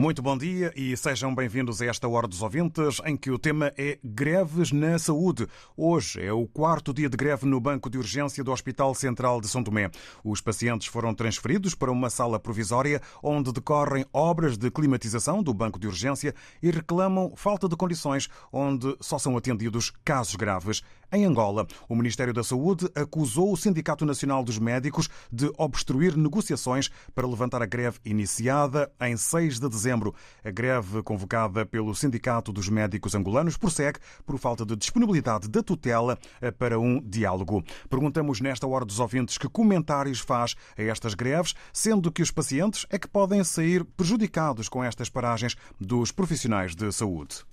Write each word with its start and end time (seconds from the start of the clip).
Muito 0.00 0.22
bom 0.22 0.34
dia 0.34 0.72
e 0.74 0.96
sejam 0.96 1.34
bem-vindos 1.34 1.82
a 1.82 1.84
esta 1.84 2.08
Hora 2.08 2.26
dos 2.26 2.40
Ouvintes, 2.40 3.02
em 3.04 3.18
que 3.18 3.30
o 3.30 3.38
tema 3.38 3.70
é 3.76 3.98
greves 4.02 4.72
na 4.72 4.98
saúde. 4.98 5.46
Hoje 5.76 6.24
é 6.24 6.32
o 6.32 6.46
quarto 6.46 6.94
dia 6.94 7.06
de 7.06 7.18
greve 7.18 7.44
no 7.44 7.60
Banco 7.60 7.90
de 7.90 7.98
Urgência 7.98 8.42
do 8.42 8.50
Hospital 8.50 8.94
Central 8.94 9.42
de 9.42 9.48
São 9.48 9.62
Tomé. 9.62 9.90
Os 10.24 10.40
pacientes 10.40 10.86
foram 10.86 11.14
transferidos 11.14 11.74
para 11.74 11.92
uma 11.92 12.08
sala 12.08 12.40
provisória 12.40 13.02
onde 13.22 13.52
decorrem 13.52 14.06
obras 14.10 14.56
de 14.56 14.70
climatização 14.70 15.42
do 15.42 15.52
Banco 15.52 15.78
de 15.78 15.86
Urgência 15.86 16.34
e 16.62 16.70
reclamam 16.70 17.34
falta 17.36 17.68
de 17.68 17.76
condições 17.76 18.26
onde 18.50 18.96
só 19.02 19.18
são 19.18 19.36
atendidos 19.36 19.92
casos 20.02 20.34
graves. 20.34 20.82
Em 21.12 21.24
Angola, 21.24 21.66
o 21.88 21.96
Ministério 21.96 22.32
da 22.32 22.44
Saúde 22.44 22.88
acusou 22.94 23.52
o 23.52 23.56
Sindicato 23.56 24.06
Nacional 24.06 24.44
dos 24.44 24.60
Médicos 24.60 25.08
de 25.32 25.50
obstruir 25.58 26.16
negociações 26.16 26.88
para 27.12 27.26
levantar 27.26 27.60
a 27.60 27.66
greve 27.66 27.98
iniciada 28.04 28.88
em 29.00 29.16
6 29.16 29.58
de 29.58 29.68
dezembro. 29.68 30.14
A 30.44 30.52
greve 30.52 31.02
convocada 31.02 31.66
pelo 31.66 31.96
Sindicato 31.96 32.52
dos 32.52 32.68
Médicos 32.68 33.16
Angolanos 33.16 33.56
prossegue 33.56 33.98
por 34.24 34.38
falta 34.38 34.64
de 34.64 34.76
disponibilidade 34.76 35.48
da 35.48 35.64
tutela 35.64 36.16
para 36.58 36.78
um 36.78 37.02
diálogo. 37.02 37.64
Perguntamos 37.88 38.40
nesta 38.40 38.68
hora 38.68 38.84
dos 38.84 39.00
ouvintes 39.00 39.36
que 39.36 39.48
comentários 39.48 40.20
faz 40.20 40.54
a 40.78 40.82
estas 40.82 41.14
greves, 41.14 41.54
sendo 41.72 42.12
que 42.12 42.22
os 42.22 42.30
pacientes 42.30 42.86
é 42.88 42.96
que 42.96 43.08
podem 43.08 43.42
sair 43.42 43.84
prejudicados 43.84 44.68
com 44.68 44.84
estas 44.84 45.08
paragens 45.08 45.56
dos 45.80 46.12
profissionais 46.12 46.76
de 46.76 46.92
saúde. 46.92 47.44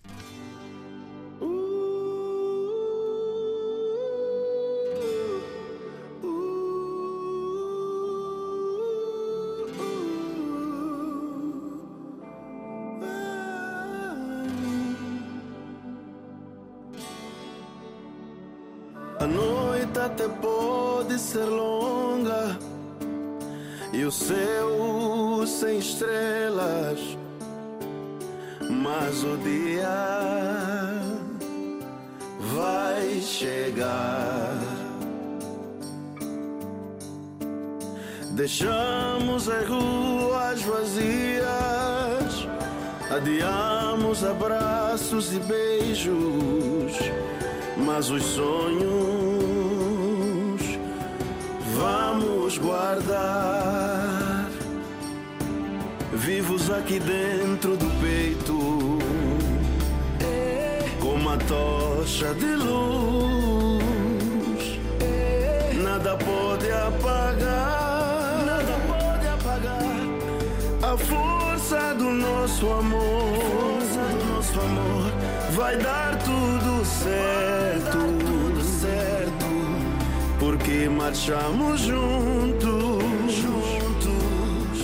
Porque 80.39 80.87
marchamos 80.87 81.81
juntos, 81.81 83.03
juntos, 83.33 84.77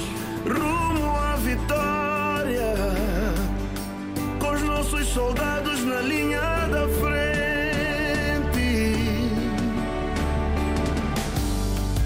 rumo 0.46 1.16
à 1.16 1.36
vitória, 1.36 2.74
com 4.40 4.52
os 4.52 4.62
nossos 4.64 5.08
soldados 5.10 5.84
na 5.86 6.02
linha 6.02 6.42
da 6.72 6.88
frente, 7.00 7.22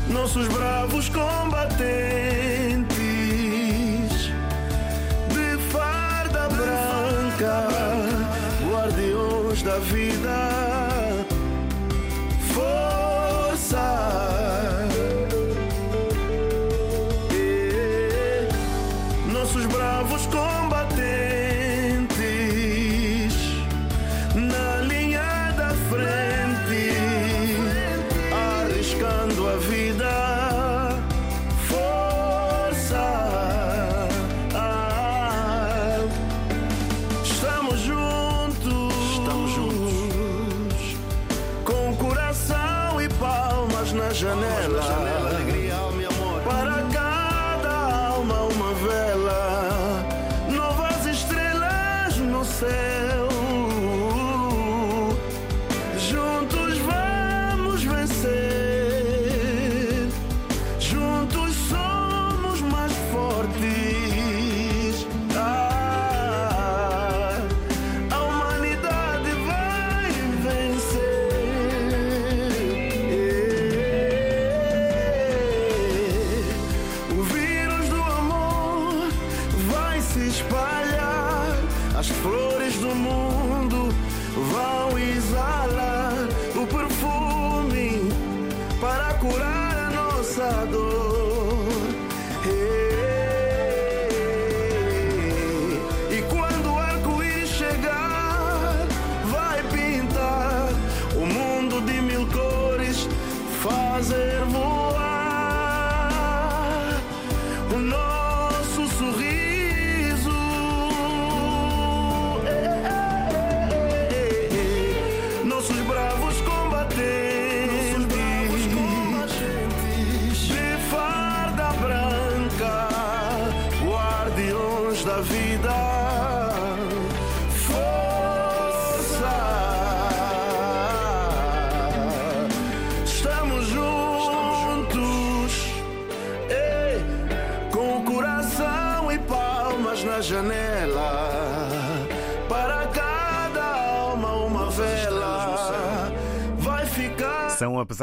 nossos 0.10 0.48
bravos 0.48 1.10
combatentes. 1.10 2.88
De 5.30 5.58
farda 5.72 6.50
branca. 6.50 7.68
Guardiões 8.70 9.64
da 9.64 9.80
vida, 9.80 10.57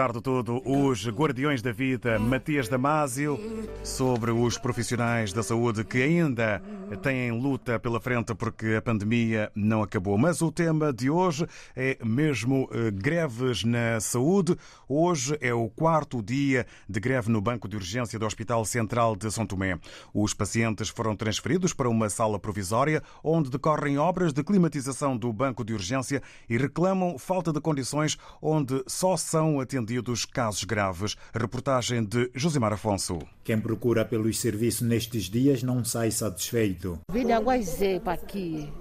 Apesar 0.04 0.18
de 0.18 0.22
tudo, 0.22 0.62
os 0.66 1.08
guardiões 1.08 1.62
da 1.62 1.72
vida, 1.72 2.18
Matias 2.18 2.68
Damasio, 2.68 3.40
sobre 3.82 4.30
os 4.30 4.58
profissionais 4.58 5.32
da 5.32 5.42
saúde 5.42 5.82
que 5.82 6.02
ainda 6.02 6.60
têm 6.96 7.30
luta 7.30 7.78
pela 7.78 8.00
frente 8.00 8.34
porque 8.34 8.74
a 8.76 8.82
pandemia 8.82 9.50
não 9.54 9.82
acabou. 9.82 10.16
Mas 10.18 10.40
o 10.42 10.50
tema 10.50 10.92
de 10.92 11.10
hoje 11.10 11.46
é 11.74 11.98
mesmo 12.04 12.68
eh, 12.72 12.90
greves 12.90 13.64
na 13.64 14.00
saúde. 14.00 14.56
Hoje 14.88 15.36
é 15.40 15.52
o 15.52 15.68
quarto 15.68 16.22
dia 16.22 16.66
de 16.88 17.00
greve 17.00 17.30
no 17.30 17.40
Banco 17.40 17.68
de 17.68 17.76
Urgência 17.76 18.18
do 18.18 18.26
Hospital 18.26 18.64
Central 18.64 19.16
de 19.16 19.30
São 19.30 19.46
Tomé. 19.46 19.78
Os 20.12 20.34
pacientes 20.34 20.88
foram 20.88 21.16
transferidos 21.16 21.72
para 21.72 21.88
uma 21.88 22.08
sala 22.08 22.38
provisória 22.38 23.02
onde 23.22 23.50
decorrem 23.50 23.98
obras 23.98 24.32
de 24.32 24.42
climatização 24.42 25.16
do 25.16 25.32
Banco 25.32 25.64
de 25.64 25.72
Urgência 25.72 26.22
e 26.48 26.56
reclamam 26.56 27.18
falta 27.18 27.52
de 27.52 27.60
condições 27.60 28.16
onde 28.40 28.82
só 28.86 29.16
são 29.16 29.60
atendidos 29.60 30.24
casos 30.24 30.64
graves. 30.64 31.16
Reportagem 31.32 32.04
de 32.04 32.30
Josimar 32.34 32.72
Afonso. 32.72 33.18
Quem 33.42 33.60
procura 33.60 34.04
pelos 34.04 34.38
serviços 34.38 34.82
nestes 34.82 35.24
dias 35.24 35.62
não 35.62 35.84
sai 35.84 36.10
satisfeito. 36.10 36.83
De 37.12 37.32
Aguazé 37.32 37.98
para 37.98 38.12
aqui. 38.12 38.72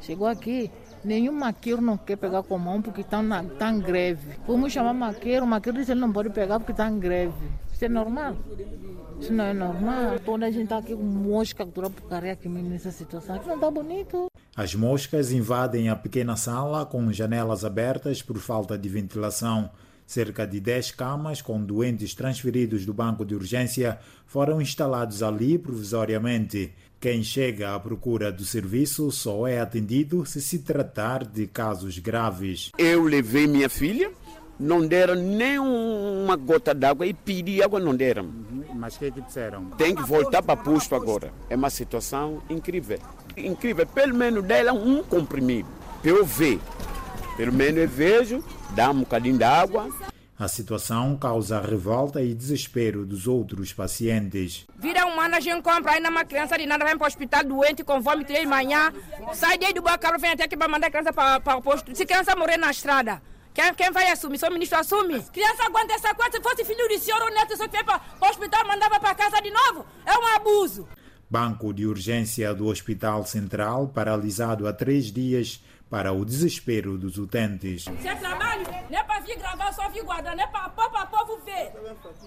Chegou 0.00 0.26
aqui, 0.26 0.70
nenhum 1.02 1.32
maqueiro 1.32 1.80
não 1.80 1.96
quer 1.96 2.16
pegar 2.16 2.42
com 2.42 2.58
mão 2.58 2.82
porque 2.82 3.04
na, 3.22 3.42
tá 3.42 3.70
em 3.70 3.80
greve. 3.80 4.34
Fomos 4.44 4.72
chamar 4.72 4.92
maqueiro, 4.92 5.44
o 5.44 5.48
maqueiro 5.48 5.78
disse 5.78 5.86
que 5.86 5.92
ele 5.92 6.00
não 6.00 6.12
pode 6.12 6.30
pegar 6.30 6.58
porque 6.58 6.72
está 6.72 6.88
em 6.88 6.98
greve. 6.98 7.32
Isso 7.72 7.84
é 7.84 7.88
normal? 7.88 8.36
Isso 9.20 9.32
não 9.32 9.44
é 9.44 9.52
normal. 9.52 10.20
Quando 10.24 10.44
a 10.44 10.50
gente 10.50 10.64
está 10.64 10.78
aqui 10.78 10.94
com 10.94 11.02
mosca 11.02 11.64
dura 11.64 11.90
porcaria 11.90 12.32
aqui 12.32 12.48
nessa 12.48 12.90
situação, 12.90 13.36
aqui 13.36 13.46
não 13.46 13.56
está 13.56 13.70
bonito. 13.70 14.26
As 14.54 14.74
moscas 14.74 15.32
invadem 15.32 15.88
a 15.88 15.96
pequena 15.96 16.36
sala 16.36 16.86
com 16.86 17.12
janelas 17.12 17.64
abertas 17.64 18.22
por 18.22 18.38
falta 18.38 18.78
de 18.78 18.88
ventilação. 18.88 19.70
Cerca 20.06 20.46
de 20.46 20.60
10 20.60 20.92
camas 20.92 21.42
com 21.42 21.60
doentes 21.60 22.14
transferidos 22.14 22.86
do 22.86 22.94
banco 22.94 23.24
de 23.24 23.34
urgência 23.34 23.98
foram 24.24 24.62
instalados 24.62 25.22
ali 25.22 25.58
provisoriamente. 25.58 26.72
Quem 26.98 27.22
chega 27.22 27.74
à 27.74 27.78
procura 27.78 28.32
do 28.32 28.44
serviço 28.44 29.10
só 29.10 29.46
é 29.46 29.60
atendido 29.60 30.24
se 30.24 30.40
se 30.40 30.60
tratar 30.60 31.24
de 31.24 31.46
casos 31.46 31.98
graves. 31.98 32.72
Eu 32.78 33.02
levei 33.02 33.46
minha 33.46 33.68
filha, 33.68 34.10
não 34.58 34.86
deram 34.86 35.14
nem 35.14 35.58
uma 35.58 36.36
gota 36.36 36.74
d'água 36.74 37.06
e 37.06 37.12
pedi 37.12 37.62
água, 37.62 37.78
não 37.78 37.94
deram. 37.94 38.30
Mas 38.74 38.96
o 38.96 39.00
que, 39.00 39.10
que 39.10 39.20
disseram? 39.20 39.66
Tem 39.76 39.94
que 39.94 40.02
voltar 40.02 40.42
para 40.42 40.56
posto 40.56 40.94
agora. 40.94 41.30
É 41.50 41.56
uma 41.56 41.68
situação 41.68 42.42
incrível. 42.48 42.98
Incrível. 43.36 43.86
Pelo 43.86 44.14
menos 44.14 44.42
dela 44.42 44.72
um 44.72 45.02
comprimido. 45.02 45.68
Para 46.00 46.10
eu 46.10 46.24
ver. 46.24 46.58
Pelo 47.36 47.52
menos 47.52 47.78
eu 47.78 47.88
vejo, 47.88 48.44
dá 48.74 48.90
um 48.90 49.00
bocadinho 49.00 49.36
de 49.36 49.44
água. 49.44 49.90
A 50.38 50.48
situação 50.48 51.16
causa 51.16 51.60
revolta 51.60 52.22
e 52.22 52.34
desespero 52.34 53.06
dos 53.06 53.26
outros 53.26 53.72
pacientes. 53.72 54.66
Vida 54.78 54.95
humana, 55.26 55.36
a 55.36 55.40
gente 55.40 55.62
compra 55.62 55.92
ainda 55.92 56.08
uma 56.08 56.24
criança 56.24 56.56
de 56.56 56.66
nada, 56.66 56.84
vem 56.84 56.96
para 56.96 57.04
o 57.04 57.08
hospital 57.08 57.44
doente, 57.44 57.84
com 57.84 58.00
vômito 58.00 58.32
de 58.32 58.46
manhã, 58.46 58.92
sai 59.34 59.58
daí 59.58 59.72
do 59.72 59.82
carro, 59.82 60.18
vem 60.18 60.30
até 60.30 60.44
aqui 60.44 60.56
para 60.56 60.68
mandar 60.68 60.86
a 60.86 60.90
criança 60.90 61.12
para, 61.12 61.40
para 61.40 61.56
o 61.56 61.62
posto. 61.62 61.94
Se 61.94 62.04
a 62.04 62.06
criança 62.06 62.36
morrer 62.36 62.56
na 62.56 62.70
estrada, 62.70 63.20
quem, 63.52 63.74
quem 63.74 63.90
vai 63.90 64.10
assumir? 64.10 64.38
Só 64.38 64.48
o 64.48 64.52
ministro 64.52 64.78
assume? 64.78 65.22
Criança 65.24 65.64
aguenta 65.64 65.94
essa 65.94 66.14
coisa, 66.14 66.32
se 66.32 66.42
fosse 66.42 66.64
filho 66.64 66.88
do 66.88 66.98
senhor 66.98 67.20
ou 67.20 67.30
neto, 67.30 67.56
só 67.56 67.66
que 67.66 67.76
vem 67.76 67.84
para 67.84 68.00
o 68.20 68.26
hospital, 68.26 68.66
mandava 68.66 69.00
para 69.00 69.14
casa 69.14 69.40
de 69.42 69.50
novo. 69.50 69.84
É 70.04 70.16
um 70.16 70.36
abuso. 70.36 70.88
Banco 71.28 71.72
de 71.72 71.84
urgência 71.84 72.54
do 72.54 72.66
Hospital 72.66 73.24
Central 73.24 73.88
paralisado 73.88 74.68
há 74.68 74.72
três 74.72 75.10
dias 75.10 75.60
para 75.90 76.12
o 76.12 76.24
desespero 76.24 76.96
dos 76.96 77.18
utentes. 77.18 77.84
Se 77.84 78.08
é 78.08 78.14
trabalho, 78.14 78.64
não 78.90 78.98
é 78.98 79.02
para 79.02 79.05
vir 79.26 79.36
gravar, 79.36 79.72
só 79.72 79.88
vir 79.88 80.04
guardar, 80.04 80.36
não 80.36 80.44
é 80.44 80.46
para 80.46 80.68
o 80.68 81.06
povo 81.08 81.36
ver. 81.38 81.72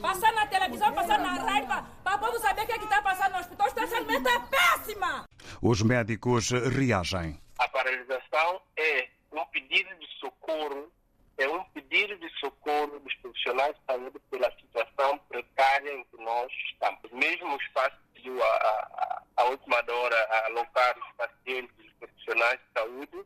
Passar 0.01 0.33
na 0.33 0.45
televisão, 0.45 0.93
passar 0.93 1.17
na 1.17 1.33
rádio, 1.33 1.67
para 2.03 2.15
o 2.15 2.19
povo 2.19 2.39
saber 2.39 2.63
o 2.63 2.65
que 2.65 2.73
é 2.73 2.75
está 2.75 3.01
passando 3.01 3.33
no 3.33 3.39
hospital. 3.39 3.65
O 3.65 3.69
estacionamento 3.69 4.29
é 4.29 4.39
péssima. 4.39 5.25
Os 5.61 5.81
médicos 5.81 6.51
reagem. 6.51 7.39
A 7.57 7.67
paralisação 7.69 8.61
é 8.77 9.09
um 9.31 9.45
pedido 9.45 9.89
de 9.95 10.07
socorro, 10.19 10.91
é 11.37 11.47
um 11.47 11.63
pedido 11.65 12.17
de 12.17 12.29
socorro 12.39 12.99
dos 12.99 13.15
profissionais 13.15 13.75
de 13.75 13.81
saúde 13.85 14.19
pela 14.29 14.51
situação 14.59 15.17
precária 15.29 15.93
em 15.93 16.03
que 16.03 16.21
nós 16.21 16.51
estamos. 16.71 17.11
Mesmo 17.11 17.53
o 17.53 17.61
espaço 17.61 17.97
pediu 18.13 18.43
a, 18.43 18.47
a, 18.47 19.23
a 19.37 19.43
última 19.45 19.77
hora 19.77 20.27
a 20.31 20.45
alocar 20.47 20.97
os 20.97 21.15
pacientes 21.15 21.73
e 21.79 21.87
os 21.87 21.93
profissionais 21.93 22.59
de 22.59 22.81
saúde, 22.81 23.25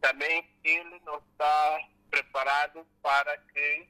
também 0.00 0.48
ele 0.64 1.00
não 1.04 1.18
está 1.18 1.78
preparado 2.10 2.86
para 3.02 3.36
que 3.38 3.88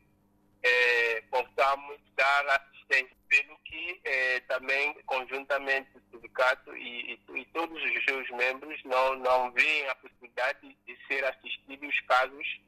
eh, 0.63 1.23
possamos 1.31 1.99
dar 2.15 2.47
assistência, 2.49 3.17
pelo 3.29 3.59
que 3.61 4.01
eh, 4.05 4.41
também 4.41 4.95
conjuntamente 5.07 5.91
o 5.97 6.03
sindicato 6.11 6.77
e, 6.77 7.15
e, 7.15 7.39
e, 7.39 7.45
todos 7.47 7.83
os 7.83 8.05
seus 8.05 8.29
membros 8.31 8.79
não, 8.85 9.17
não 9.17 9.51
veem 9.53 9.89
a 9.89 9.95
possibilidade 9.95 10.77
de 10.87 10.99
ser 11.07 11.25
assistidos 11.25 11.99
casos 12.01 12.61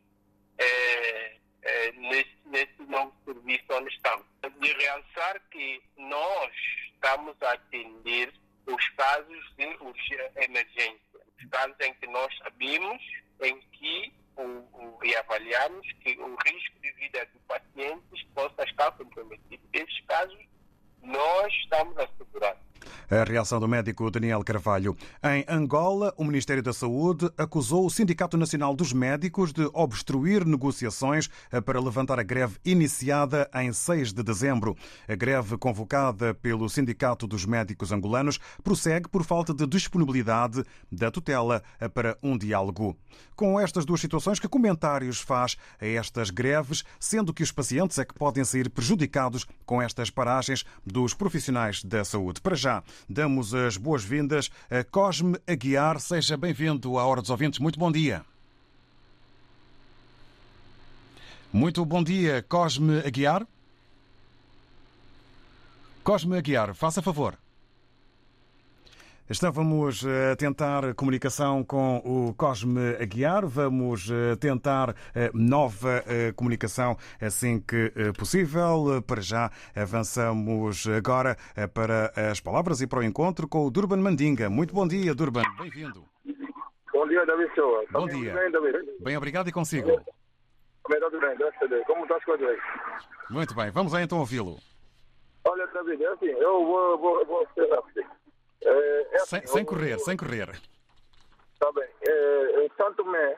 eh, 0.58 1.36
nesse, 1.96 2.36
nesse 2.46 2.82
novo 2.88 3.14
serviço 3.24 3.64
onde 3.70 3.94
estamos. 3.94 4.26
De 4.58 4.72
realçar 4.72 5.40
que 5.50 5.82
nós 5.96 6.52
estamos 6.92 7.36
a 7.42 7.52
atender 7.52 8.32
os 8.66 8.88
casos 8.90 9.54
de 9.56 9.64
emergência, 10.36 11.20
os 11.36 11.48
casos 11.50 11.76
em 11.80 11.92
que 11.94 12.06
nós 12.06 12.36
sabemos 12.38 13.02
em 13.42 13.60
que 13.72 14.12
e 15.02 15.16
avaliamos 15.16 15.86
que 16.00 16.18
o 16.18 16.36
risco 16.44 16.80
de 16.80 16.92
vida 16.92 17.26
dos 17.32 17.42
pacientes 17.42 18.24
possa 18.34 18.64
estar 18.64 18.90
comprometido. 18.92 19.62
Nesses 19.72 20.00
casos, 20.06 20.38
nós 21.02 21.52
estamos 21.62 21.96
assegurados. 21.98 22.62
A 23.12 23.24
reação 23.24 23.60
do 23.60 23.68
médico 23.68 24.10
Daniel 24.10 24.42
Carvalho. 24.42 24.96
Em 25.22 25.44
Angola, 25.46 26.14
o 26.16 26.24
Ministério 26.24 26.62
da 26.62 26.72
Saúde 26.72 27.30
acusou 27.36 27.84
o 27.84 27.90
Sindicato 27.90 28.38
Nacional 28.38 28.74
dos 28.74 28.90
Médicos 28.94 29.52
de 29.52 29.68
obstruir 29.74 30.46
negociações 30.46 31.28
para 31.66 31.78
levantar 31.78 32.18
a 32.18 32.22
greve 32.22 32.56
iniciada 32.64 33.50
em 33.54 33.70
6 33.70 34.14
de 34.14 34.22
dezembro. 34.22 34.74
A 35.06 35.14
greve 35.14 35.58
convocada 35.58 36.32
pelo 36.32 36.70
Sindicato 36.70 37.26
dos 37.26 37.44
Médicos 37.44 37.92
Angolanos 37.92 38.40
prossegue 38.64 39.10
por 39.10 39.24
falta 39.24 39.52
de 39.52 39.66
disponibilidade 39.66 40.64
da 40.90 41.10
tutela 41.10 41.62
para 41.92 42.16
um 42.22 42.38
diálogo. 42.38 42.96
Com 43.36 43.60
estas 43.60 43.84
duas 43.84 44.00
situações, 44.00 44.40
que 44.40 44.48
comentários 44.48 45.20
faz 45.20 45.58
a 45.78 45.86
estas 45.86 46.30
greves, 46.30 46.82
sendo 46.98 47.34
que 47.34 47.42
os 47.42 47.52
pacientes 47.52 47.98
é 47.98 48.06
que 48.06 48.14
podem 48.14 48.42
sair 48.42 48.70
prejudicados 48.70 49.46
com 49.66 49.82
estas 49.82 50.08
paragens 50.08 50.64
dos 50.82 51.12
profissionais 51.12 51.84
da 51.84 52.04
saúde? 52.06 52.40
Para 52.40 52.56
já, 52.56 52.82
damos 53.08 53.54
as 53.54 53.76
boas-vindas 53.76 54.50
a 54.70 54.84
Cosme 54.84 55.38
Aguiar. 55.46 56.00
Seja 56.00 56.36
bem-vindo 56.36 56.98
à 56.98 57.04
Hora 57.04 57.20
dos 57.20 57.30
Ouvintes. 57.30 57.58
Muito 57.58 57.78
bom 57.78 57.90
dia. 57.90 58.24
Muito 61.52 61.84
bom 61.84 62.02
dia, 62.02 62.42
Cosme 62.48 62.98
Aguiar. 63.00 63.46
Cosme 66.02 66.38
Aguiar, 66.38 66.74
faça 66.74 67.02
favor. 67.02 67.41
Estávamos 69.32 70.04
a 70.06 70.36
tentar 70.36 70.94
comunicação 70.94 71.64
com 71.64 71.96
o 72.04 72.34
Cosme 72.34 72.96
Aguiar. 73.00 73.46
Vamos 73.46 74.10
tentar 74.38 74.94
nova 75.32 76.04
comunicação 76.36 76.98
assim 77.18 77.58
que 77.58 77.90
possível. 78.18 79.02
Para 79.06 79.22
já 79.22 79.50
avançamos 79.74 80.86
agora 80.86 81.34
para 81.72 82.12
as 82.30 82.40
palavras 82.40 82.82
e 82.82 82.86
para 82.86 82.98
o 82.98 83.02
encontro 83.02 83.48
com 83.48 83.64
o 83.64 83.70
Durban 83.70 83.96
Mandinga. 83.96 84.50
Muito 84.50 84.74
bom 84.74 84.86
dia, 84.86 85.14
Durban. 85.14 85.44
Bem-vindo. 85.58 86.04
Bom 86.92 87.08
dia, 87.08 87.24
David 87.24 87.54
Silva. 87.54 87.84
Bom 87.90 88.06
dia. 88.06 88.34
Bem, 88.34 88.50
David? 88.50 88.86
Bem, 89.00 89.16
obrigado 89.16 89.48
e 89.48 89.52
consigo. 89.52 89.88
Bem, 90.90 91.00
tudo 91.00 91.18
bem, 91.18 91.38
graças 91.38 91.62
a 91.62 91.66
Deus. 91.66 91.86
Como 91.86 92.02
está 92.02 92.16
as 92.16 92.24
coisas 92.24 92.46
aí? 92.46 92.58
Muito 93.30 93.54
bem, 93.54 93.70
vamos 93.70 93.94
lá 93.94 94.02
então 94.02 94.18
ouvi-lo. 94.18 94.58
Olha, 95.44 95.66
David, 95.68 96.04
é 96.04 96.08
assim, 96.08 96.26
eu 96.26 96.66
vou, 96.66 96.98
vou, 96.98 97.24
vou 97.24 97.46
ser 97.54 97.66
rápido. 97.70 98.11
É, 98.64 99.08
é 99.12 99.18
sem, 99.20 99.38
assim, 99.40 99.46
sem 99.48 99.64
correr, 99.64 99.98
sem 99.98 100.16
correr. 100.16 100.48
Está 101.54 101.72
bem. 101.72 101.88
É, 102.02 102.64
em 102.64 102.70
Santo 102.76 103.04
Tomé, 103.04 103.36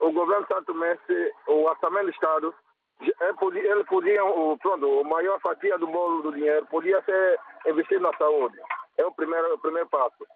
o 0.00 0.12
governo 0.12 0.46
de 0.46 0.54
Santo 0.54 0.74
se, 1.06 1.32
o 1.46 1.64
orçamento 1.64 2.04
do 2.06 2.10
Estado, 2.10 2.54
ele 3.00 3.34
podia, 3.34 3.72
ele 3.72 3.84
podia 3.84 4.24
o, 4.24 4.56
pronto, 4.58 5.00
a 5.00 5.04
maior 5.04 5.40
fatia 5.40 5.78
do 5.78 5.86
bolo 5.86 6.22
do 6.22 6.32
dinheiro 6.32 6.66
podia 6.66 7.02
ser 7.02 7.38
investido 7.66 8.02
na 8.02 8.16
saúde. 8.16 8.58
É 8.98 9.04
o 9.04 9.12
primeiro, 9.12 9.54
o 9.54 9.58
primeiro 9.58 9.88
passo. 9.88 10.26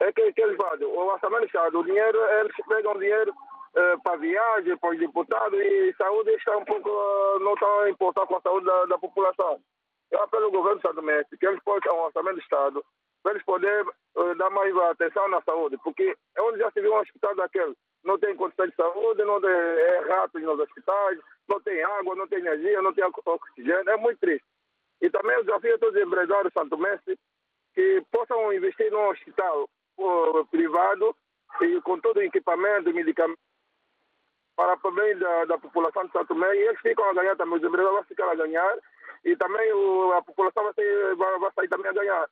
é 0.00 0.12
que, 0.12 0.32
que 0.32 0.42
eles 0.42 0.56
fazem. 0.56 0.86
O 0.86 1.06
orçamento 1.06 1.40
do 1.40 1.46
Estado, 1.46 1.78
o 1.78 1.84
dinheiro, 1.84 2.18
eles 2.40 2.54
pegam 2.68 2.98
dinheiro 2.98 3.34
eh, 3.76 3.96
para 4.02 4.16
viagem, 4.16 4.76
para 4.78 4.90
os 4.90 4.98
deputados 4.98 5.60
e 5.60 5.94
saúde 5.96 6.30
está 6.30 6.56
um 6.56 6.64
pouco, 6.64 6.90
não 7.40 7.54
tão 7.54 7.88
importante 7.88 8.28
com 8.28 8.36
a 8.36 8.40
saúde 8.40 8.66
da, 8.66 8.84
da 8.86 8.98
população. 8.98 9.60
Eu 10.10 10.22
apelo 10.22 10.46
ao 10.46 10.50
governo 10.50 10.78
estadunidense 10.78 11.36
que 11.36 11.46
eles 11.46 11.62
possam, 11.62 11.94
um 11.94 12.04
orçamento 12.04 12.36
do 12.36 12.40
Estado, 12.40 12.84
para 13.22 13.32
eles 13.32 13.44
poderem 13.44 13.86
eh, 14.16 14.34
dar 14.34 14.50
mais 14.50 14.76
atenção 14.76 15.28
na 15.28 15.40
saúde, 15.42 15.76
porque 15.82 16.16
é 16.36 16.42
onde 16.42 16.58
já 16.58 16.70
se 16.70 16.80
viu 16.80 16.92
um 16.92 16.98
hospital 16.98 17.34
daquele, 17.34 17.74
não 18.04 18.18
tem 18.18 18.34
condições 18.36 18.70
de 18.70 18.76
saúde, 18.76 19.24
não 19.24 19.40
tem 19.40 19.50
é, 19.50 20.00
ratos 20.08 20.42
nos 20.42 20.58
hospitais, 20.58 21.18
não 21.48 21.60
tem 21.60 21.82
água, 21.82 22.14
não 22.14 22.28
tem 22.28 22.38
energia, 22.38 22.82
não 22.82 22.92
tem 22.92 23.04
oxigênio, 23.04 23.90
é 23.90 23.96
muito 23.96 24.18
triste. 24.20 24.44
E 25.00 25.10
também 25.10 25.36
o 25.38 25.44
desafio 25.44 25.74
a 25.74 25.78
todos 25.78 25.94
os 25.94 26.06
empresários 26.06 26.52
santomenses 26.52 27.18
que 27.74 28.02
possam 28.10 28.52
investir 28.52 28.90
num 28.90 29.08
hospital 29.08 29.68
uh, 29.98 30.46
privado 30.46 31.14
e 31.62 31.80
com 31.82 31.98
todo 32.00 32.18
o 32.18 32.22
equipamento, 32.22 32.92
medicamento, 32.92 33.38
para 34.56 34.76
o 34.82 34.90
bem 34.90 35.16
da, 35.16 35.44
da, 35.44 35.58
população 35.58 36.04
de 36.04 36.12
Santo 36.12 36.28
Tomé, 36.28 36.52
e 36.52 36.66
eles 36.66 36.80
ficam 36.80 37.08
a 37.08 37.14
ganhar 37.14 37.36
também, 37.36 37.58
os 37.58 37.62
empresários 37.62 37.94
vão 37.94 38.04
ficar 38.04 38.28
a 38.28 38.34
ganhar, 38.34 38.78
e 39.24 39.36
também 39.36 39.72
o, 39.72 40.12
a 40.14 40.22
população 40.22 40.64
vai, 40.64 41.14
vai, 41.14 41.38
vai, 41.38 41.52
sair 41.52 41.68
também 41.68 41.88
a 41.88 41.94
ganhar. 41.94 42.28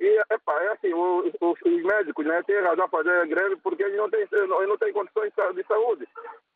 E, 0.00 0.06
é 0.06 0.72
assim, 0.72 0.92
os, 0.92 1.32
os, 1.40 1.58
os 1.64 1.82
médicos 1.82 2.26
né, 2.26 2.42
têm 2.42 2.60
razão 2.60 2.84
a 2.84 2.88
fazer 2.88 3.26
greve 3.28 3.56
porque 3.56 3.82
eles 3.82 3.96
não 3.96 4.10
têm, 4.10 4.26
não 4.48 4.76
têm 4.76 4.92
condições 4.92 5.32
de 5.54 5.62
saúde. 5.64 6.06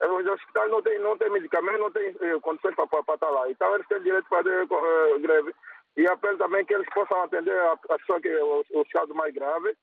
Os 0.03 0.27
hospitais 0.27 0.71
não 0.71 0.83
têm, 0.83 0.99
não 0.99 1.17
têm 1.17 1.31
medicamento, 1.31 1.79
não 1.79 1.91
têm 1.91 2.15
eh, 2.21 2.41
condições 2.41 2.75
para 2.75 3.15
estar 3.15 3.31
lá. 3.31 3.51
Então 3.51 3.75
eles 3.75 3.87
têm 3.87 4.03
direito 4.03 4.25
de 4.25 4.29
fazer 4.29 4.65
uh, 4.65 5.21
greve. 5.21 5.55
E 5.97 6.07
apelo 6.07 6.39
também 6.39 6.65
que 6.65 6.75
eles 6.75 6.89
possam 6.93 7.23
atender 7.23 7.59
as 7.61 8.01
pessoas 8.01 8.23
que 8.23 8.37
os, 8.37 8.67
os 8.71 8.89
casos 8.89 9.15
mais 9.15 9.33
graves. 9.35 9.77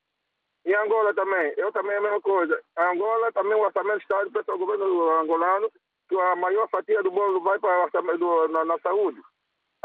Em 0.64 0.74
Angola 0.74 1.14
também, 1.14 1.54
eu 1.56 1.70
também 1.72 1.92
é 1.92 1.98
a 1.98 2.02
mesma 2.02 2.20
coisa. 2.20 2.60
Angola 2.76 3.32
também 3.32 3.54
o 3.54 3.62
orçamento 3.62 3.98
do 3.98 4.40
Estado 4.40 4.54
o 4.54 4.58
governo 4.58 5.10
angolano 5.20 5.70
que 6.08 6.18
a 6.18 6.36
maior 6.36 6.68
fatia 6.68 7.02
do 7.02 7.10
bolo 7.10 7.40
vai 7.40 7.58
para 7.58 7.80
o 7.80 7.82
orçamento 7.84 8.18
do, 8.18 8.48
na, 8.48 8.64
na, 8.64 8.78
saúde. 8.78 9.20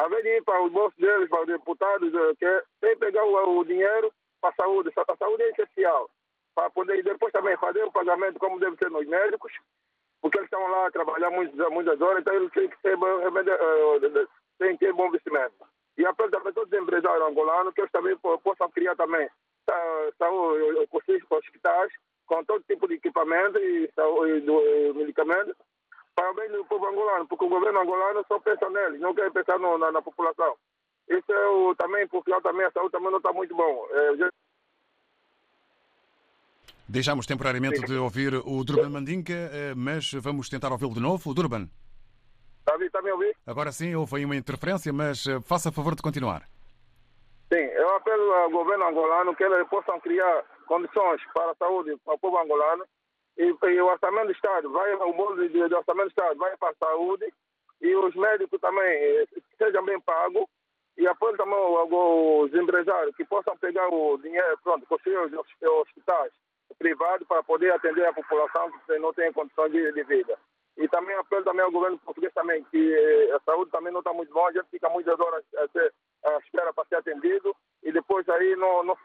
Ao 0.01 0.07
invés 0.07 0.23
de 0.23 0.29
ir 0.37 0.43
para 0.43 0.63
os 0.63 0.71
bolsos 0.71 0.97
deles, 0.97 1.29
para 1.29 1.41
os 1.41 1.47
deputados, 1.47 2.11
eh, 2.11 2.33
que 2.39 2.63
tem 2.81 2.93
que 2.93 3.05
pegar 3.05 3.23
o, 3.23 3.59
o, 3.59 3.63
dinheiro 3.63 4.11
para 4.41 4.49
a 4.49 4.53
saúde. 4.53 4.89
A 4.95 5.15
saúde 5.15 5.43
é 5.43 5.49
essencial. 5.51 6.09
Para 6.55 6.71
poder 6.71 7.03
depois 7.03 7.31
também 7.31 7.55
fazer 7.57 7.83
o 7.83 7.91
pagamento 7.91 8.39
como 8.39 8.59
deve 8.59 8.75
ser 8.77 8.89
nos 8.89 9.05
médicos, 9.05 9.53
porque 10.19 10.39
eles 10.39 10.47
estão 10.47 10.67
lá 10.71 10.87
a 10.87 10.91
trabalhar 10.91 11.29
muitas, 11.29 11.69
muitas 11.69 12.01
horas, 12.01 12.21
então 12.21 12.33
eles 12.33 12.51
têm 12.51 12.67
que 12.67 12.81
ter, 12.81 12.97
eh, 12.97 14.27
têm 14.57 14.75
que 14.75 14.85
ter 14.85 14.93
bom 14.93 15.05
investimento. 15.05 15.53
E 15.99 16.03
apelo 16.03 16.31
também 16.31 16.49
a 16.49 16.53
todos 16.53 16.73
os 16.73 16.79
empresários 16.79 17.27
angolanos 17.27 17.73
que 17.75 17.81
eles 17.81 17.91
também 17.91 18.17
possam 18.17 18.71
criar 18.71 18.95
também 18.95 19.29
saúde, 20.17 20.89
hospitais 21.29 21.93
com 22.25 22.43
todo 22.43 22.63
tipo 22.63 22.87
de 22.87 22.95
equipamento 22.95 23.59
e, 23.59 23.87
saúde, 23.93 24.43
e 24.47 24.93
medicamentos 24.93 25.55
para 26.15 26.31
o 26.31 26.35
bem 26.35 26.49
do 26.49 26.65
povo 26.65 26.87
angolano, 26.87 27.27
porque 27.27 27.45
o 27.45 27.49
governo 27.49 27.81
angolano 27.81 28.25
só 28.27 28.39
pensa 28.39 28.69
neles, 28.69 28.99
não 28.99 29.13
quer 29.13 29.31
pensar 29.31 29.57
no, 29.59 29.77
na, 29.77 29.91
na, 29.91 30.01
população. 30.01 30.55
Isso 31.09 31.31
é 31.31 31.47
o, 31.47 31.75
também, 31.75 32.07
porque 32.07 32.31
lá 32.31 32.41
também 32.41 32.65
a 32.65 32.71
saúde 32.71 32.91
também 32.91 33.11
não 33.11 33.17
está 33.17 33.33
muito 33.33 33.55
bom. 33.55 33.87
É, 33.91 34.17
já... 34.17 34.29
Deixamos 36.87 37.25
temporariamente 37.25 37.81
de 37.81 37.95
ouvir 37.95 38.33
o 38.35 38.63
Durban 38.63 38.89
Mandinka, 38.89 39.33
eh, 39.33 39.73
mas 39.75 40.11
vamos 40.13 40.49
tentar 40.49 40.71
ouvi-lo 40.71 40.93
de 40.93 40.99
novo. 40.99 41.29
O 41.29 41.33
Durban. 41.33 41.69
Está, 42.59 42.75
está 42.85 43.01
me 43.01 43.09
a 43.09 43.13
ouvir? 43.13 43.35
Agora 43.47 43.71
sim, 43.71 43.95
houve 43.95 44.17
aí 44.17 44.25
uma 44.25 44.35
interferência, 44.35 44.91
mas 44.91 45.25
eh, 45.25 45.39
faça 45.41 45.71
favor 45.71 45.95
de 45.95 46.01
continuar. 46.01 46.43
Sim, 47.51 47.63
eu 47.63 47.95
apelo 47.95 48.33
ao 48.33 48.49
governo 48.49 48.87
angolano 48.87 49.35
que 49.35 49.43
eles 49.43 49.67
possam 49.69 49.99
criar 49.99 50.43
condições 50.67 51.21
para 51.33 51.51
a 51.51 51.55
saúde 51.55 51.97
para 52.03 52.13
o 52.13 52.19
povo 52.19 52.37
angolano 52.37 52.85
e, 53.41 53.71
e 53.71 53.81
o 53.81 53.87
orçamento 53.87 54.27
do 54.27 54.33
Estado, 54.33 54.69
vai, 54.71 54.93
o 54.93 55.13
bolo 55.13 55.47
de 55.49 55.61
orçamento 55.61 56.05
do 56.05 56.09
Estado 56.09 56.37
vai 56.37 56.55
para 56.57 56.69
a 56.69 56.75
saúde 56.75 57.33
e 57.81 57.95
os 57.95 58.15
médicos 58.15 58.61
também 58.61 58.85
eh, 58.85 59.25
sejam 59.57 59.83
bem 59.83 59.99
pagos 60.01 60.45
e 60.97 61.07
apelo 61.07 61.35
também 61.35 61.57
os 61.57 62.53
empresários 62.53 63.15
que 63.15 63.25
possam 63.25 63.57
pegar 63.57 63.87
o 63.89 64.17
dinheiro, 64.19 64.59
pronto, 64.63 64.85
construir 64.85 65.17
os 65.17 65.33
hospitais 65.33 66.31
privados 66.77 67.27
para 67.27 67.41
poder 67.43 67.71
atender 67.73 68.05
a 68.05 68.13
população 68.13 68.71
que 68.71 68.99
não 68.99 69.11
tem 69.13 69.33
condições 69.33 69.71
de, 69.71 69.91
de 69.91 70.03
vida. 70.03 70.37
E 70.77 70.87
também 70.87 71.15
apelo 71.15 71.43
também 71.43 71.65
ao 71.65 71.71
governo 71.71 71.97
português 71.99 72.33
também, 72.33 72.63
que 72.65 72.93
eh, 72.93 73.35
a 73.35 73.39
saúde 73.39 73.71
também 73.71 73.91
não 73.91 74.01
está 74.01 74.13
muito 74.13 74.31
boa, 74.31 74.49
a 74.49 74.53
gente 74.53 74.69
fica 74.69 74.87
muitas 74.89 75.19
horas 75.19 75.43
a 75.55 76.29
à 76.29 76.37
espera 76.37 76.71
para 76.71 76.85
ser 76.85 76.95
atendido 76.97 77.55
e 77.81 77.91
depois 77.91 78.29
aí 78.29 78.55
não, 78.55 78.83
não 78.83 78.95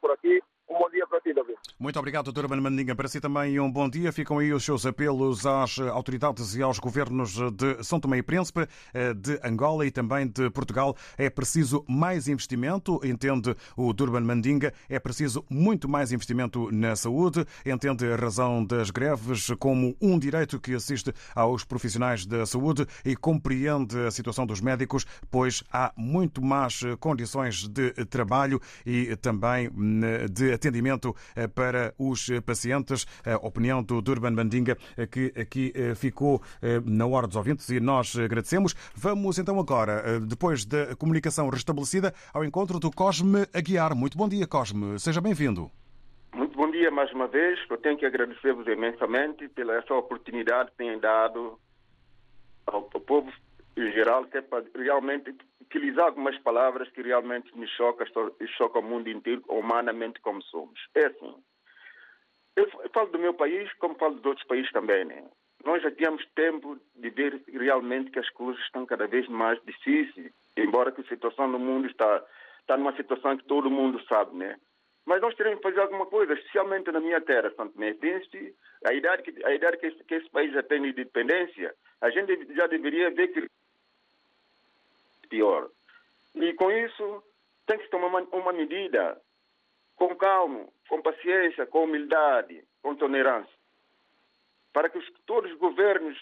por 0.00 0.10
aqui 0.10 0.42
um 0.68 0.78
bom 0.78 0.90
dia 0.90 1.06
para 1.06 1.20
ti, 1.20 1.34
David. 1.34 1.56
Muito 1.78 1.98
obrigado, 1.98 2.30
doutora 2.30 2.60
Mandinga. 2.60 2.94
Para 2.94 3.08
si 3.08 3.20
também 3.20 3.58
um 3.58 3.70
bom 3.70 3.88
dia. 3.88 4.12
Ficam 4.12 4.38
aí 4.38 4.52
os 4.52 4.64
seus 4.64 4.86
apelos 4.86 5.44
às 5.44 5.78
autoridades 5.78 6.54
e 6.54 6.62
aos 6.62 6.78
governos 6.78 7.34
de 7.52 7.82
São 7.82 7.98
Tomé 7.98 8.18
e 8.18 8.22
Príncipe, 8.22 8.66
eh, 8.94 9.12
de 9.12 9.40
Angola 9.42 9.84
e 9.84 9.90
também 9.90 10.26
de 10.26 10.48
Portugal. 10.50 10.96
É 11.18 11.28
preciso 11.28 11.84
mais 11.88 12.28
investimento, 12.28 13.00
entende 13.04 13.54
o 13.76 13.92
Durban 13.92 14.20
Mandinga. 14.20 14.72
É 14.88 14.98
preciso 14.98 15.44
muito 15.50 15.88
mais 15.88 16.12
investimento 16.12 16.70
na 16.70 16.94
saúde. 16.94 17.44
Entende 17.66 18.06
a 18.06 18.16
razão 18.16 18.64
das 18.64 18.90
greves 18.90 19.50
como 19.58 19.96
um 20.00 20.18
direito 20.18 20.60
que 20.60 20.74
assiste 20.74 21.12
aos 21.34 21.64
profissionais 21.64 22.24
da 22.24 22.46
saúde 22.46 22.86
e 23.04 23.16
compreende 23.16 23.98
a 24.06 24.10
situação 24.10 24.46
dos 24.46 24.60
médicos, 24.60 25.04
pois 25.30 25.64
há 25.72 25.92
muito 25.96 26.42
mais 26.42 26.80
condições 27.00 27.66
de 27.66 27.92
trabalho 28.06 28.60
e 28.86 29.16
também 29.16 29.68
hum, 29.68 30.00
atendimento 30.52 31.14
eh, 31.34 31.48
para 31.48 31.94
os 31.98 32.28
pacientes. 32.44 33.06
A 33.24 33.36
opinião 33.46 33.82
do 33.82 34.00
Durban 34.00 34.30
Mandinga, 34.30 34.76
eh, 34.96 35.06
que 35.06 35.32
aqui 35.38 35.72
eh, 35.74 35.94
ficou 35.94 36.40
na 36.84 37.06
hora 37.06 37.26
dos 37.26 37.36
ouvintes 37.36 37.68
e 37.68 37.80
nós 37.80 38.16
agradecemos. 38.16 38.74
Vamos 38.94 39.38
então 39.38 39.58
agora, 39.58 40.20
depois 40.20 40.64
da 40.64 40.94
comunicação 40.96 41.48
restabelecida, 41.48 42.12
ao 42.32 42.44
encontro 42.44 42.78
do 42.78 42.90
Cosme 42.90 43.46
Aguiar. 43.54 43.94
Muito 43.94 44.16
bom 44.16 44.28
dia, 44.28 44.46
Cosme. 44.46 44.98
Seja 44.98 45.20
bem-vindo. 45.20 45.70
Muito 46.34 46.56
bom 46.56 46.70
dia 46.70 46.90
mais 46.90 47.12
uma 47.12 47.26
vez. 47.26 47.58
Eu 47.68 47.78
tenho 47.78 47.96
que 47.96 48.06
agradecer-vos 48.06 48.66
imensamente 48.66 49.48
pela 49.48 49.74
essa 49.74 49.94
oportunidade 49.94 50.70
que 50.70 50.76
têm 50.78 50.98
dado 50.98 51.58
ao 52.66 52.82
povo 52.82 53.30
geral, 53.76 54.24
que 54.26 54.38
é 54.38 54.42
para 54.42 54.64
realmente 54.74 55.34
utilizar 55.60 56.06
algumas 56.06 56.38
palavras 56.38 56.90
que 56.90 57.02
realmente 57.02 57.56
me 57.56 57.66
chocam 57.68 58.06
chocam 58.56 58.82
o 58.82 58.84
mundo 58.84 59.08
inteiro, 59.08 59.42
humanamente 59.48 60.20
como 60.20 60.42
somos. 60.42 60.78
É 60.94 61.06
assim. 61.06 61.34
Eu 62.54 62.68
falo 62.92 63.08
do 63.10 63.18
meu 63.18 63.32
país 63.32 63.72
como 63.74 63.94
falo 63.94 64.16
dos 64.16 64.26
outros 64.26 64.46
países 64.46 64.70
também, 64.72 65.04
né? 65.04 65.24
Nós 65.64 65.82
já 65.82 65.90
tínhamos 65.90 66.26
tempo 66.34 66.78
de 66.96 67.10
ver 67.10 67.40
realmente 67.48 68.10
que 68.10 68.18
as 68.18 68.28
coisas 68.30 68.60
estão 68.64 68.84
cada 68.84 69.06
vez 69.06 69.28
mais 69.28 69.58
difíceis, 69.64 70.32
embora 70.56 70.92
que 70.92 71.00
a 71.00 71.04
situação 71.04 71.48
no 71.48 71.58
mundo 71.58 71.86
está, 71.86 72.22
está 72.60 72.76
numa 72.76 72.94
situação 72.96 73.36
que 73.36 73.44
todo 73.44 73.70
mundo 73.70 74.02
sabe, 74.06 74.36
né? 74.36 74.56
Mas 75.04 75.20
nós 75.20 75.34
teremos 75.34 75.58
que 75.58 75.68
fazer 75.68 75.80
alguma 75.80 76.06
coisa, 76.06 76.34
especialmente 76.34 76.90
na 76.92 77.00
minha 77.00 77.20
terra, 77.20 77.52
Santo 77.56 77.74
Tomé 77.74 77.94
Príncipe, 77.94 78.54
a 78.86 78.92
idade, 78.92 79.22
que, 79.22 79.44
a 79.44 79.54
idade 79.54 79.78
que, 79.78 79.86
esse, 79.86 80.04
que 80.04 80.14
esse 80.14 80.30
país 80.30 80.52
já 80.52 80.62
tem 80.62 80.82
de 80.82 80.90
independência, 80.90 81.74
a 82.00 82.10
gente 82.10 82.54
já 82.54 82.66
deveria 82.66 83.10
ver 83.10 83.28
que 83.28 83.48
pior. 85.32 85.70
E 86.34 86.52
com 86.52 86.70
isso, 86.70 87.22
tem 87.66 87.78
que 87.78 87.88
tomar 87.88 88.08
uma, 88.08 88.20
uma 88.32 88.52
medida 88.52 89.18
com 89.96 90.14
calma, 90.14 90.68
com 90.88 91.00
paciência, 91.00 91.66
com 91.66 91.84
humildade, 91.84 92.62
com 92.82 92.94
tolerância, 92.94 93.58
para 94.74 94.90
que 94.90 94.98
os, 94.98 95.10
todos 95.24 95.50
os 95.50 95.58
governos 95.58 96.20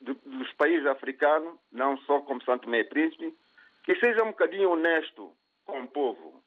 do, 0.00 0.14
dos 0.14 0.50
países 0.54 0.86
africanos, 0.86 1.58
não 1.70 1.98
só 1.98 2.20
como 2.20 2.42
Santo 2.44 2.62
Tomé 2.62 2.82
Príncipe, 2.84 3.36
que 3.84 3.94
sejam 3.96 4.24
um 4.26 4.30
bocadinho 4.30 4.70
honesto 4.70 5.32
com 5.66 5.82
o 5.82 5.88
povo. 5.88 6.42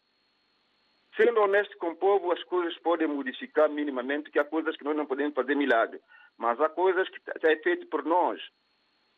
Sendo 1.16 1.42
honesto 1.42 1.78
com 1.78 1.92
o 1.92 1.96
povo, 1.96 2.32
as 2.32 2.44
coisas 2.46 2.76
podem 2.80 3.08
modificar 3.08 3.70
minimamente, 3.70 4.32
que 4.32 4.40
há 4.40 4.46
coisas 4.46 4.76
que 4.78 4.84
nós 4.84 4.96
não 4.96 5.06
podemos 5.06 5.36
fazer 5.36 5.56
milagre. 5.56 6.00
Mas 6.38 6.60
há 6.62 6.70
coisas 6.70 7.08
que 7.10 7.20
é 7.44 7.56
feito 7.58 7.88
por 7.88 8.04
nós. 8.06 8.42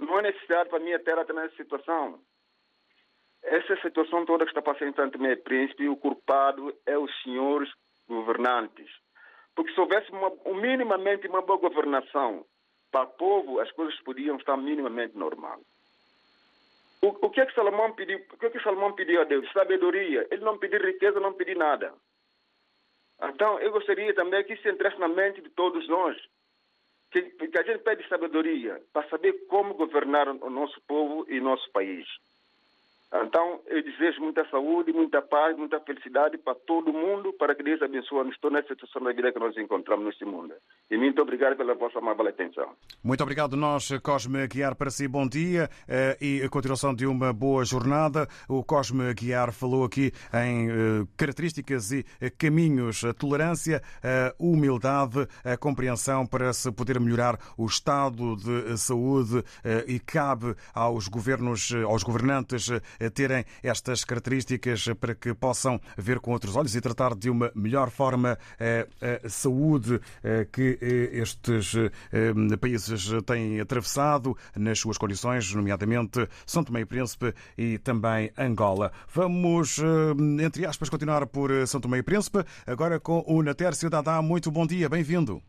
Não 0.02 0.18
é 0.18 0.24
necessário 0.24 0.70
para 0.70 0.80
a 0.80 0.84
minha 0.84 1.00
terra 1.00 1.24
nessa 1.32 1.56
situação. 1.56 2.20
Essa 3.44 3.76
situação 3.82 4.26
toda 4.26 4.46
que 4.46 4.52
está 4.52 4.62
passando 4.62 4.96
Santo 4.96 5.18
Tomé 5.18 5.36
Príncipe, 5.36 5.88
o 5.88 5.96
culpado 5.96 6.76
é 6.86 6.98
os 6.98 7.12
senhores 7.22 7.72
governantes. 8.08 8.90
Porque 9.56 9.74
se 9.74 9.80
houvesse 9.80 10.12
uma, 10.12 10.32
minimamente 10.60 11.28
uma 11.28 11.42
boa 11.42 11.60
governação 11.60 12.46
para 12.92 13.04
o 13.04 13.08
povo, 13.14 13.60
as 13.60 13.72
coisas 13.72 13.98
podiam 14.02 14.38
estar 14.38 14.58
minimamente 14.58 15.16
normais. 15.16 15.62
O, 17.02 17.08
o, 17.28 17.30
que 17.30 17.42
é 17.42 17.46
que 17.46 17.54
Salomão 17.54 17.94
pediu? 17.94 18.20
O 18.32 18.38
que 18.38 18.46
é 18.48 18.50
que 18.50 18.62
Salomão 18.62 18.94
pediu 18.94 19.22
a 19.22 19.24
Deus? 19.24 19.52
Sabedoria. 19.52 20.28
Ele 20.32 20.44
não 20.44 20.58
pediu 20.58 20.80
riqueza, 20.80 21.20
não 21.20 21.34
pediu 21.34 21.58
nada. 21.58 21.94
Então, 23.24 23.60
eu 23.60 23.72
gostaria 23.72 24.14
também 24.16 24.44
que 24.44 24.54
isso 24.54 24.68
entrasse 24.68 25.00
na 25.00 25.08
mente 25.08 25.42
de 25.42 25.50
todos 25.50 25.88
nós 25.88 26.18
que, 27.12 27.22
que 27.24 27.58
a 27.60 27.64
gente 27.64 27.84
pede 27.84 28.08
sabedoria 28.08 28.82
para 28.94 29.08
saber 29.10 29.46
como 29.48 29.74
governar 29.74 30.30
o 30.30 30.50
nosso 30.50 30.82
povo 30.88 31.26
e 31.30 31.40
nosso 31.40 31.70
país. 31.72 32.08
Então, 33.14 33.60
eu 33.68 33.84
desejo 33.84 34.22
muita 34.22 34.48
saúde, 34.50 34.94
muita 34.94 35.22
paz, 35.22 35.58
muita 35.58 35.82
felicidade 35.82 36.38
para 36.38 36.56
todo 36.56 36.94
mundo, 36.94 37.34
para 37.34 37.54
que 37.54 37.62
Deus 37.62 37.82
abençoe-nos 37.82 38.38
toda 38.40 38.60
a 38.60 38.64
situação 38.64 39.04
da 39.04 39.12
vida 39.12 39.34
que 39.34 39.40
nós 39.40 39.56
encontramos 39.58 40.06
neste 40.06 40.24
mundo. 40.24 40.54
E 40.90 40.98
muito 40.98 41.22
obrigado 41.22 41.58
pela 41.58 41.76
vossa 41.76 42.00
amável 42.00 42.26
atenção. 42.28 42.70
Muito 43.04 43.22
obrigado. 43.22 43.58
Nós, 43.58 43.90
Cosme 44.02 44.48
Guiar, 44.48 44.76
para 44.76 44.90
si, 44.90 45.10
bom 45.10 45.28
dia 45.28 45.70
eh, 45.90 46.18
e 46.22 46.42
a 46.42 46.50
continuação 46.50 46.96
de 46.96 47.06
uma 47.06 47.34
boa 47.34 47.66
jornada. 47.66 48.28
O 48.48 48.64
Cosme 48.64 49.14
Guiar 49.14 49.52
falou 49.52 49.84
aqui 49.84 50.14
em 50.34 50.70
eh, 50.70 50.74
características 51.18 51.92
e 51.92 52.06
eh, 52.22 52.30
caminhos, 52.30 53.04
a 53.04 53.14
tolerância, 53.14 53.82
a 54.02 54.34
humildade, 54.40 55.28
a 55.44 55.58
compreensão 55.58 56.26
para 56.26 56.54
se 56.54 56.72
poder 56.72 56.98
melhorar 56.98 57.38
o 57.58 57.66
estado 57.66 58.38
de 58.38 58.78
saúde 58.78 59.44
e 59.88 60.00
cabe 60.00 60.56
aos 60.74 61.08
governos, 61.08 61.74
aos 61.86 62.04
governantes 62.04 62.70
terem 63.10 63.46
estas 63.64 64.04
características 64.04 64.86
para 65.00 65.16
que 65.16 65.34
possam 65.34 65.80
ver 65.98 66.20
com 66.20 66.32
outros 66.32 66.56
olhos 66.56 66.76
e 66.76 66.82
tratar 66.82 67.16
de 67.16 67.30
uma 67.30 67.52
melhor 67.56 67.90
forma 67.90 68.38
a 69.24 69.30
saúde 69.30 70.00
que 70.52 70.78
estes 71.12 71.74
países 72.60 73.10
têm 73.26 73.60
atravessado 73.60 74.38
nas 74.56 74.80
suas 74.80 74.98
condições, 74.98 75.54
nomeadamente 75.54 76.28
São 76.46 76.64
Tomé 76.64 76.82
e 76.82 76.86
Príncipe 76.86 77.34
e 77.58 77.78
também 77.78 78.32
Angola. 78.38 78.92
Vamos, 79.10 79.80
entre 80.44 80.66
aspas, 80.66 80.90
continuar 80.90 81.26
por 81.28 81.50
São 81.68 81.82
Tomé 81.82 82.00
e 82.00 82.04
Príncipe, 82.04 82.44
agora 82.66 83.00
com 83.00 83.24
o 83.28 83.42
Natércio 83.42 83.90
Dadá. 83.90 84.22
Muito 84.22 84.52
bom 84.52 84.66
dia, 84.68 84.90
bem-vindo. 84.90 85.42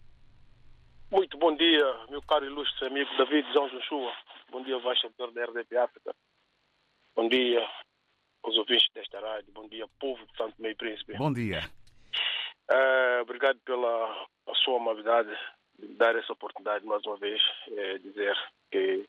Muito 1.10 1.36
bom 1.38 1.54
dia, 1.56 1.84
meu 2.08 2.22
caro 2.22 2.46
ilustre 2.46 2.86
amigo 2.86 3.10
David 3.18 3.46
João 3.52 3.68
Joshua. 3.68 4.12
Bom 4.50 4.62
dia, 4.62 4.76
embaixador 4.76 5.32
da 5.32 5.44
RDP 5.44 5.76
África. 5.76 6.14
Bom 7.14 7.28
dia 7.28 7.68
aos 8.42 8.56
ouvintes 8.56 8.88
desta 8.94 9.20
rádio. 9.20 9.52
Bom 9.52 9.68
dia, 9.68 9.86
povo 10.00 10.24
de 10.26 10.34
Santo 10.34 10.54
Meio 10.58 10.74
Príncipe. 10.76 11.12
Bom 11.18 11.30
dia. 11.30 11.60
Uh, 12.70 13.20
obrigado 13.20 13.60
pela 13.66 14.26
sua 14.64 14.78
amabilidade 14.78 15.30
de 15.78 15.88
dar 15.94 16.16
essa 16.16 16.32
oportunidade 16.32 16.86
mais 16.86 17.04
uma 17.04 17.18
vez, 17.18 17.42
é, 17.68 17.98
dizer 17.98 18.34
que, 18.70 19.06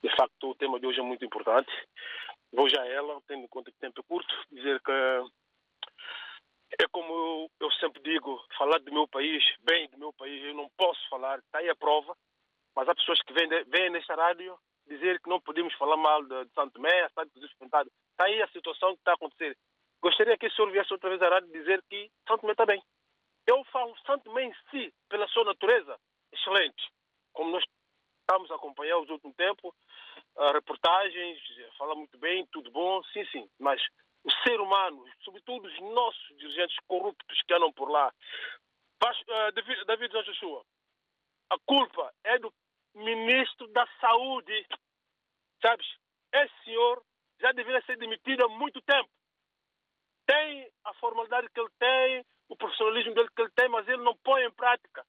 de 0.00 0.16
facto, 0.16 0.50
o 0.50 0.54
tema 0.54 0.78
de 0.78 0.86
hoje 0.86 1.00
é 1.00 1.02
muito 1.02 1.24
importante. 1.24 1.70
Vou 2.52 2.68
já 2.68 2.82
a 2.82 2.88
ela, 2.88 3.20
tendo 3.26 3.42
em 3.42 3.48
conta 3.48 3.70
que 3.72 3.76
o 3.78 3.80
tempo 3.80 4.00
é 4.00 4.04
curto, 4.04 4.46
dizer 4.52 4.80
que 4.82 4.92
é 4.92 6.86
como 6.92 7.12
eu, 7.12 7.50
eu 7.60 7.70
sempre 7.72 8.00
digo, 8.02 8.40
falar 8.56 8.78
do 8.78 8.92
meu 8.92 9.08
país, 9.08 9.42
bem 9.62 9.88
do 9.88 9.98
meu 9.98 10.12
país, 10.12 10.40
eu 10.44 10.54
não 10.54 10.70
posso 10.76 11.00
falar, 11.08 11.40
está 11.40 11.58
aí 11.58 11.68
a 11.68 11.74
prova, 11.74 12.16
mas 12.76 12.88
há 12.88 12.94
pessoas 12.94 13.20
que 13.22 13.32
vêm, 13.32 13.48
vêm 13.64 13.90
nesta 13.90 14.14
rádio 14.14 14.56
dizer 14.90 15.20
que 15.20 15.28
não 15.28 15.40
podemos 15.40 15.72
falar 15.74 15.96
mal 15.96 16.22
de, 16.24 16.44
de 16.44 16.52
Santo 16.52 16.80
a 16.84 17.08
cidade 17.08 17.30
de 17.34 17.44
Está 17.44 18.24
aí 18.24 18.42
a 18.42 18.48
situação 18.48 18.92
que 18.94 19.00
está 19.00 19.12
a 19.12 19.14
acontecer. 19.14 19.56
Gostaria 20.02 20.36
que 20.36 20.46
o 20.46 20.52
senhor 20.52 20.70
viesse 20.72 20.92
outra 20.92 21.10
vez 21.10 21.22
à 21.22 21.28
rádio 21.28 21.52
dizer 21.52 21.82
que 21.88 22.10
Santo 22.26 22.40
Tomé 22.40 22.52
está 22.52 22.66
bem. 22.66 22.82
Eu 23.46 23.62
falo 23.64 23.96
Santo 24.06 24.24
Tomé 24.24 24.44
em 24.44 24.54
si, 24.70 24.92
pela 25.08 25.28
sua 25.28 25.44
natureza, 25.44 25.96
excelente. 26.32 26.90
Como 27.32 27.50
nós 27.50 27.64
estamos 28.20 28.50
a 28.50 28.56
acompanhar 28.56 28.98
os 28.98 29.08
últimos 29.08 29.36
tempos, 29.36 29.74
reportagens, 30.54 31.38
fala 31.76 31.94
muito 31.94 32.18
bem, 32.18 32.46
tudo 32.46 32.70
bom, 32.70 33.02
sim, 33.12 33.24
sim. 33.26 33.48
Mas 33.58 33.80
o 34.24 34.30
ser 34.42 34.60
humano, 34.60 35.04
sobretudo 35.22 35.66
os 35.66 35.80
nossos 35.80 36.36
dirigentes 36.36 36.76
corruptos 36.86 37.42
que 37.42 37.54
andam 37.54 37.72
por 37.72 37.90
lá, 37.90 38.12
David, 39.54 39.84
David 39.86 40.12
Joshua, 40.12 40.62
a 41.50 41.58
culpa 41.66 42.12
é 42.24 42.38
do 42.38 42.52
ministro 42.94 43.68
da 43.68 43.86
Saúde. 44.00 44.66
Sabes? 45.62 45.86
Esse 46.32 46.64
senhor 46.64 47.02
já 47.40 47.52
deveria 47.52 47.82
ser 47.82 47.96
demitido 47.96 48.44
há 48.44 48.48
muito 48.48 48.80
tempo. 48.82 49.10
Tem 50.26 50.70
a 50.84 50.94
formalidade 50.94 51.48
que 51.50 51.60
ele 51.60 51.70
tem, 51.78 52.24
o 52.48 52.56
profissionalismo 52.56 53.14
dele 53.14 53.28
que 53.34 53.42
ele 53.42 53.50
tem, 53.50 53.68
mas 53.68 53.86
ele 53.88 54.02
não 54.02 54.16
põe 54.18 54.44
em 54.44 54.52
prática. 54.52 55.04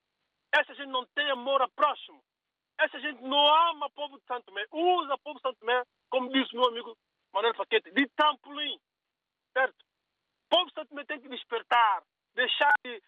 Essa 0.54 0.74
gente 0.74 0.90
não 0.90 1.06
tem 1.16 1.30
amor 1.32 1.62
a 1.62 1.68
próximo. 1.70 2.22
Essa 2.80 3.00
gente 3.00 3.22
não 3.22 3.48
ama 3.70 3.86
o 3.86 3.92
povo 3.92 4.18
de 4.18 4.26
Santo 4.26 4.46
Tomé. 4.46 4.66
Usa 4.72 5.14
o 5.14 5.20
povo 5.20 5.38
de 5.38 5.42
Santo 5.42 5.60
Tomé, 5.60 5.84
como 6.10 6.32
disse 6.32 6.56
meu 6.56 6.68
amigo 6.68 6.98
Manuel 7.34 7.54
Paquete, 7.56 7.92
de 7.92 8.08
trampolim. 8.16 8.80
Certo? 9.54 9.76
O 10.46 10.50
povo 10.50 10.66
de 10.68 10.74
Santo 10.74 10.90
Tomé 10.90 11.06
tem 11.06 11.22
que 11.22 11.30
despertar, 11.30 12.04
deixar 12.34 12.74
de 12.84 13.02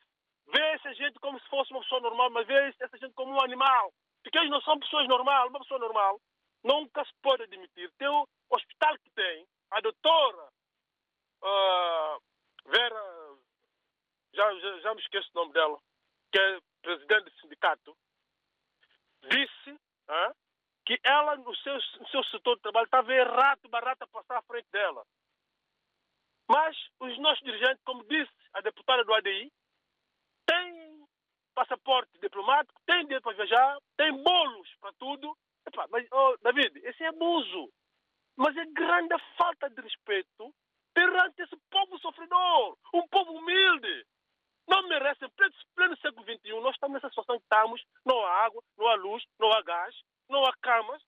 ver 0.48 0.76
essa 0.76 0.94
gente 0.94 1.20
como 1.20 1.40
se 1.40 1.50
fosse 1.50 1.72
uma 1.72 1.82
pessoa 1.82 2.02
normal, 2.02 2.30
mas 2.30 2.48
ver 2.48 2.76
essa 2.80 2.98
gente 2.98 3.14
como 3.14 3.34
um 3.34 3.42
animal. 3.42 3.92
Porque 4.24 4.38
eles 4.38 4.50
não 4.50 4.62
são 4.62 4.80
pessoas 4.80 5.08
normais. 5.08 5.50
Uma 5.50 5.60
pessoa 5.60 5.80
normal 5.80 6.20
nunca 6.64 7.04
se 7.06 7.12
pode 7.22 7.44
admitir. 7.44 7.92
Tem 7.98 8.08
o 8.08 8.28
hospital 8.50 8.98
que 9.00 9.10
tem, 9.12 9.46
a 9.72 9.82
doutora 9.82 10.50
uh, 11.42 12.22
Vera, 12.66 13.38
já, 14.34 14.54
já, 14.60 14.80
já, 14.80 14.96
me 14.96 15.02
esqueço 15.02 15.30
o 15.34 15.40
nome 15.40 15.54
dela, 15.54 15.80
que 16.32 16.40
é 16.40 16.60
presidente 16.82 17.26
do 17.26 17.42
sindicato, 17.42 17.98
disse 19.24 19.72
uh, 19.72 20.36
que 20.86 21.00
ela, 21.04 21.36
no 21.36 21.56
seu, 21.58 21.74
no 21.74 22.08
seu 22.10 22.24
setor 22.26 22.56
de 22.56 22.62
trabalho, 22.62 22.86
estava 22.86 23.14
errado, 23.14 23.70
barata 23.70 24.08
passar 24.08 24.38
à 24.38 24.42
frente 24.44 24.70
dela. 24.72 25.06
Mas 26.48 26.78
os 27.00 27.18
nossos 27.20 27.44
dirigentes, 27.44 27.84
como 27.84 28.04
disse 28.06 28.32
a 28.54 28.62
deputada 28.62 29.04
do 29.04 29.14
ADI, 29.14 29.52
têm 30.46 30.83
passaporte 31.54 32.12
diplomático, 32.20 32.82
tem 32.86 33.02
dinheiro 33.04 33.22
para 33.22 33.36
viajar, 33.36 33.78
tem 33.98 34.12
bolos 34.24 34.70
para 34.80 34.94
tudo. 34.94 35.36
Mas, 35.90 36.08
oh, 36.12 36.38
David, 36.42 36.80
esse 36.84 37.04
é 37.04 37.08
abuso. 37.08 37.70
Mas 38.36 38.56
é 38.58 38.66
grande 38.66 39.16
falta 39.38 39.70
de 39.70 39.82
respeito 39.82 40.54
perante 40.94 41.42
esse 41.42 41.56
povo 41.70 41.98
sofredor, 42.00 42.78
um 42.94 43.08
povo 43.08 43.34
humilde. 43.34 44.06
Não 44.68 44.88
merecem, 44.88 45.30
pleno, 45.30 45.54
pleno 45.76 45.98
século 45.98 46.24
XXI, 46.24 46.60
nós 46.62 46.76
estamos 46.76 46.96
nessa 46.96 47.10
situação 47.10 47.38
que 47.38 47.44
estamos, 47.44 47.84
não 48.06 48.24
há 48.26 48.46
água, 48.46 48.64
não 48.78 48.88
há 48.88 48.96
luz, 48.96 49.24
não 49.40 49.52
há 49.52 49.62
gás, 49.62 49.96
não 50.30 50.46
há 50.46 50.54
camas. 50.62 51.02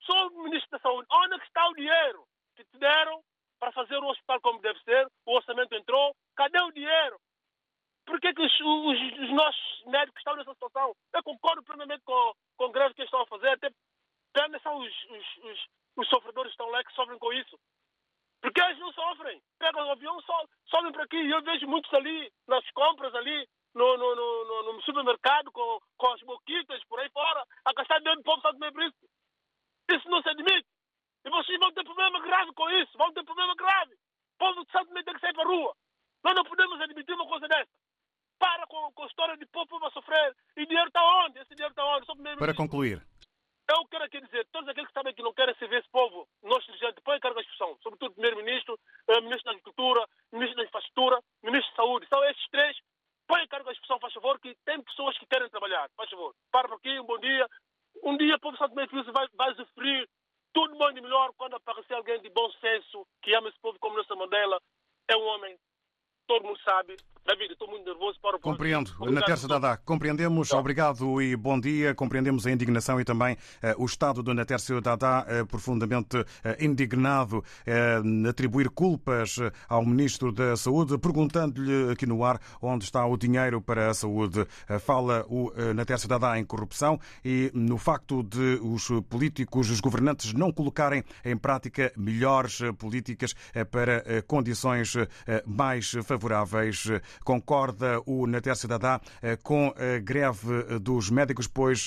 Só 0.00 0.28
o 0.28 0.42
ministro 0.42 0.70
da 0.70 0.78
Saúde, 0.78 1.06
onde 1.12 1.34
é 1.34 1.38
que 1.38 1.46
está 1.46 1.68
o 1.68 1.74
dinheiro 1.74 2.24
que 2.56 2.64
te 2.64 2.78
deram 2.78 3.22
para 3.58 3.72
fazer 3.72 3.96
o 3.96 4.08
hospital 4.08 4.40
como 4.40 4.60
deve 4.60 4.80
ser? 4.80 5.06
O 5.26 5.36
orçamento 5.36 5.74
entrou, 5.74 6.14
cadê 6.34 6.60
o 6.60 6.72
dinheiro? 6.72 7.20
Por 8.04 8.20
que, 8.20 8.34
que 8.34 8.42
os, 8.42 8.60
os, 8.60 9.18
os, 9.20 9.30
nossos 9.30 9.84
médicos 9.86 10.18
estão 10.18 10.36
nessa 10.36 10.52
situação? 10.52 10.94
Eu 11.14 11.22
concordo 11.22 11.62
plenamente 11.62 12.02
com, 12.04 12.34
com 12.56 12.64
o 12.64 12.72
greve 12.72 12.94
que 12.94 13.02
eles 13.02 13.08
estão 13.08 13.22
a 13.22 13.26
fazer, 13.26 13.48
até 13.50 13.70
pena 14.32 14.58
são 14.60 14.78
os, 14.78 14.92
os, 15.10 15.68
os, 15.96 16.08
sofredores 16.08 16.50
estão 16.50 16.68
lá 16.70 16.82
que 16.82 16.92
sofrem 16.94 17.18
com 17.18 17.32
isso. 17.32 17.58
Porque 18.40 18.60
eles 18.60 18.78
não 18.78 18.92
sofrem. 18.92 19.40
Pegam 19.58 19.86
o 19.86 19.92
avião, 19.92 20.20
so, 20.22 20.32
sobem 20.66 20.90
para 20.90 21.04
aqui. 21.04 21.16
E 21.16 21.30
eu 21.30 21.42
vejo 21.42 21.66
muitos 21.68 21.92
ali, 21.94 22.32
nas 22.48 22.68
compras 22.72 23.14
ali, 23.14 23.48
no, 23.74 23.96
no, 23.96 24.14
no, 24.16 24.72
no 24.72 24.82
supermercado, 24.82 25.52
com, 25.52 25.78
com 25.96 26.06
as 26.08 26.20
boquitas 26.22 26.82
por 26.84 26.98
aí 26.98 27.08
fora, 27.10 27.44
a 27.64 27.72
gastar 27.72 27.98
dinheiro 27.98 28.20
do 28.20 28.24
povo 28.24 28.42
Santo 28.42 28.58
Meio 28.58 28.72
Príncipe. 28.72 29.06
Isso 29.90 30.08
não 30.08 30.22
se 30.22 30.28
admite. 30.28 30.66
E 31.24 31.30
vocês 31.30 31.58
vão 31.60 31.72
ter 31.72 31.84
problema 31.84 32.18
grave 32.20 32.52
com 32.52 32.68
isso. 32.70 32.98
Vão 32.98 33.12
ter 33.12 33.24
problema 33.24 33.54
grave. 33.54 33.94
O 33.94 34.38
povo 34.38 34.64
de 34.64 34.72
Santo 34.72 34.92
Meio 34.92 35.04
tem 35.04 35.14
que 35.14 35.20
sair 35.20 35.34
para 35.34 35.44
a 35.44 35.46
rua. 35.46 35.76
Nós 36.24 36.34
não 36.34 36.44
podemos 36.44 36.80
admitir 36.80 37.14
uma 37.14 37.28
coisa 37.28 37.46
dessa 37.46 37.81
para 38.42 38.66
com, 38.66 38.90
com 38.92 39.04
a 39.04 39.06
história 39.06 39.36
de 39.36 39.46
povo 39.46 39.86
a 39.86 39.90
sofrer. 39.92 40.34
E 40.56 40.66
dinheiro 40.66 40.88
está 40.88 41.00
onde? 41.24 41.38
Esse 41.38 41.54
dinheiro 41.54 41.70
está 41.70 41.86
onde? 41.86 42.36
Para 42.36 42.52
concluir. 42.52 43.00
Eu 43.70 43.86
quero 43.86 44.02
aqui 44.02 44.20
dizer, 44.20 44.44
todos 44.50 44.68
aqueles 44.68 44.88
que 44.88 44.94
sabem 44.94 45.14
que 45.14 45.22
não 45.22 45.32
querem 45.32 45.54
servir 45.54 45.78
esse 45.78 45.88
povo, 45.90 46.26
nós 46.42 46.64
dirigentes, 46.64 47.00
põem 47.04 47.20
carga 47.20 47.40
de 47.40 47.46
expressão, 47.46 47.78
sobretudo 47.80 48.10
o 48.10 48.14
Primeiro-Ministro, 48.14 48.76
o 49.08 49.20
Ministro 49.20 49.44
da 49.44 49.50
Agricultura, 49.52 50.04
o 50.32 50.36
Ministro 50.36 50.56
da 50.56 50.64
Infraestrutura, 50.64 51.16
o 51.18 51.46
Ministro 51.46 51.70
da 51.70 51.76
Saúde. 51.76 52.08
São 52.08 52.24
esses 52.24 52.48
três. 52.50 52.76
Põem 53.28 53.46
carga 53.46 53.70
de 53.70 53.76
expressão, 53.76 54.00
faz 54.00 54.12
favor, 54.12 54.40
que 54.40 54.56
tem 54.64 54.82
pessoas 54.82 55.16
que 55.16 55.26
querem 55.26 55.48
trabalhar. 55.48 55.88
Faz 55.96 56.10
favor. 56.10 56.34
Para 56.50 56.68
por 56.68 56.78
aqui, 56.78 56.98
um 56.98 57.06
bom 57.06 57.18
dia. 57.18 57.46
Um 58.02 58.16
dia 58.16 58.34
o 58.34 58.40
povo 58.40 58.56
Santo 58.56 58.74
Meio 58.74 58.88
vai, 59.12 59.28
vai 59.34 59.54
sofrer 59.54 60.08
tudo 60.52 60.74
e 60.74 61.00
melhor 61.00 61.32
quando 61.38 61.54
aparecer 61.54 61.94
alguém 61.94 62.20
de 62.20 62.28
bom 62.30 62.50
senso, 62.60 63.06
que 63.22 63.32
ama 63.34 63.48
esse 63.48 63.60
povo 63.60 63.78
como 63.78 63.94
Nelson 63.94 64.16
Mandela. 64.16 64.60
É 65.08 65.16
um 65.16 65.24
homem 65.28 65.56
todo 66.26 66.44
mundo 66.44 66.58
sabe. 66.62 66.96
David, 67.24 67.52
estou 67.52 67.68
muito 67.68 67.84
nervoso 67.84 68.18
para 68.20 68.36
o 68.36 68.40
Compreendo. 68.40 68.90
Na 69.12 69.22
Terça 69.22 69.46
Dada, 69.46 69.76
compreendemos. 69.76 70.48
Tá. 70.48 70.58
Obrigado 70.58 71.22
e 71.22 71.36
bom 71.36 71.58
dia. 71.58 71.94
Compreendemos 71.94 72.48
a 72.48 72.50
indignação 72.50 73.00
e 73.00 73.04
também 73.04 73.34
uh, 73.34 73.80
o 73.80 73.86
estado 73.86 74.24
do 74.24 74.34
Natércio 74.34 74.80
Dada, 74.80 75.20
uh, 75.20 75.46
profundamente 75.46 76.16
uh, 76.16 76.26
indignado, 76.58 77.44
atribuir 78.28 78.68
culpas 78.70 79.36
ao 79.68 79.86
Ministro 79.86 80.32
da 80.32 80.56
Saúde, 80.56 80.98
perguntando-lhe 80.98 81.92
aqui 81.92 82.06
no 82.06 82.24
ar 82.24 82.40
onde 82.60 82.84
está 82.84 83.06
o 83.06 83.16
dinheiro 83.16 83.60
para 83.60 83.90
a 83.90 83.94
saúde. 83.94 84.44
fala 84.80 85.24
o 85.28 85.52
Natércio 85.74 86.08
Dada 86.08 86.38
em 86.38 86.44
corrupção 86.44 86.98
e 87.24 87.50
no 87.54 87.78
facto 87.78 88.22
de 88.22 88.58
os 88.62 88.88
políticos, 89.08 89.70
os 89.70 89.80
governantes, 89.80 90.32
não 90.32 90.52
colocarem 90.52 91.04
em 91.24 91.36
prática 91.36 91.92
melhores 91.96 92.58
políticas 92.78 93.34
para 93.70 94.22
condições 94.26 94.94
mais 95.46 95.92
favoráveis. 96.04 96.88
Concorda 97.24 98.00
o 98.06 98.26
Natércio 98.26 98.68
Dadá 98.68 99.00
com 99.42 99.72
a 99.76 99.98
greve 99.98 100.78
dos 100.80 101.10
médicos, 101.10 101.46
pois 101.46 101.86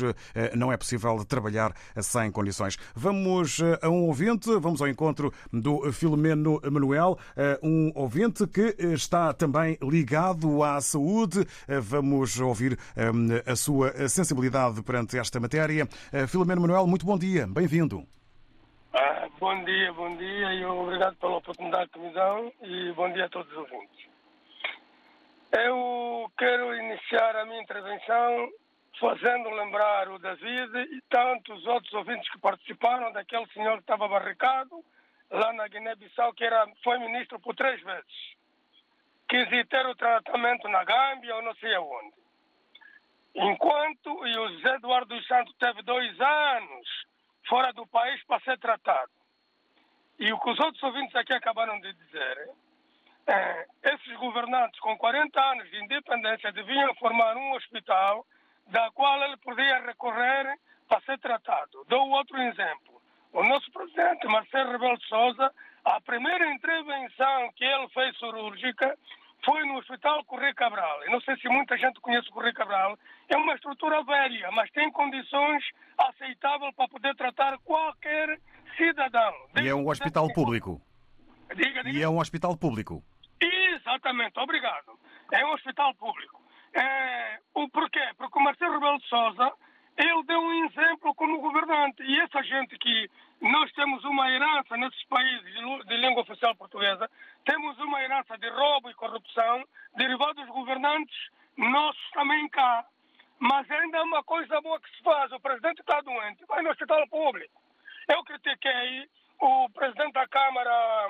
não 0.55 0.71
é 0.71 0.77
possível 0.77 1.23
trabalhar 1.25 1.73
sem 2.01 2.31
condições. 2.31 2.77
Vamos 2.93 3.59
a 3.81 3.89
um 3.89 4.07
ouvinte, 4.07 4.49
vamos 4.59 4.81
ao 4.81 4.87
encontro 4.87 5.33
do 5.51 5.91
Filomeno 5.91 6.61
Manuel, 6.71 7.17
um 7.61 7.91
ouvinte 7.95 8.47
que 8.47 8.75
está 8.79 9.33
também 9.33 9.77
ligado 9.81 10.63
à 10.63 10.79
saúde. 10.81 11.45
Vamos 11.67 12.39
ouvir 12.39 12.77
a 13.45 13.55
sua 13.55 14.07
sensibilidade 14.07 14.81
perante 14.83 15.17
esta 15.17 15.39
matéria. 15.39 15.87
Filomeno 16.27 16.61
Manuel, 16.61 16.87
muito 16.87 17.05
bom 17.05 17.17
dia, 17.17 17.47
bem-vindo. 17.47 18.03
Ah, 18.93 19.27
bom 19.39 19.63
dia, 19.65 19.91
bom 19.93 20.15
dia 20.15 20.53
e 20.53 20.65
obrigado 20.65 21.15
pela 21.17 21.37
oportunidade 21.37 21.89
que 21.91 21.99
me 21.99 22.13
dão 22.13 22.51
e 22.61 22.93
bom 22.93 23.11
dia 23.11 23.25
a 23.25 23.29
todos 23.29 23.51
os 23.51 23.57
ouvintes. 23.57 24.14
Eu 25.57 26.29
quero 26.37 26.75
iniciar 26.75 27.35
a 27.37 27.45
minha 27.45 27.61
intervenção 27.61 28.51
fazendo 28.99 29.49
lembrar 29.51 30.09
o 30.09 30.19
David 30.19 30.77
e 30.91 31.01
tantos 31.09 31.65
outros 31.65 31.93
ouvintes 31.93 32.29
que 32.29 32.39
participaram 32.39 33.11
daquele 33.13 33.47
senhor 33.47 33.75
que 33.77 33.83
estava 33.83 34.07
barricado 34.07 34.83
lá 35.31 35.53
na 35.53 35.67
Guiné-Bissau, 35.67 36.33
que 36.33 36.43
era, 36.43 36.67
foi 36.83 36.99
ministro 36.99 37.39
por 37.39 37.55
três 37.55 37.81
vezes. 37.81 38.35
Quis 39.29 39.47
ter 39.67 39.85
o 39.85 39.95
tratamento 39.95 40.67
na 40.67 40.83
Gâmbia 40.83 41.35
ou 41.35 41.41
não 41.41 41.55
sei 41.55 41.73
aonde. 41.73 42.15
Enquanto 43.33 44.27
e 44.27 44.37
o 44.37 44.49
José 44.49 44.75
Eduardo 44.75 45.15
dos 45.15 45.25
Santos 45.25 45.55
teve 45.57 45.81
dois 45.83 46.19
anos 46.19 47.05
fora 47.47 47.71
do 47.71 47.87
país 47.87 48.21
para 48.25 48.41
ser 48.41 48.57
tratado. 48.59 49.11
E 50.19 50.31
o 50.31 50.39
que 50.39 50.49
os 50.49 50.59
outros 50.59 50.83
ouvintes 50.83 51.15
aqui 51.15 51.33
acabaram 51.33 51.79
de 51.79 51.91
dizer, 51.93 52.49
é, 53.27 53.65
esses 53.83 54.15
governantes 54.17 54.79
com 54.79 54.97
40 54.97 55.39
anos 55.39 55.69
de 55.69 55.83
independência 55.83 56.51
deviam 56.51 56.93
formar 56.95 57.35
um 57.35 57.53
hospital 57.53 58.25
da 58.67 58.91
qual 58.91 59.21
ele 59.23 59.37
podia 59.37 59.79
recorrer 59.81 60.57
para 60.87 61.01
ser 61.01 61.19
tratado. 61.19 61.85
Dou 61.87 62.09
outro 62.09 62.37
exemplo. 62.37 63.01
O 63.33 63.43
nosso 63.43 63.69
presidente 63.71 64.27
Marcelo 64.27 64.71
Rebelo 64.71 64.97
de 64.97 65.07
Sousa, 65.07 65.51
a 65.83 65.99
primeira 66.01 66.51
intervenção 66.53 67.51
que 67.55 67.65
ele 67.65 67.89
fez 67.89 68.17
cirúrgica 68.17 68.97
foi 69.43 69.63
no 69.65 69.77
Hospital 69.77 70.23
Correio 70.25 70.55
Cabral. 70.55 71.03
Eu 71.03 71.11
não 71.11 71.21
sei 71.21 71.35
se 71.37 71.47
muita 71.49 71.77
gente 71.77 71.99
conhece 71.99 72.29
o 72.29 72.31
Correio 72.31 72.53
Cabral. 72.53 72.97
É 73.29 73.37
uma 73.37 73.53
estrutura 73.53 74.03
velha, 74.03 74.49
mas 74.51 74.71
tem 74.71 74.91
condições 74.91 75.63
aceitáveis 75.97 76.73
para 76.75 76.87
poder 76.87 77.15
tratar 77.15 77.57
qualquer 77.59 78.39
cidadão. 78.77 79.33
E 79.61 79.67
é 79.67 79.75
um 79.75 79.87
hospital 79.87 80.31
público. 80.33 80.81
Diga, 81.53 81.83
diga. 81.83 81.97
E 81.97 82.01
é 82.01 82.09
um 82.09 82.17
hospital 82.17 82.57
público. 82.57 83.03
Exatamente, 83.45 84.39
obrigado. 84.39 84.97
É 85.31 85.45
um 85.45 85.53
hospital 85.53 85.93
público. 85.95 86.41
É, 86.73 87.39
o 87.53 87.69
porquê? 87.69 88.11
Porque 88.17 88.37
o 88.37 88.41
Marcelo 88.41 88.73
Rebelo 88.73 88.99
de 88.99 89.07
Sousa, 89.07 89.53
ele 89.97 90.23
deu 90.23 90.39
um 90.39 90.65
exemplo 90.65 91.13
como 91.15 91.39
governante. 91.39 92.03
E 92.03 92.19
essa 92.21 92.43
gente 92.43 92.77
que 92.77 93.09
nós 93.41 93.71
temos 93.73 94.03
uma 94.03 94.29
herança 94.29 94.75
nesses 94.77 95.03
países 95.05 95.53
de 95.85 95.97
língua 95.97 96.23
oficial 96.23 96.55
portuguesa, 96.55 97.09
temos 97.45 97.77
uma 97.79 98.01
herança 98.01 98.37
de 98.37 98.49
roubo 98.49 98.89
e 98.89 98.93
corrupção 98.95 99.63
derivado 99.95 100.33
dos 100.33 100.49
governantes 100.49 101.15
nossos 101.57 102.09
também 102.11 102.47
cá. 102.49 102.85
Mas 103.39 103.69
ainda 103.69 103.97
é 103.97 104.01
uma 104.01 104.23
coisa 104.23 104.59
boa 104.61 104.79
que 104.79 104.89
se 104.95 105.03
faz. 105.03 105.31
O 105.31 105.39
presidente 105.39 105.79
está 105.79 106.01
doente, 106.01 106.45
vai 106.45 106.61
no 106.61 106.71
hospital 106.71 107.07
público. 107.07 107.61
Eu 108.07 108.23
critiquei 108.23 109.07
o 109.39 109.69
presidente 109.69 110.13
da 110.13 110.27
Câmara 110.27 111.07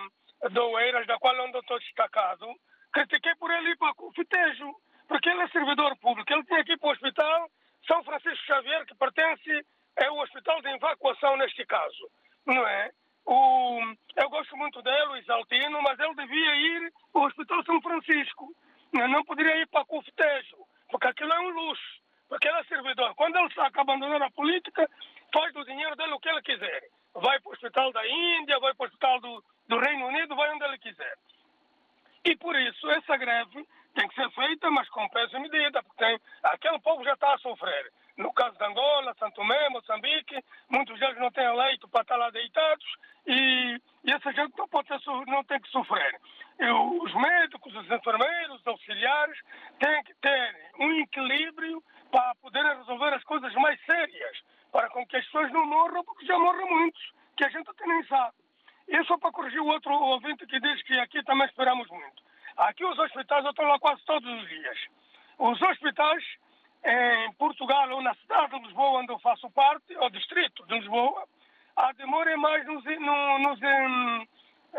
de 0.49 0.59
Oeiras, 0.59 1.07
da 1.07 1.17
qual 1.17 1.35
eu 1.35 1.47
não 1.47 1.59
estou 1.59 1.79
destacado, 1.79 2.47
critiquei 2.91 3.35
por 3.35 3.51
ele 3.51 3.71
ir 3.71 3.77
para 3.77 3.93
o 3.97 4.11
fitejo, 4.13 4.75
porque 5.07 5.29
ele 5.29 5.41
é 5.41 5.47
servidor 5.49 5.95
público. 5.97 6.31
Ele 6.31 6.43
tinha 6.45 6.63
que 6.63 6.73
ir 6.73 6.79
para 6.79 6.89
o 6.89 6.91
hospital 6.91 7.49
São 7.87 8.03
Francisco 8.03 8.45
Xavier, 8.45 8.85
que 8.85 8.95
pertence 8.95 9.65
é 9.97 10.09
o 10.11 10.21
hospital 10.21 10.61
de 10.61 10.69
evacuação 10.69 11.37
neste 11.37 11.65
caso, 11.65 12.09
não 12.45 12.67
é? 12.67 12.91
O, 13.25 13.79
eu 14.17 14.29
gosto 14.29 14.55
muito 14.55 14.81
dele, 14.83 15.07
o 15.07 15.17
Isaltino, 15.17 15.81
mas 15.81 15.99
ele 15.99 16.13
devia 16.13 16.55
ir 16.55 16.93
ao 17.13 17.23
Hospital 17.23 17.63
São 17.63 17.81
Francisco. 17.81 18.53
Não, 18.93 19.07
não 19.07 19.23
poderia 19.23 19.57
ir 19.57 19.67
para 19.67 19.81
o 19.81 19.85
Cufetejo, 19.85 20.57
porque 20.89 21.07
aquilo 21.07 21.33
é 21.33 21.39
um 21.39 21.49
luxo, 21.49 22.01
porque 22.29 22.47
ele 22.47 22.59
é 22.59 22.63
servidor. 22.65 23.15
Quando 23.15 23.35
ele 23.37 23.51
saca 23.53 23.81
abandonando 23.81 24.25
a 24.25 24.31
política, 24.31 24.87
faz 25.33 25.51
do 25.53 25.65
dinheiro 25.65 25.95
dele 25.95 26.13
o 26.13 26.19
que 26.19 26.29
ele 26.29 26.41
quiser. 26.43 26.83
Vai 27.15 27.39
para 27.39 27.49
o 27.49 27.53
Hospital 27.53 27.91
da 27.91 28.07
Índia, 28.07 28.59
vai 28.59 28.75
para 28.75 28.83
o 28.83 28.87
Hospital 28.87 29.19
do, 29.21 29.43
do 29.67 29.79
Reino 29.79 30.07
Unido, 30.07 30.35
vai 30.35 30.51
onde 30.53 30.63
ele 30.65 30.77
quiser. 30.77 31.17
E 32.23 32.35
por 32.37 32.55
isso, 32.55 32.89
essa 32.91 33.17
greve 33.17 33.67
tem 33.93 34.07
que 34.07 34.15
ser 34.15 34.29
feita, 34.31 34.69
mas 34.71 34.89
com 34.89 35.07
peso 35.09 35.37
e 35.37 35.39
medida, 35.39 35.81
porque 35.83 36.03
tem, 36.03 36.19
aquele 36.43 36.79
povo 36.79 37.03
já 37.03 37.13
está 37.13 37.33
a 37.33 37.37
sofrer. 37.37 37.91
No 38.17 38.33
caso 38.33 38.57
de 38.57 38.63
Angola, 38.63 39.15
Santo 39.19 39.35
Tomé, 39.35 39.69
Moçambique, 39.69 40.43
muitos 40.69 40.99
deles 40.99 41.19
não 41.19 41.31
têm 41.31 41.55
leito 41.55 41.87
para 41.89 42.01
estar 42.01 42.15
lá 42.15 42.29
deitados 42.29 42.85
e, 43.27 43.81
e 44.05 44.11
essa 44.11 44.31
gente 44.31 44.57
não, 44.57 44.67
pode 44.67 44.87
ter, 44.87 44.99
não 45.27 45.43
tem 45.43 45.59
que 45.59 45.69
sofrer. 45.69 46.19
E 46.59 46.65
os 46.65 47.13
médicos, 47.13 47.75
os 47.75 47.91
enfermeiros, 47.91 48.61
os 48.61 48.67
auxiliares 48.67 49.37
têm 49.79 50.03
que 50.03 50.13
ter 50.15 50.71
um 50.79 50.99
equilíbrio 51.01 51.83
para 52.09 52.35
poderem 52.35 52.77
resolver 52.77 53.13
as 53.13 53.23
coisas 53.23 53.53
mais 53.55 53.79
sérias, 53.85 54.43
para 54.71 54.89
com 54.89 55.05
que 55.05 55.17
as 55.17 55.25
pessoas 55.25 55.51
não 55.51 55.65
morram, 55.65 56.03
porque 56.03 56.25
já 56.25 56.39
morrem 56.39 56.69
muitos, 56.69 57.13
que 57.35 57.43
a 57.43 57.49
gente 57.49 57.69
até 57.69 57.85
nem 57.85 58.03
sabe. 58.05 58.44
E 58.87 59.03
só 59.05 59.17
para 59.17 59.31
corrigir 59.31 59.59
o 59.59 59.67
outro 59.67 59.91
ouvinte 59.91 60.45
que 60.45 60.59
diz 60.59 60.81
que 60.83 60.99
aqui 60.99 61.23
também 61.23 61.47
esperamos 61.47 61.87
muito. 61.89 62.23
Aqui 62.57 62.85
os 62.85 62.97
hospitais, 62.97 63.43
eu 63.43 63.49
estou 63.51 63.65
lá 63.65 63.79
quase 63.79 64.03
todos 64.05 64.29
os 64.29 64.47
dias. 64.47 64.77
Os 65.37 65.61
hospitais 65.61 66.23
em 66.83 67.33
Portugal 67.33 67.89
ou 67.89 68.01
na 68.01 68.13
cidade 68.15 68.57
de 68.57 68.67
Lisboa, 68.67 68.99
onde 68.99 69.11
eu 69.11 69.19
faço 69.19 69.49
parte, 69.51 69.95
ou 69.97 70.09
distrito 70.09 70.65
de 70.67 70.75
Lisboa, 70.75 71.27
a 71.75 71.91
demora 71.93 72.31
é 72.31 72.37
mais 72.37 72.65
nos, 72.65 72.83
nos, 72.85 73.61
em, 73.61 74.29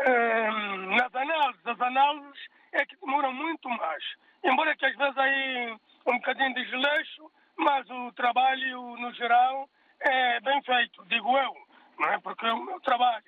em, 0.07 0.95
nas 0.95 1.13
análises. 1.13 1.67
As 1.67 1.81
análises 1.81 2.47
é 2.71 2.85
que 2.85 2.95
demoram 2.95 3.33
muito 3.33 3.69
mais. 3.69 4.03
Embora 4.43 4.75
que 4.75 4.85
às 4.85 4.95
vezes 4.95 5.17
aí 5.17 5.77
um 6.07 6.13
bocadinho 6.13 6.53
de 6.53 6.65
desleixo, 6.65 7.29
mas 7.57 7.87
o 7.89 8.11
trabalho 8.13 8.95
no 8.97 9.13
geral 9.13 9.69
é 9.99 10.39
bem 10.39 10.61
feito, 10.63 11.05
digo 11.05 11.37
eu, 11.37 11.55
não 11.99 12.09
é? 12.09 12.19
Porque 12.19 12.47
o 12.47 12.63
meu 12.63 12.79
trabalho 12.79 13.23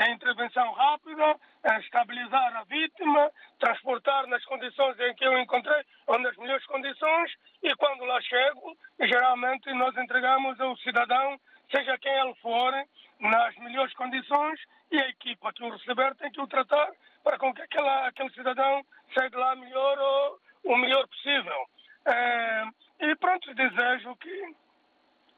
é 0.00 0.10
intervenção 0.12 0.72
rápida, 0.72 1.36
é 1.62 1.78
estabilizar 1.80 2.56
a 2.56 2.64
vítima, 2.64 3.30
transportar 3.58 4.26
nas 4.28 4.42
condições 4.46 4.98
em 4.98 5.14
que 5.14 5.26
eu 5.26 5.38
encontrei, 5.38 5.84
ou 6.06 6.18
nas 6.18 6.34
melhores 6.38 6.64
condições, 6.64 7.30
e 7.62 7.74
quando 7.74 8.04
lá 8.06 8.18
chego, 8.22 8.78
geralmente 8.98 9.70
nós 9.74 9.94
entregamos 9.98 10.58
ao 10.58 10.74
cidadão, 10.78 11.38
seja 11.70 11.98
quem 11.98 12.12
ele 12.12 12.34
for, 12.36 12.72
nas 13.20 13.54
melhores 13.56 13.92
condições, 13.92 14.58
e 14.90 14.98
a 14.98 15.08
equipa 15.08 15.52
que 15.52 15.62
o 15.62 15.70
receber 15.70 16.14
tem 16.14 16.32
que 16.32 16.40
o 16.40 16.48
tratar 16.48 16.90
para 17.22 17.38
com 17.38 17.52
que 17.52 17.60
aquela, 17.60 18.06
aquele 18.08 18.30
cidadão 18.30 18.82
chegue 19.12 19.36
lá 19.36 19.54
melhor 19.54 19.98
ou 19.98 20.40
o 20.64 20.76
melhor 20.78 21.06
possível. 21.08 21.68
É, 22.06 22.64
e 23.00 23.16
pronto, 23.16 23.54
desejo 23.54 24.16
que 24.16 24.54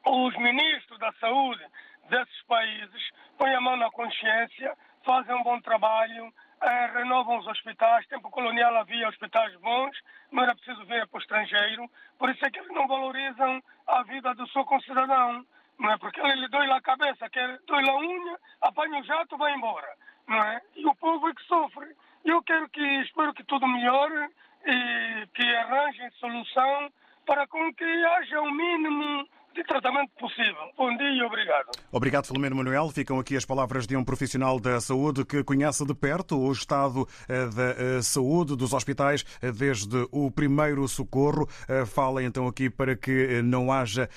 os 0.07 0.37
ministros 0.37 0.99
da 1.01 1.13
saúde 1.15 1.65
desses 2.09 2.43
países 2.47 3.11
põem 3.39 3.55
a 3.55 3.61
mão 3.61 3.77
na 3.77 3.91
consciência, 3.91 4.77
fazem 5.05 5.35
um 5.35 5.43
bom 5.43 5.61
trabalho, 5.61 6.33
eh, 6.61 6.91
renovam 6.95 7.39
os 7.39 7.47
hospitais. 7.47 8.07
Tempo 8.07 8.31
colonial 8.31 8.77
havia 8.77 9.09
hospitais 9.09 9.55
bons, 9.57 9.97
não 10.31 10.43
era 10.43 10.55
preciso 10.55 10.85
vir 10.87 11.07
para 11.09 11.19
o 11.19 11.21
estrangeiro. 11.21 11.91
Por 12.19 12.31
isso 12.31 12.45
é 12.45 12.51
que 12.51 12.59
eles 12.59 12.73
não 12.73 12.87
valorizam 12.87 13.63
a 13.87 14.03
vida 14.05 14.35
do 14.35 14.49
seu 14.49 14.65
concidadão. 14.65 15.45
Não 15.79 15.91
é? 15.91 15.99
Porque 15.99 16.21
ele 16.21 16.37
lhe 16.37 16.49
dói 16.49 16.67
lá 16.67 16.77
a 16.77 16.83
cabeça, 16.83 17.29
quer 17.31 17.59
dói 17.67 17.85
lá 17.85 17.93
a 17.93 17.97
unha, 17.97 18.39
apanha 18.61 19.01
o 19.01 19.05
jato 19.05 19.37
vai 19.37 19.53
embora. 19.55 19.89
Não 20.29 20.39
é? 20.39 20.61
E 20.77 20.87
o 20.87 20.95
povo 20.95 21.29
é 21.29 21.35
que 21.35 21.43
sofre. 21.45 21.97
Eu 22.25 22.43
quero 22.43 22.69
que, 22.69 22.81
espero 23.01 23.35
que 23.35 23.43
tudo 23.45 23.67
melhore 23.67 24.31
e 24.65 25.27
que 25.35 25.57
arranjem 25.57 26.11
solução 26.13 26.93
para 27.27 27.47
com 27.47 27.75
que 27.75 27.85
haja 27.85 28.41
um 28.41 28.51
mínimo 28.51 29.29
de 29.55 29.65
tratamento 29.65 30.11
possível. 30.19 30.73
Bom 30.77 30.97
dia 30.97 31.11
e 31.11 31.23
obrigado. 31.23 31.71
Obrigado, 31.91 32.27
Filomeno 32.27 32.57
Manuel. 32.57 32.89
Ficam 32.91 33.19
aqui 33.19 33.37
as 33.37 33.45
palavras 33.45 33.87
de 33.87 33.97
um 33.97 34.05
profissional 34.05 34.59
da 34.59 34.81
saúde 34.81 35.25
que 35.25 35.45
conhece 35.45 35.85
de 35.85 35.95
perto 35.95 36.39
o 36.39 36.51
estado 36.51 37.07
eh, 37.29 37.47
da 37.47 37.71
eh, 37.71 38.03
saúde 38.03 38.57
dos 38.57 38.73
hospitais 38.73 39.25
eh, 39.43 39.53
desde 39.53 40.07
o 40.11 40.31
primeiro 40.31 40.87
socorro. 40.89 41.49
Fala 41.87 42.23
então 42.23 42.47
aqui 42.47 42.71
para 42.71 42.97
que 42.97 43.43
não 43.43 43.73
haja 43.73 44.09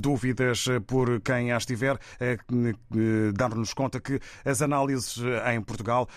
dúvidas 0.00 0.66
por 0.86 1.20
quem 1.20 1.52
as 1.52 1.64
tiver, 1.64 1.98
dar-nos 3.34 3.72
conta 3.74 4.00
que 4.00 4.20
as 4.44 4.62
análises 4.62 5.18
em 5.52 5.60
Portugal, 5.62 6.08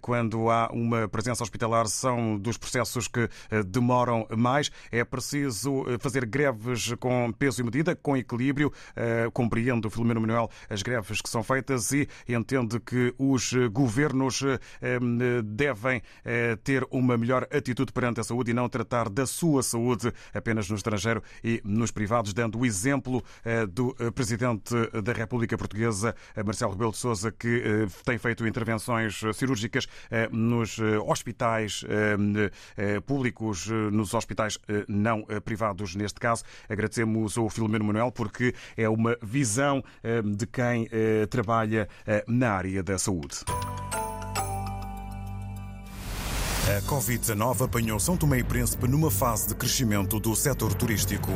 quando 0.00 0.50
há 0.50 0.68
uma 0.72 1.08
presença 1.08 1.42
hospitalar, 1.42 1.86
são 1.86 2.38
dos 2.38 2.56
processos 2.56 3.08
que 3.08 3.28
demoram 3.66 4.26
mais. 4.36 4.70
É 4.90 5.04
preciso 5.04 5.84
fazer 6.00 6.26
greves 6.26 6.94
com 6.98 7.32
peso 7.32 7.60
e 7.60 7.65
medida, 7.66 7.94
com 7.94 8.16
equilíbrio, 8.16 8.72
compreende 9.32 9.86
o 9.86 9.90
Filomeno 9.90 10.20
Manuel 10.20 10.50
as 10.70 10.82
greves 10.82 11.20
que 11.20 11.28
são 11.28 11.42
feitas 11.42 11.92
e 11.92 12.08
entende 12.28 12.80
que 12.80 13.14
os 13.18 13.52
governos 13.70 14.42
devem 15.44 16.02
ter 16.64 16.86
uma 16.90 17.18
melhor 17.18 17.46
atitude 17.52 17.92
perante 17.92 18.20
a 18.20 18.24
saúde 18.24 18.50
e 18.50 18.54
não 18.54 18.68
tratar 18.68 19.08
da 19.08 19.26
sua 19.26 19.62
saúde 19.62 20.12
apenas 20.32 20.68
no 20.70 20.76
estrangeiro 20.76 21.22
e 21.42 21.60
nos 21.64 21.90
privados, 21.90 22.32
dando 22.32 22.58
o 22.58 22.66
exemplo 22.66 23.22
do 23.70 23.94
Presidente 24.14 24.74
da 25.02 25.12
República 25.12 25.58
Portuguesa, 25.58 26.14
Marcelo 26.44 26.72
Rebelo 26.72 26.92
de 26.92 26.98
Sousa, 26.98 27.32
que 27.32 27.86
tem 28.04 28.18
feito 28.18 28.46
intervenções 28.46 29.20
cirúrgicas 29.34 29.86
nos 30.30 30.78
hospitais 31.06 31.84
públicos, 33.06 33.66
nos 33.92 34.14
hospitais 34.14 34.58
não 34.88 35.26
privados, 35.44 35.94
neste 35.94 36.20
caso. 36.20 36.44
Agradecemos 36.68 37.36
ao 37.36 37.48
Filomeno 37.56 37.84
Manuel 37.84 38.12
porque 38.12 38.54
é 38.76 38.88
uma 38.88 39.16
visão 39.22 39.82
de 40.24 40.46
quem 40.46 40.88
trabalha 41.28 41.88
na 42.26 42.52
área 42.52 42.82
da 42.82 42.98
saúde. 42.98 43.44
A 46.66 46.82
Covid-19 46.82 47.64
apanhou 47.64 48.00
São 48.00 48.16
Tomé 48.16 48.40
e 48.40 48.44
Príncipe 48.44 48.88
numa 48.88 49.08
fase 49.08 49.46
de 49.46 49.54
crescimento 49.54 50.18
do 50.18 50.34
setor 50.34 50.74
turístico. 50.74 51.30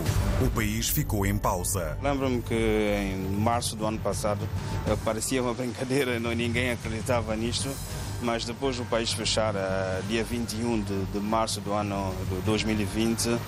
O 0.45 0.51
país 0.51 0.89
ficou 0.89 1.25
em 1.25 1.39
pausa. 1.39 1.97
Lembro-me 2.03 2.43
que 2.43 2.53
em 2.53 3.17
março 3.39 3.77
do 3.77 3.87
ano 3.87 3.99
passado 4.01 4.41
eh, 4.89 4.97
parecia 5.05 5.41
uma 5.41 5.55
brincadeira, 5.55 6.19
não, 6.19 6.33
ninguém 6.33 6.73
acreditava 6.73 7.37
nisto 7.37 7.69
mas 8.23 8.45
depois 8.45 8.77
do 8.77 8.85
país 8.85 9.13
fechar, 9.13 9.55
uh, 9.55 10.03
dia 10.09 10.25
21 10.25 10.81
de, 10.81 11.05
de, 11.07 11.21
março 11.21 11.61
do 11.61 11.73
ano 11.73 12.15
de 12.29 12.41
2020, 12.43 13.29
uh, 13.29 13.39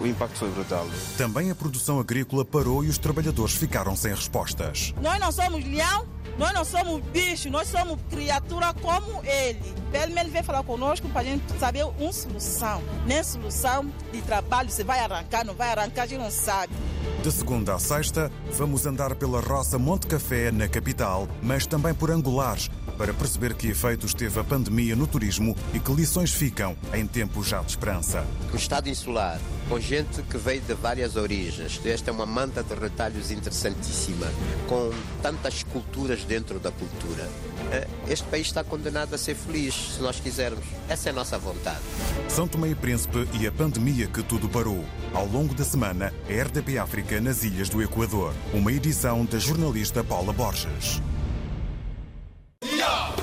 o 0.00 0.06
impacto 0.06 0.38
foi 0.38 0.50
brutal. 0.50 0.86
Também 1.16 1.50
a 1.50 1.54
produção 1.54 1.98
agrícola 2.00 2.44
parou 2.44 2.84
e 2.84 2.88
os 2.88 2.98
trabalhadores 2.98 3.54
ficaram 3.54 3.96
sem 3.96 4.12
respostas. 4.12 4.94
Nós 5.00 5.18
não 5.18 5.32
somos 5.32 5.64
leão, 5.64 6.06
nós 6.38 6.52
não 6.52 6.64
somos 6.64 7.02
bicho, 7.06 7.48
nós 7.50 7.68
somos 7.68 7.98
criatura 8.10 8.74
como 8.74 9.22
ele. 9.24 9.60
Pelo 9.90 10.12
menos 10.12 10.30
vem 10.30 10.42
falar 10.42 10.62
conosco 10.62 11.08
para 11.08 11.22
a 11.22 11.24
gente 11.24 11.58
saber 11.58 11.84
uma 11.98 12.12
solução. 12.12 12.82
Nem 13.06 13.22
solução 13.22 13.90
de 14.12 14.20
trabalho, 14.22 14.70
se 14.70 14.84
vai 14.84 15.00
arrancar, 15.00 15.44
não 15.44 15.54
vai 15.54 15.70
arrancar, 15.72 16.02
a 16.02 16.06
gente 16.06 16.20
não 16.20 16.30
sabe. 16.30 16.74
De 17.22 17.32
segunda 17.32 17.74
a 17.74 17.78
sexta, 17.78 18.30
vamos 18.52 18.86
andar 18.86 19.14
pela 19.16 19.40
roça 19.40 19.78
Monte 19.78 20.06
Café, 20.06 20.52
na 20.52 20.68
capital, 20.68 21.28
mas 21.42 21.66
também 21.66 21.92
por 21.92 22.10
Angulares, 22.10 22.70
para 22.96 23.12
perceber 23.12 23.54
que 23.54 23.68
efeitos 23.68 24.14
teve 24.14 24.38
a 24.38 24.44
pandemia 24.44 24.94
no 24.94 25.06
turismo 25.06 25.56
e 25.74 25.80
que 25.80 25.92
lições 25.92 26.32
ficam 26.32 26.76
em 26.94 27.06
tempos 27.06 27.48
já 27.48 27.60
de 27.62 27.70
esperança. 27.70 28.24
O 28.52 28.56
estado 28.56 28.88
insular, 28.88 29.40
com 29.68 29.80
gente 29.80 30.22
que 30.22 30.38
veio 30.38 30.60
de 30.60 30.74
várias 30.74 31.16
origens. 31.16 31.80
Esta 31.84 32.10
é 32.10 32.12
uma 32.12 32.26
manta 32.26 32.62
de 32.62 32.74
retalhos 32.74 33.30
interessantíssima, 33.30 34.26
com 34.68 34.90
tantas 35.20 35.62
culturas 35.64 36.24
dentro 36.24 36.60
da 36.60 36.70
cultura. 36.70 37.28
Eh, 37.72 37.86
este 38.08 38.26
país 38.28 38.46
está 38.46 38.62
condenado 38.62 39.14
a 39.14 39.18
ser 39.18 39.34
feliz, 39.34 39.74
se 39.96 40.02
nós 40.02 40.20
quisermos. 40.20 40.64
Essa 40.88 41.08
é 41.08 41.12
a 41.12 41.14
nossa 41.14 41.38
vontade. 41.38 41.80
São 42.28 42.46
Tomé 42.46 42.68
e 42.68 42.74
Príncipe 42.74 43.28
e 43.38 43.46
a 43.46 43.52
pandemia 43.52 44.06
que 44.06 44.22
tudo 44.22 44.48
parou. 44.48 44.84
Ao 45.12 45.26
longo 45.26 45.54
da 45.54 45.64
semana, 45.64 46.12
a 46.28 46.42
RDP 46.42 46.78
África 46.78 47.20
nas 47.20 47.42
Ilhas 47.42 47.68
do 47.68 47.82
Equador. 47.82 48.34
Uma 48.52 48.72
edição 48.72 49.24
da 49.24 49.38
jornalista 49.38 50.04
Paula 50.04 50.32
Borges. 50.32 51.00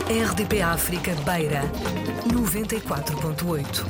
RDP 0.05 0.61
África 0.61 1.15
Beira 1.25 1.61
94.8 2.27 3.85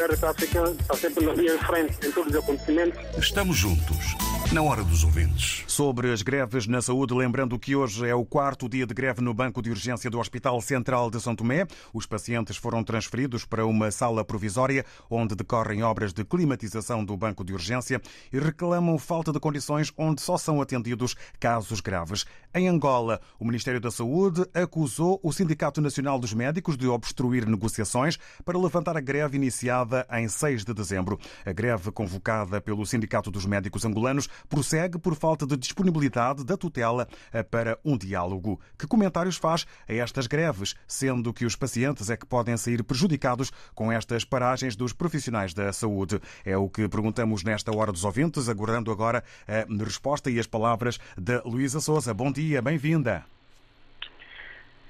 RDP 0.00 0.26
África 0.26 0.76
está 0.80 0.96
sempre 0.96 1.26
na 1.26 1.32
linha 1.34 1.56
de 1.56 1.64
frente 1.64 2.06
em 2.06 2.10
todos 2.10 2.32
os 2.34 2.38
acontecimentos. 2.42 2.98
Estamos 3.18 3.56
juntos 3.56 4.16
na 4.52 4.60
hora 4.60 4.84
dos 4.84 5.02
ouvintes. 5.02 5.64
Sobre 5.66 6.12
as 6.12 6.20
greves 6.20 6.66
na 6.66 6.82
saúde, 6.82 7.14
lembrando 7.14 7.58
que 7.58 7.74
hoje 7.74 8.06
é 8.06 8.14
o 8.14 8.22
quarto 8.22 8.68
dia 8.68 8.86
de 8.86 8.92
greve 8.92 9.22
no 9.22 9.32
banco 9.32 9.62
de 9.62 9.70
urgência 9.70 10.10
do 10.10 10.18
Hospital 10.18 10.60
Central 10.60 11.10
de 11.10 11.18
São 11.22 11.34
Tomé. 11.34 11.66
Os 11.90 12.04
pacientes 12.04 12.58
foram 12.58 12.84
transferidos 12.84 13.46
para 13.46 13.64
uma 13.64 13.90
sala 13.90 14.22
provisória 14.22 14.84
onde 15.08 15.34
decorrem 15.34 15.82
obras 15.82 16.12
de 16.12 16.22
climatização 16.22 17.02
do 17.02 17.16
banco 17.16 17.42
de 17.42 17.54
urgência 17.54 17.98
e 18.30 18.38
reclamam 18.38 18.98
falta 18.98 19.32
de 19.32 19.40
condições 19.40 19.90
onde 19.96 20.20
só 20.20 20.36
são 20.36 20.60
atendidos 20.60 21.16
casos 21.40 21.80
graves. 21.80 22.26
Em 22.54 22.68
Angola, 22.68 23.22
o 23.40 23.46
Ministério 23.46 23.80
da 23.80 23.90
Saúde 23.90 24.44
acusou 24.52 25.18
o 25.22 25.32
Sindicato 25.32 25.80
Nacional 25.80 26.18
dos 26.18 26.34
Médicos 26.34 26.76
de 26.76 26.86
obstruir 26.86 27.46
negociações 27.46 28.18
para 28.44 28.58
levantar 28.58 28.98
a 28.98 29.00
greve 29.00 29.38
iniciada 29.38 30.06
em 30.12 30.28
6 30.28 30.62
de 30.62 30.74
dezembro. 30.74 31.18
A 31.46 31.52
greve 31.52 31.90
convocada 31.90 32.60
pelo 32.60 32.84
Sindicato 32.84 33.30
dos 33.30 33.46
Médicos 33.46 33.86
Angolanos 33.86 34.28
prossegue 34.48 34.98
por 34.98 35.14
falta 35.14 35.46
de 35.46 35.56
disponibilidade 35.56 36.44
da 36.44 36.56
tutela 36.56 37.08
eh, 37.32 37.42
para 37.42 37.78
um 37.84 37.96
diálogo. 37.96 38.60
Que 38.78 38.86
comentários 38.86 39.36
faz 39.36 39.66
a 39.88 39.92
estas 39.92 40.26
greves, 40.26 40.74
sendo 40.86 41.32
que 41.32 41.44
os 41.44 41.56
pacientes 41.56 42.10
é 42.10 42.16
que 42.16 42.26
podem 42.26 42.56
sair 42.56 42.82
prejudicados 42.82 43.50
com 43.74 43.90
estas 43.90 44.24
paragens 44.24 44.76
dos 44.76 44.92
profissionais 44.92 45.54
da 45.54 45.72
saúde? 45.72 46.20
É 46.44 46.56
o 46.56 46.68
que 46.68 46.88
perguntamos 46.88 47.42
nesta 47.42 47.74
hora 47.76 47.92
dos 47.92 48.04
ouvintes, 48.04 48.48
aguardando 48.48 48.90
agora 48.90 49.22
a 49.46 49.84
resposta 49.84 50.30
e 50.30 50.38
as 50.38 50.46
palavras 50.46 50.98
da 51.16 51.42
Luísa 51.44 51.80
Souza. 51.80 52.14
Bom 52.14 52.30
dia, 52.32 52.62
bem-vinda. 52.62 53.24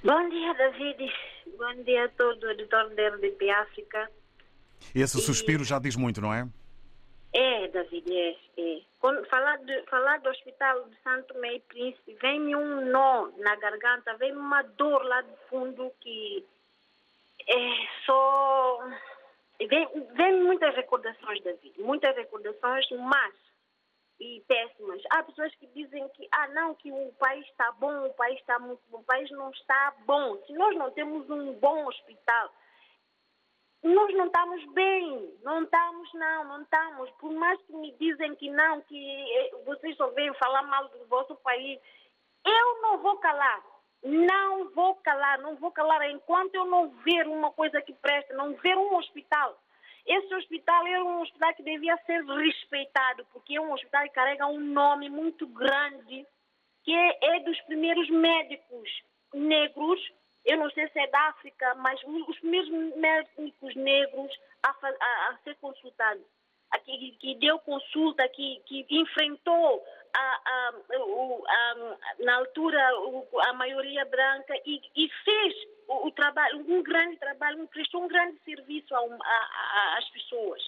Bom 0.04 0.28
dia, 0.28 0.54
David. 0.54 1.12
Bom 1.56 1.84
dia 1.84 2.06
a 2.06 2.08
todo 2.08 2.42
o 2.44 2.50
editor 2.50 2.92
da 2.94 3.08
RDP 3.08 3.50
África. 3.50 4.10
Esse 4.94 5.20
suspiro 5.20 5.62
já 5.62 5.78
diz 5.78 5.94
muito, 5.94 6.20
não 6.20 6.34
é? 6.34 6.48
É, 7.32 7.68
David, 7.68 8.12
é. 8.14 8.36
é. 8.58 8.82
Quando 9.00 9.24
falar, 9.26 9.56
de, 9.58 9.82
falar 9.84 10.20
do 10.20 10.28
Hospital 10.28 10.84
de 10.84 10.96
Santo 11.02 11.36
Meio 11.38 11.60
Príncipe, 11.62 12.14
vem-me 12.20 12.54
um 12.54 12.86
nó 12.86 13.28
na 13.38 13.56
garganta, 13.56 14.14
vem-me 14.16 14.38
uma 14.38 14.62
dor 14.62 15.02
lá 15.04 15.22
do 15.22 15.36
fundo 15.48 15.90
que 16.00 16.44
é 17.48 17.88
só. 18.04 18.80
Vem, 19.58 19.88
vem 20.14 20.42
muitas 20.42 20.74
recordações, 20.74 21.42
David, 21.42 21.80
muitas 21.80 22.14
recordações, 22.16 22.86
mas 22.90 23.34
e 24.22 24.42
péssimas. 24.46 25.02
Há 25.10 25.22
pessoas 25.24 25.52
que 25.56 25.66
dizem 25.68 26.08
que, 26.10 26.28
ah, 26.30 26.48
não, 26.48 26.74
que 26.74 26.92
o 26.92 27.12
país 27.18 27.44
está 27.46 27.72
bom, 27.72 28.06
o 28.06 28.14
país 28.14 28.38
está 28.38 28.58
muito 28.58 28.80
bom. 28.88 28.98
O 28.98 29.04
país 29.04 29.30
não 29.32 29.50
está 29.50 29.94
bom. 30.06 30.36
Se 30.46 30.52
nós 30.52 30.76
não 30.76 30.90
temos 30.92 31.28
um 31.28 31.52
bom 31.54 31.86
hospital, 31.86 32.52
nós 33.82 34.14
não 34.14 34.26
estamos 34.26 34.64
bem, 34.74 35.34
não 35.42 35.64
estamos, 35.64 36.14
não, 36.14 36.44
não 36.44 36.62
estamos. 36.62 37.10
Por 37.12 37.32
mais 37.32 37.60
que 37.62 37.72
me 37.72 37.92
dizem 37.98 38.34
que 38.36 38.48
não, 38.50 38.80
que 38.82 38.96
eh, 38.96 39.50
vocês 39.64 39.96
só 39.96 40.06
vêm 40.08 40.32
falar 40.34 40.62
mal 40.62 40.88
do 40.88 41.04
vosso 41.06 41.34
país, 41.36 41.80
eu 42.46 42.82
não 42.82 42.98
vou 42.98 43.16
calar. 43.18 43.62
Não 44.04 44.70
vou 44.70 44.96
calar, 44.96 45.40
não 45.40 45.56
vou 45.56 45.70
calar 45.70 46.08
enquanto 46.10 46.54
eu 46.54 46.64
não 46.64 46.90
ver 47.04 47.26
uma 47.28 47.52
coisa 47.52 47.80
que 47.80 47.92
presta, 47.92 48.34
não 48.34 48.54
ver 48.54 48.76
um 48.76 48.96
hospital. 48.96 49.56
Esse 50.04 50.34
hospital 50.34 50.86
é 50.86 51.02
um 51.02 51.20
hospital 51.20 51.54
que 51.54 51.62
devia 51.62 51.96
ser 51.98 52.24
respeitado, 52.24 53.24
porque 53.32 53.56
é 53.56 53.60
um 53.60 53.72
hospital 53.72 54.02
que 54.02 54.10
carrega 54.10 54.46
um 54.46 54.58
nome 54.58 55.08
muito 55.08 55.46
grande, 55.46 56.26
que 56.82 56.92
é 56.92 57.40
dos 57.40 57.60
primeiros 57.62 58.08
médicos 58.10 58.90
negros 59.32 60.00
eu 60.44 60.58
não 60.58 60.70
sei 60.70 60.88
se 60.88 60.98
é 60.98 61.06
da 61.06 61.28
África, 61.28 61.74
mas 61.76 62.00
os 62.04 62.40
mesmos 62.42 62.96
médicos 62.96 63.74
negros 63.76 64.30
a, 64.62 64.70
a, 64.70 65.28
a 65.28 65.38
ser 65.44 65.56
consultados, 65.56 66.24
aqui, 66.70 67.16
que 67.20 67.34
deu 67.36 67.58
consulta, 67.60 68.26
que, 68.28 68.60
que 68.66 68.86
enfrentou 68.90 69.84
a, 70.14 70.72
na 72.20 72.36
altura 72.36 72.80
a 73.46 73.52
maioria 73.52 74.04
branca 74.04 74.54
e, 74.64 74.80
e 74.96 75.08
fez 75.24 75.54
o, 75.88 76.06
o, 76.08 76.10
trabalho, 76.10 76.64
um 76.68 76.82
grande 76.82 77.16
trabalho, 77.16 77.66
prestou 77.68 78.02
um 78.02 78.08
grande 78.08 78.38
serviço 78.44 78.94
às 79.96 80.08
pessoas. 80.10 80.62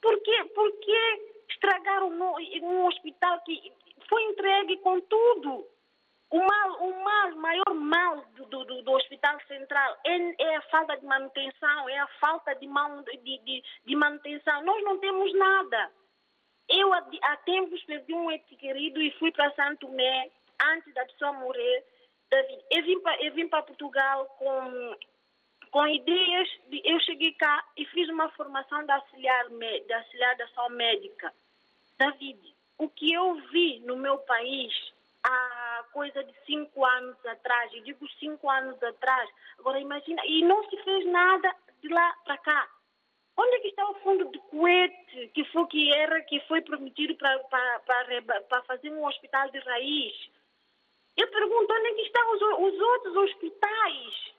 Por 0.00 0.18
que, 0.22 0.44
por 0.44 0.72
que 0.78 1.30
estragaram 1.50 2.08
um, 2.08 2.64
um 2.64 2.86
hospital 2.86 3.40
que 3.40 3.72
foi 4.08 4.22
entregue 4.24 4.78
com 4.78 5.00
tudo? 5.00 5.66
O 6.30 6.38
mal, 6.38 6.82
o 6.82 7.04
mal, 7.04 7.36
maior 7.36 7.74
mal 7.74 8.24
do, 8.36 8.46
do, 8.46 8.82
do 8.82 8.92
Hospital 8.92 9.36
Central 9.48 9.98
é, 10.06 10.42
é, 10.44 10.56
a 10.56 10.62
falta 10.62 10.96
de 10.96 11.04
manutenção, 11.04 11.88
é 11.88 11.98
a 11.98 12.06
falta 12.20 12.54
de, 12.54 12.68
mão, 12.68 13.02
de, 13.02 13.38
de, 13.38 13.64
de 13.84 13.96
manutenção. 13.96 14.62
Nós 14.62 14.82
não 14.84 14.98
temos 14.98 15.34
nada. 15.34 15.90
Eu, 16.68 16.92
há, 16.94 17.36
tempos, 17.38 17.82
perdi 17.82 18.14
um 18.14 18.30
ente 18.30 18.54
querido 18.54 19.02
e 19.02 19.10
fui 19.18 19.32
para 19.32 19.52
Santo 19.54 19.88
Tomé, 19.88 20.30
antes 20.62 20.94
da 20.94 21.04
pessoa 21.04 21.32
morrer. 21.32 21.84
Eu 22.70 22.84
vim 22.84 23.00
para, 23.00 23.24
eu 23.24 23.34
vim 23.34 23.48
para 23.48 23.64
Portugal 23.64 24.24
com, 24.38 24.96
com 25.72 25.86
ideias. 25.88 26.48
De, 26.68 26.80
eu 26.84 27.00
cheguei 27.00 27.32
cá 27.32 27.64
e 27.76 27.84
fiz 27.86 28.08
uma 28.08 28.28
formação 28.30 28.84
de 28.84 28.92
auxiliar, 28.92 29.48
de 29.48 29.92
auxiliar 29.92 30.36
da 30.36 30.46
saúde 30.50 30.76
médica. 30.76 31.34
David, 31.98 32.54
o 32.78 32.88
que 32.88 33.12
eu 33.12 33.34
vi 33.50 33.80
no 33.80 33.96
meu 33.96 34.16
país 34.18 34.72
há 35.24 35.69
coisa 35.84 36.22
de 36.24 36.34
cinco 36.46 36.84
anos 36.84 37.16
atrás, 37.26 37.72
e 37.72 37.80
digo 37.82 38.06
cinco 38.18 38.48
anos 38.50 38.82
atrás, 38.82 39.28
agora 39.58 39.80
imagina, 39.80 40.22
e 40.26 40.42
não 40.42 40.62
se 40.68 40.76
fez 40.82 41.06
nada 41.06 41.54
de 41.82 41.88
lá 41.88 42.12
para 42.24 42.38
cá. 42.38 42.68
Onde 43.36 43.56
é 43.56 43.60
que 43.60 43.68
está 43.68 43.88
o 43.88 43.94
fundo 44.00 44.30
de 44.30 44.38
coete 44.50 45.28
que 45.34 45.44
foi, 45.44 45.66
que 45.68 45.94
era, 45.94 46.20
que 46.22 46.40
foi 46.40 46.60
prometido 46.60 47.14
para, 47.16 47.38
para, 47.40 47.80
para, 48.48 48.62
fazer 48.64 48.90
um 48.90 49.06
hospital 49.06 49.50
de 49.50 49.58
raiz? 49.60 50.30
Eu 51.16 51.28
pergunto, 51.28 51.72
onde 51.72 51.86
é 51.86 51.94
que 51.94 52.02
estão 52.02 52.32
os, 52.32 52.42
os 52.42 52.80
outros 52.80 53.16
hospitais? 53.16 54.34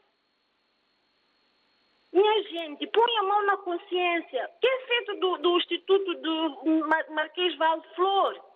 Minha 2.13 2.43
gente, 2.43 2.85
põe 2.87 3.17
a 3.17 3.23
mão 3.23 3.45
na 3.45 3.57
consciência. 3.57 4.49
O 4.55 4.59
que 4.59 4.67
é 4.67 4.79
feito 4.85 5.15
do, 5.19 5.37
do 5.37 5.57
Instituto 5.57 6.13
do 6.15 6.87
Marquês 7.09 7.55
Valde 7.57 7.87
Flor? 7.95 8.50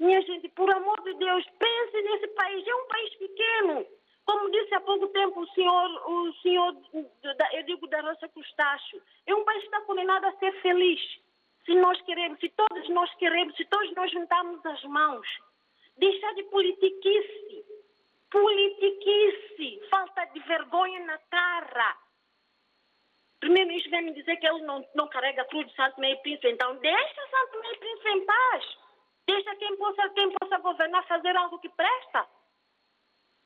Minha 0.00 0.22
gente, 0.22 0.48
por 0.48 0.72
amor 0.72 0.98
de 1.02 1.12
Deus, 1.12 1.44
pense 1.58 2.02
nesse 2.02 2.28
país. 2.28 2.66
É 2.66 2.74
um 2.74 2.86
país 2.86 3.14
pequeno. 3.16 3.86
Como 4.24 4.50
disse 4.50 4.74
há 4.74 4.80
pouco 4.80 5.08
tempo 5.08 5.40
o 5.40 5.48
senhor, 5.48 6.10
o 6.10 6.32
senhor 6.40 6.74
eu 7.52 7.62
digo 7.64 7.86
da 7.88 8.00
Roça 8.00 8.28
Crustáceo, 8.28 9.02
é 9.26 9.34
um 9.34 9.44
país 9.44 9.60
que 9.60 9.66
está 9.66 9.80
condenado 9.82 10.24
a 10.24 10.32
ser 10.38 10.52
feliz. 10.62 11.00
Se 11.66 11.74
nós 11.74 12.00
queremos, 12.02 12.40
se 12.40 12.48
todos 12.48 12.88
nós 12.88 13.14
queremos, 13.16 13.54
se 13.56 13.64
todos 13.66 13.92
nós 13.94 14.10
juntarmos 14.10 14.64
as 14.64 14.82
mãos, 14.84 15.26
deixar 15.98 16.32
de 16.34 16.44
politiquice, 16.44 17.64
politiquice, 18.30 19.80
falta 19.90 20.24
de 20.26 20.40
vergonha 20.40 21.00
na 21.00 21.18
cara. 21.18 21.96
Primeiro-ministro 23.40 23.90
vem 23.90 24.02
me 24.02 24.12
dizer 24.12 24.36
que 24.36 24.46
ele 24.46 24.62
não, 24.62 24.86
não 24.94 25.08
carrega 25.08 25.44
cruz 25.46 25.66
de 25.66 25.74
Santo 25.74 26.00
Meio 26.00 26.18
Príncipe, 26.22 26.48
então 26.48 26.76
deixa 26.76 27.28
Santo 27.30 27.60
Meio 27.60 27.78
Príncipe 27.78 28.08
em 28.10 28.24
paz. 28.24 28.89
Deixa 29.26 29.54
quem 29.56 29.76
possa, 29.76 30.08
quem 30.10 30.30
possa 30.38 30.58
governar 30.58 31.06
fazer 31.06 31.36
algo 31.36 31.58
que 31.58 31.68
presta. 31.68 32.26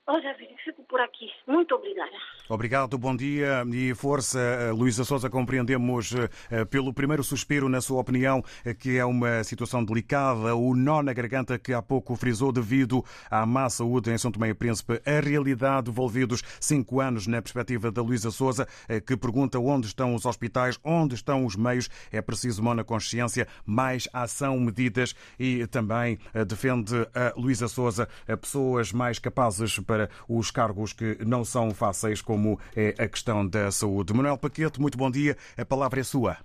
Olha, 0.07 0.37
fico 0.63 0.83
por 0.85 1.01
aqui. 1.01 1.31
Muito 1.47 1.75
obrigada. 1.75 2.11
Obrigado, 2.47 2.99
bom 2.99 3.17
dia 3.17 3.65
e 3.73 3.95
força. 3.95 4.39
Eh, 4.39 4.71
Luísa 4.71 5.03
Souza, 5.03 5.31
compreendemos 5.31 6.15
eh, 6.51 6.65
pelo 6.67 6.93
primeiro 6.93 7.25
suspiro, 7.25 7.71
na 7.71 7.81
sua 7.81 8.03
opinião, 8.03 8.45
eh, 8.67 8.75
que 8.75 8.99
é 8.99 9.05
uma 9.05 9.43
situação 9.43 9.83
delicada, 9.83 10.55
o 10.55 10.77
nó 10.77 11.03
na 11.03 11.15
garganta 11.15 11.59
que 11.59 11.73
há 11.73 11.81
pouco 11.81 12.15
frisou 12.17 12.53
devido 12.53 13.03
à 13.31 13.47
má 13.47 13.71
saúde 13.71 14.11
em 14.11 14.19
São 14.19 14.31
Tomé 14.31 14.51
e 14.51 14.55
Príncipe, 14.55 15.01
a 15.07 15.21
realidade 15.21 15.91
envolvidos 15.91 16.43
cinco 16.61 17.01
anos 17.01 17.27
na 17.27 17.41
perspectiva 17.41 17.91
da 17.91 18.03
Luísa 18.03 18.31
Souza, 18.31 18.69
que 19.07 19.17
pergunta 19.17 19.59
onde 19.59 19.87
estão 19.87 20.15
os 20.15 20.27
hospitais, 20.27 20.79
onde 20.85 21.15
estão 21.15 21.47
os 21.47 21.57
meios. 21.57 21.89
É 22.13 22.21
preciso 22.21 22.63
mão 22.63 22.75
na 22.75 22.85
consciência, 22.85 23.49
mais 23.65 24.07
ação, 24.13 24.61
medidas 24.61 25.15
e 25.39 25.67
também 25.67 26.19
defende 26.47 26.95
a 27.15 27.33
Luísa 27.37 27.69
Souza 27.69 28.09
pessoas 28.41 28.93
mais 28.93 29.19
capazes 29.19 29.79
para 29.79 29.94
para 29.95 30.09
os 30.29 30.51
cargos 30.51 30.93
que 30.93 31.25
não 31.25 31.45
são 31.45 31.71
fáceis, 31.73 32.21
como 32.21 32.59
é 32.77 32.89
a 33.01 33.09
questão 33.09 33.49
da 33.49 33.71
saúde. 33.71 34.13
Manuel 34.13 34.37
Paquete, 34.37 34.81
muito 34.81 34.99
bom 34.99 35.09
dia. 35.09 35.37
A 35.57 35.65
palavra 35.65 36.01
é 36.01 36.03
sua. 36.03 36.37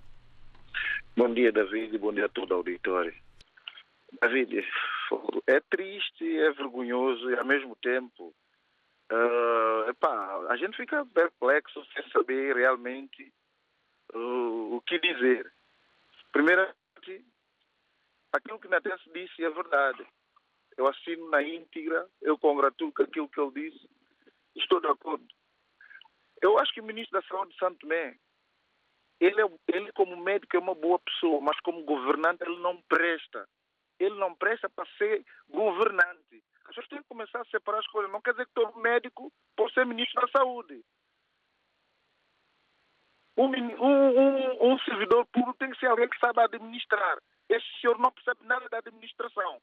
Bom 1.16 1.34
dia, 1.34 1.50
David, 1.50 1.92
e 1.92 1.98
bom 1.98 2.12
dia 2.12 2.26
a 2.26 2.28
todo 2.28 2.52
o 2.52 2.54
auditório. 2.58 3.12
David, 4.22 4.64
é 5.48 5.60
triste, 5.68 6.24
é 6.38 6.52
vergonhoso 6.52 7.28
e 7.30 7.34
ao 7.34 7.44
mesmo 7.44 7.74
tempo 7.82 8.32
uh, 9.10 9.90
epá, 9.90 10.46
a 10.48 10.56
gente 10.56 10.76
fica 10.76 11.04
perplexo 11.06 11.84
sem 11.92 12.08
saber 12.12 12.54
realmente 12.54 13.32
uh, 14.14 14.76
o 14.76 14.80
que 14.86 15.00
dizer. 15.00 15.50
Primeiramente, 16.30 17.24
aquilo 18.32 18.60
que 18.60 18.68
Natense 18.68 19.10
disse 19.12 19.44
é 19.44 19.50
verdade 19.50 20.06
eu 20.80 20.88
assino 20.88 21.28
na 21.28 21.42
íntegra, 21.42 22.08
eu 22.22 22.38
congratulo 22.38 22.90
com 22.92 23.02
aquilo 23.02 23.28
que 23.28 23.38
ele 23.38 23.70
disse, 23.70 23.86
estou 24.56 24.80
de 24.80 24.86
acordo. 24.86 25.26
Eu 26.40 26.58
acho 26.58 26.72
que 26.72 26.80
o 26.80 26.84
ministro 26.84 27.20
da 27.20 27.26
Saúde 27.28 27.52
de 27.52 27.58
Santo 27.58 27.80
Tomé, 27.80 28.16
ele, 29.20 29.42
é, 29.42 29.46
ele 29.68 29.92
como 29.92 30.16
médico 30.16 30.56
é 30.56 30.58
uma 30.58 30.74
boa 30.74 30.98
pessoa, 30.98 31.38
mas 31.42 31.60
como 31.60 31.84
governante 31.84 32.42
ele 32.42 32.58
não 32.60 32.80
presta. 32.88 33.46
Ele 33.98 34.14
não 34.14 34.34
presta 34.34 34.70
para 34.70 34.88
ser 34.96 35.22
governante. 35.50 36.42
As 36.64 36.68
pessoas 36.68 36.88
têm 36.88 37.02
que 37.02 37.08
começar 37.08 37.42
a 37.42 37.50
separar 37.50 37.80
as 37.80 37.86
coisas. 37.88 38.10
Não 38.10 38.22
quer 38.22 38.30
dizer 38.30 38.46
que 38.46 38.54
todo 38.54 38.80
médico 38.80 39.30
pode 39.54 39.74
ser 39.74 39.84
ministro 39.84 40.22
da 40.22 40.28
Saúde. 40.28 40.82
Um, 43.36 43.48
um, 43.48 44.72
um, 44.72 44.78
servidor 44.78 45.26
público 45.26 45.58
tem 45.58 45.70
que 45.72 45.78
ser 45.78 45.88
alguém 45.88 46.08
que 46.08 46.18
sabe 46.18 46.40
administrar. 46.40 47.18
Esse 47.50 47.66
senhor 47.82 47.98
não 47.98 48.10
percebe 48.10 48.46
nada 48.46 48.66
da 48.70 48.78
administração. 48.78 49.60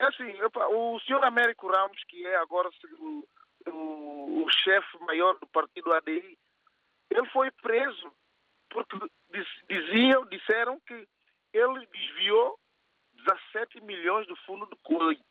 É 0.00 0.06
assim, 0.06 0.32
o 0.42 0.98
senhor 1.00 1.22
Américo 1.22 1.70
Ramos, 1.70 2.02
que 2.08 2.26
é 2.26 2.36
agora 2.36 2.70
o, 2.98 3.28
o, 3.66 4.42
o 4.42 4.50
chefe 4.50 4.98
maior 5.00 5.38
do 5.38 5.46
partido 5.46 5.92
ADI, 5.92 6.38
ele 7.10 7.28
foi 7.28 7.50
preso 7.50 8.10
porque 8.70 8.96
diziam, 9.68 10.24
disseram 10.26 10.80
que 10.80 11.06
ele 11.52 11.86
desviou 11.92 12.58
17 13.12 13.82
milhões 13.82 14.26
do 14.26 14.36
fundo 14.46 14.64
do 14.64 14.76
Kuwait. 14.78 15.22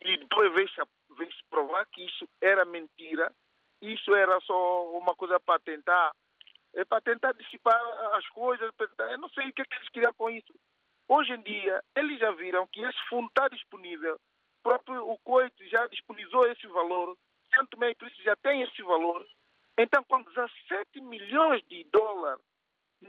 E 0.00 0.16
depois 0.16 0.52
veio-se 0.52 1.44
provar 1.48 1.86
que 1.86 2.04
isso 2.04 2.28
era 2.40 2.64
mentira, 2.64 3.32
isso 3.80 4.12
era 4.12 4.40
só 4.40 4.90
uma 4.98 5.14
coisa 5.14 5.38
para 5.38 5.60
tentar, 5.60 6.12
é 6.74 6.84
para 6.84 7.00
tentar 7.00 7.32
dissipar 7.32 7.80
as 8.14 8.28
coisas, 8.30 8.72
eu 9.10 9.18
não 9.18 9.28
sei 9.28 9.50
o 9.50 9.52
que, 9.52 9.62
é 9.62 9.64
que 9.64 9.76
eles 9.76 9.88
queriam 9.90 10.14
com 10.14 10.28
isso. 10.30 10.52
Hoje 11.08 11.32
em 11.32 11.42
dia, 11.42 11.82
eles 11.96 12.18
já 12.18 12.30
viram 12.32 12.66
que 12.68 12.80
esse 12.80 12.98
fundo 13.08 13.28
está 13.28 13.48
disponível. 13.48 14.14
O 14.14 14.62
próprio 14.62 15.08
o 15.08 15.18
Coito 15.18 15.64
já 15.68 15.86
disponibilizou 15.88 16.46
esse 16.46 16.66
valor. 16.68 17.16
Santo 17.54 17.78
Meio 17.78 17.96
Príncipe 17.96 18.22
já 18.24 18.36
tem 18.36 18.62
esse 18.62 18.82
valor. 18.82 19.26
Então, 19.76 20.02
com 20.04 20.22
17 20.22 21.00
milhões 21.00 21.62
de 21.68 21.84
dólares, 21.84 22.42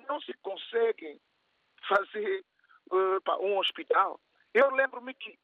não 0.08 0.20
se 0.22 0.34
conseguem 0.42 1.20
fazer 1.88 2.44
uh, 2.92 3.42
um 3.42 3.58
hospital. 3.58 4.20
Eu 4.54 4.72
lembro-me 4.72 5.14
que 5.14 5.38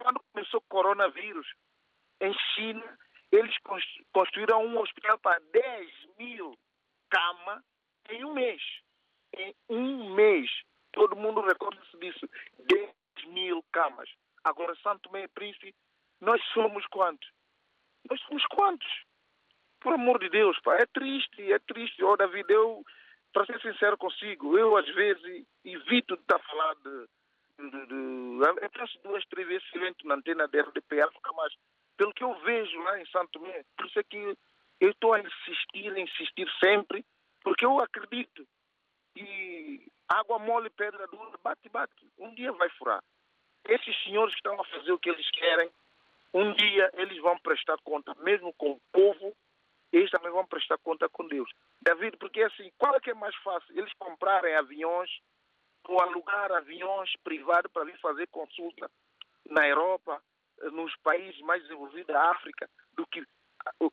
quando 0.00 0.20
começou 0.32 0.60
o 0.60 0.68
coronavírus, 0.68 1.46
em 2.20 2.32
China, 2.54 2.98
eles 3.32 3.54
construíram 4.12 4.64
um 4.64 4.78
hospital 4.78 5.18
para 5.18 5.38
10 5.52 5.90
mil 6.18 6.56
camas 7.10 7.62
em 8.10 8.24
um 8.24 8.32
mês. 8.32 8.62
Em 9.36 9.54
um 9.68 10.14
mês. 10.14 10.50
Todo 10.96 11.14
mundo 11.14 11.42
recorda-se 11.42 11.94
disso. 11.98 12.26
10 12.58 12.90
mil 13.26 13.62
camas. 13.70 14.08
Agora, 14.42 14.74
Santo 14.76 15.14
e 15.14 15.28
Príncipe, 15.28 15.74
nós 16.22 16.42
somos 16.54 16.86
quantos? 16.86 17.28
Nós 18.10 18.18
somos 18.22 18.44
quantos? 18.46 18.88
Por 19.80 19.92
amor 19.92 20.18
de 20.18 20.30
Deus, 20.30 20.58
pá, 20.60 20.74
é 20.76 20.86
triste, 20.86 21.52
é 21.52 21.58
triste. 21.58 22.02
Oh, 22.02 22.16
David, 22.16 22.50
eu, 22.50 22.82
para 23.30 23.44
ser 23.44 23.60
sincero 23.60 23.98
consigo, 23.98 24.56
eu 24.56 24.74
às 24.74 24.86
vezes 24.94 25.46
evito 25.62 26.16
de 26.16 26.22
estar 26.22 26.36
a 26.36 26.48
falar 26.50 26.74
de, 26.76 27.70
de, 27.70 27.86
de, 27.86 28.64
eu 28.64 28.70
penso 28.70 28.98
duas, 29.04 29.24
três 29.26 29.46
vezes 29.46 29.66
entro 29.74 30.08
na 30.08 30.14
antena 30.14 30.48
da 30.48 30.62
RDP 30.62 31.02
África, 31.02 31.32
mas 31.34 31.52
pelo 31.98 32.14
que 32.14 32.24
eu 32.24 32.34
vejo 32.40 32.78
lá 32.84 32.98
em 32.98 33.06
Santo 33.06 33.32
Tomé, 33.32 33.62
por 33.76 33.86
isso 33.86 33.98
é 33.98 34.02
que 34.02 34.36
eu 34.80 34.90
estou 34.90 35.12
a 35.12 35.20
insistir, 35.20 35.92
a 35.92 36.00
insistir 36.00 36.50
sempre, 36.58 37.04
porque 37.42 37.66
eu 37.66 37.78
acredito 37.80 38.46
e 39.16 39.90
água 40.08 40.38
mole, 40.38 40.70
pedra 40.70 41.06
dura, 41.08 41.38
bate, 41.42 41.68
bate. 41.68 42.12
Um 42.18 42.34
dia 42.34 42.52
vai 42.52 42.68
furar. 42.70 43.02
Esses 43.68 44.02
senhores 44.04 44.32
que 44.34 44.40
estão 44.40 44.60
a 44.60 44.64
fazer 44.64 44.92
o 44.92 44.98
que 44.98 45.10
eles 45.10 45.28
querem, 45.30 45.70
um 46.32 46.52
dia 46.52 46.90
eles 46.94 47.18
vão 47.20 47.38
prestar 47.38 47.76
conta, 47.82 48.14
mesmo 48.16 48.52
com 48.54 48.72
o 48.72 48.80
povo, 48.92 49.34
eles 49.92 50.10
também 50.10 50.30
vão 50.30 50.46
prestar 50.46 50.78
conta 50.78 51.08
com 51.08 51.26
Deus. 51.26 51.50
David, 51.80 52.16
porque 52.18 52.42
assim, 52.42 52.70
qual 52.78 52.94
é 52.94 53.00
que 53.00 53.10
é 53.10 53.14
mais 53.14 53.34
fácil? 53.36 53.76
Eles 53.76 53.92
comprarem 53.94 54.54
aviões 54.54 55.10
ou 55.88 56.00
alugar 56.00 56.52
aviões 56.52 57.10
privados 57.22 57.70
para 57.72 57.84
vir 57.84 57.98
fazer 58.00 58.26
consulta 58.28 58.90
na 59.48 59.66
Europa, 59.66 60.20
nos 60.72 60.94
países 60.96 61.40
mais 61.42 61.62
desenvolvidos 61.62 62.06
da 62.06 62.30
África, 62.30 62.68
do 62.92 63.06
que 63.06 63.24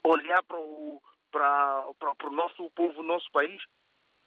olhar 0.03 0.41
para 0.43 0.59
o, 0.59 1.01
para, 1.31 1.85
para, 1.99 2.15
para 2.15 2.29
o 2.29 2.33
nosso 2.33 2.69
povo, 2.71 3.03
nosso 3.03 3.29
país. 3.31 3.61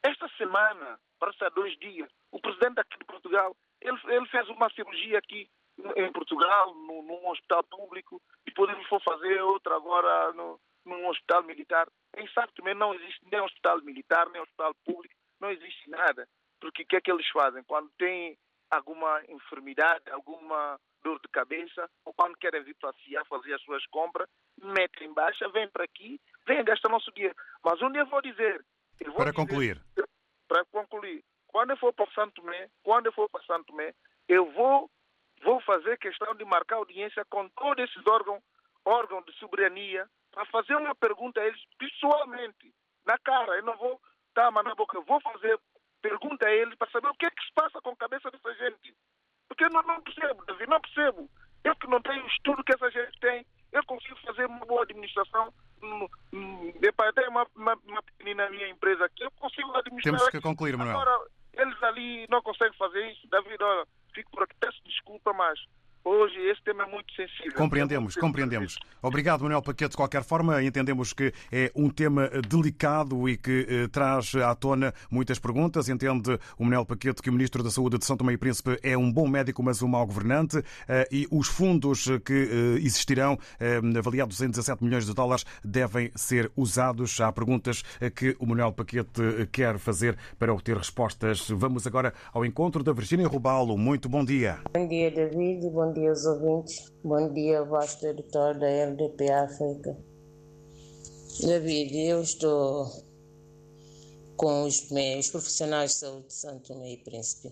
Esta 0.06 0.28
semana, 0.38 1.00
há 1.20 1.48
dois 1.48 1.76
dias, 1.80 2.08
o 2.30 2.40
presidente 2.40 2.78
aqui 2.78 2.96
de 2.96 3.04
Portugal, 3.06 3.56
ele, 3.80 3.98
ele 4.06 4.26
fez 4.28 4.48
uma 4.50 4.70
cirurgia 4.70 5.18
aqui 5.18 5.50
em 5.96 6.12
Portugal, 6.12 6.72
no, 6.74 7.02
num 7.02 7.28
hospital 7.28 7.64
público, 7.64 8.22
e 8.46 8.52
podemos 8.52 8.86
for 8.86 9.02
fazer 9.02 9.42
outra 9.42 9.74
agora 9.74 10.32
no, 10.32 10.60
num 10.84 11.08
hospital 11.08 11.42
militar. 11.42 11.88
Em 12.16 12.28
São 12.28 12.46
também 12.54 12.74
não 12.74 12.94
existe 12.94 13.20
nem 13.32 13.40
hospital 13.40 13.82
militar, 13.82 14.28
nem 14.30 14.40
hospital 14.40 14.72
público, 14.84 15.14
não 15.40 15.50
existe 15.50 15.90
nada. 15.90 16.28
Porque 16.60 16.84
o 16.84 16.86
que 16.86 16.96
é 16.96 17.00
que 17.00 17.10
eles 17.10 17.28
fazem? 17.30 17.64
Quando 17.64 17.90
tem 17.98 18.38
alguma 18.70 19.24
enfermidade, 19.28 20.08
alguma 20.12 20.78
dor 21.02 21.18
de 21.20 21.28
cabeça, 21.32 21.90
ou 22.04 22.14
quando 22.14 22.38
querem 22.38 22.62
vir 22.62 22.76
passear, 22.80 23.26
fazer 23.26 23.54
as 23.54 23.62
suas 23.62 23.84
compras, 23.86 24.28
metem 24.62 25.08
em 25.08 25.12
baixa, 25.12 25.48
vêm 25.48 25.68
para 25.68 25.82
aqui, 25.82 26.20
vêm 26.46 26.64
gastar 26.64 26.90
nosso 26.90 27.10
dinheiro. 27.12 27.34
Mas 27.64 27.78
dia 27.78 28.02
eu 28.02 28.06
vou 28.06 28.22
dizer, 28.22 28.64
para 29.16 29.32
concluir. 29.32 29.82
Para 30.48 30.64
concluir, 30.66 31.24
quando 31.48 31.70
eu 31.70 31.76
for 31.76 31.92
para 31.92 32.10
Santo 32.12 32.42
Tomé, 32.42 32.68
quando 32.82 33.06
eu 33.06 33.12
for 33.12 33.28
para 33.28 33.44
Santo 33.44 33.64
Tomé, 33.66 33.94
eu 34.28 34.50
vou, 34.52 34.90
vou 35.42 35.60
fazer 35.62 35.98
questão 35.98 36.34
de 36.34 36.44
marcar 36.44 36.76
audiência 36.76 37.24
com 37.26 37.48
todos 37.50 37.84
esses 37.84 38.06
órgãos, 38.06 38.42
órgãos 38.84 39.24
de 39.24 39.32
soberania, 39.38 40.08
para 40.30 40.44
fazer 40.46 40.76
uma 40.76 40.94
pergunta 40.94 41.40
a 41.40 41.46
eles 41.46 41.60
pessoalmente, 41.78 42.72
na 43.04 43.18
cara. 43.18 43.56
Eu 43.56 43.64
não 43.64 43.76
vou 43.76 44.00
está 44.36 44.46
a 44.46 44.50
mandar 44.50 44.74
boca. 44.74 45.00
Vou 45.00 45.20
fazer 45.22 45.58
pergunta 46.02 46.46
a 46.46 46.52
ele 46.52 46.76
para 46.76 46.90
saber 46.90 47.08
o 47.08 47.14
que 47.14 47.24
é 47.24 47.30
que 47.30 47.42
se 47.42 47.52
passa 47.54 47.80
com 47.80 47.90
a 47.90 47.96
cabeça 47.96 48.30
dessa 48.30 48.54
gente. 48.54 48.94
Porque 49.48 49.64
eu 49.64 49.70
não, 49.70 49.82
não 49.82 50.02
percebo, 50.02 50.44
Davi, 50.44 50.66
não 50.66 50.80
percebo. 50.80 51.30
Eu 51.64 51.74
que 51.76 51.86
não 51.88 52.02
tenho 52.02 52.22
o 52.22 52.28
estudo 52.28 52.62
que 52.62 52.74
essa 52.74 52.90
gente 52.90 53.18
tem, 53.18 53.46
eu 53.72 53.84
consigo 53.86 54.16
fazer 54.20 54.46
uma 54.46 54.64
boa 54.66 54.82
administração. 54.82 55.52
Hum, 55.82 56.06
hum, 56.32 56.72
Depois 56.80 57.08
até 57.10 57.28
uma, 57.28 57.46
uma, 57.54 57.74
uma 57.86 58.02
pequenina 58.02 58.48
minha 58.50 58.68
empresa 58.68 59.04
aqui, 59.04 59.24
eu 59.24 59.30
consigo 59.32 59.76
administrar. 59.76 60.18
Temos 60.18 60.30
que 60.30 60.40
concluir, 60.40 60.76
Manuel. 60.76 60.98
Agora, 60.98 61.26
eles 61.54 61.82
ali 61.82 62.26
não 62.28 62.42
conseguem 62.42 62.76
fazer 62.76 63.10
isso. 63.12 63.26
Davi, 63.28 63.56
olha, 63.60 63.86
fico 64.14 64.30
por 64.30 64.42
aqui, 64.42 64.54
peço 64.58 64.82
desculpa, 64.84 65.32
mas 65.32 65.58
hoje 66.06 66.38
esse 66.50 66.62
tema 66.62 66.84
é 66.84 66.86
muito 66.86 67.12
sensível. 67.14 67.52
Compreendemos, 67.54 68.14
compreendemos. 68.14 68.78
Obrigado, 69.02 69.42
Manuel 69.42 69.62
Paquete. 69.62 69.90
De 69.90 69.96
qualquer 69.96 70.22
forma, 70.22 70.62
entendemos 70.62 71.12
que 71.12 71.32
é 71.50 71.70
um 71.74 71.90
tema 71.90 72.28
delicado 72.48 73.28
e 73.28 73.36
que 73.36 73.66
eh, 73.68 73.88
traz 73.88 74.34
à 74.34 74.54
tona 74.54 74.94
muitas 75.10 75.38
perguntas. 75.38 75.88
Entende 75.88 76.38
o 76.58 76.64
Manuel 76.64 76.84
Paquete 76.84 77.22
que 77.22 77.30
o 77.30 77.32
Ministro 77.32 77.62
da 77.62 77.70
Saúde 77.70 77.98
de 77.98 78.04
São 78.04 78.16
Tomé 78.16 78.34
e 78.34 78.36
Príncipe 78.38 78.78
é 78.82 78.96
um 78.96 79.12
bom 79.12 79.26
médico, 79.28 79.62
mas 79.62 79.82
um 79.82 79.88
mau 79.88 80.06
governante 80.06 80.62
eh, 80.88 81.08
e 81.10 81.26
os 81.30 81.48
fundos 81.48 82.06
que 82.24 82.32
eh, 82.32 82.78
existirão, 82.78 83.38
eh, 83.58 83.80
avaliados 83.98 84.40
em 84.40 84.48
17 84.48 84.82
milhões 84.84 85.06
de 85.06 85.14
dólares, 85.14 85.44
devem 85.64 86.10
ser 86.14 86.50
usados. 86.56 87.20
Há 87.20 87.32
perguntas 87.32 87.82
eh, 88.00 88.10
que 88.10 88.36
o 88.38 88.46
Manuel 88.46 88.72
Paquete 88.72 89.22
eh, 89.22 89.48
quer 89.50 89.78
fazer 89.78 90.16
para 90.38 90.52
obter 90.52 90.76
respostas. 90.76 91.48
Vamos 91.50 91.86
agora 91.86 92.12
ao 92.32 92.44
encontro 92.44 92.82
da 92.82 92.92
Virgínia 92.92 93.26
Rubalo. 93.26 93.76
Muito 93.76 94.08
bom 94.08 94.24
dia. 94.24 94.58
Bom 94.72 94.88
dia, 94.88 95.10
David. 95.10 95.68
Bom 95.70 95.92
dia 95.96 96.10
aos 96.10 96.26
ouvintes. 96.26 96.92
Bom 97.02 97.32
dia, 97.32 97.64
vasto 97.64 98.06
editor 98.06 98.58
da 98.58 98.66
RDP 98.66 99.30
África. 99.30 99.96
David, 101.40 101.96
eu 101.96 102.20
estou 102.20 102.86
com 104.36 104.64
os 104.64 104.90
meus 104.90 105.30
profissionais 105.30 105.92
de 105.92 105.96
saúde 105.96 106.26
de 106.26 106.34
Santo 106.34 106.68
Tomé 106.68 106.92
e 106.92 106.96
Príncipe, 106.98 107.50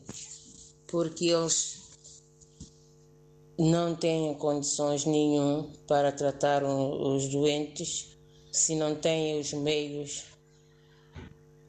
porque 0.86 1.28
eles 1.28 1.80
não 3.58 3.96
têm 3.96 4.34
condições 4.34 5.06
nenhum 5.06 5.72
para 5.88 6.12
tratar 6.12 6.62
os 6.64 7.28
doentes 7.28 8.14
se 8.52 8.76
não 8.76 8.94
têm 8.94 9.40
os 9.40 9.54
meios 9.54 10.24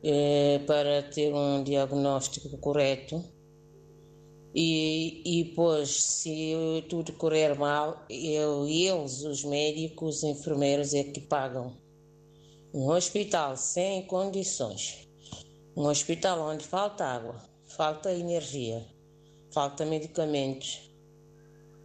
eh, 0.04 0.60
para 0.68 1.04
ter 1.04 1.34
um 1.34 1.64
diagnóstico 1.64 2.58
correto. 2.58 3.24
E, 4.58 5.22
e 5.26 5.46
pois, 5.54 6.02
se 6.02 6.56
tudo 6.88 7.12
correr 7.12 7.60
mal, 7.60 8.06
eu, 8.10 8.66
eles, 8.66 9.22
os 9.24 9.44
médicos, 9.44 10.20
os 10.20 10.24
enfermeiros, 10.24 10.94
é 10.94 11.04
que 11.04 11.20
pagam. 11.20 11.76
Um 12.74 12.88
hospital 12.90 13.58
sem 13.58 14.04
condições, 14.04 15.10
um 15.76 15.88
hospital 15.88 16.40
onde 16.40 16.64
falta 16.64 17.04
água, 17.04 17.36
falta 17.66 18.14
energia, 18.14 18.86
falta 19.52 19.84
medicamentos, 19.84 20.90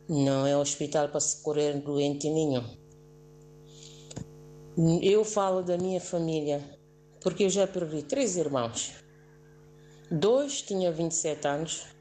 não 0.09 0.47
é 0.47 0.57
hospital 0.57 1.09
para 1.09 1.19
socorrer 1.19 1.83
doente 1.83 2.31
nenhum. 2.31 2.65
Eu 5.03 5.25
falo 5.25 5.61
da 5.63 5.77
minha 5.77 6.01
família, 6.01 6.63
porque 7.21 7.43
eu 7.43 7.51
já 7.51 7.67
perdi 7.67 8.05
três 8.05 8.37
irmãos. 8.37 8.93
Dois 10.09 10.63
tinham 10.63 10.93
27 10.93 11.49
anos 11.49 12.00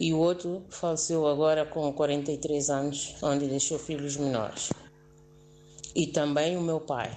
e 0.00 0.14
o 0.14 0.18
outro 0.18 0.64
faleceu 0.70 1.26
agora 1.26 1.66
com 1.66 1.92
43 1.92 2.70
anos, 2.70 3.14
onde 3.22 3.46
deixou 3.46 3.78
filhos 3.78 4.16
menores. 4.16 4.70
E 5.94 6.06
também 6.06 6.56
o 6.56 6.62
meu 6.62 6.80
pai. 6.80 7.14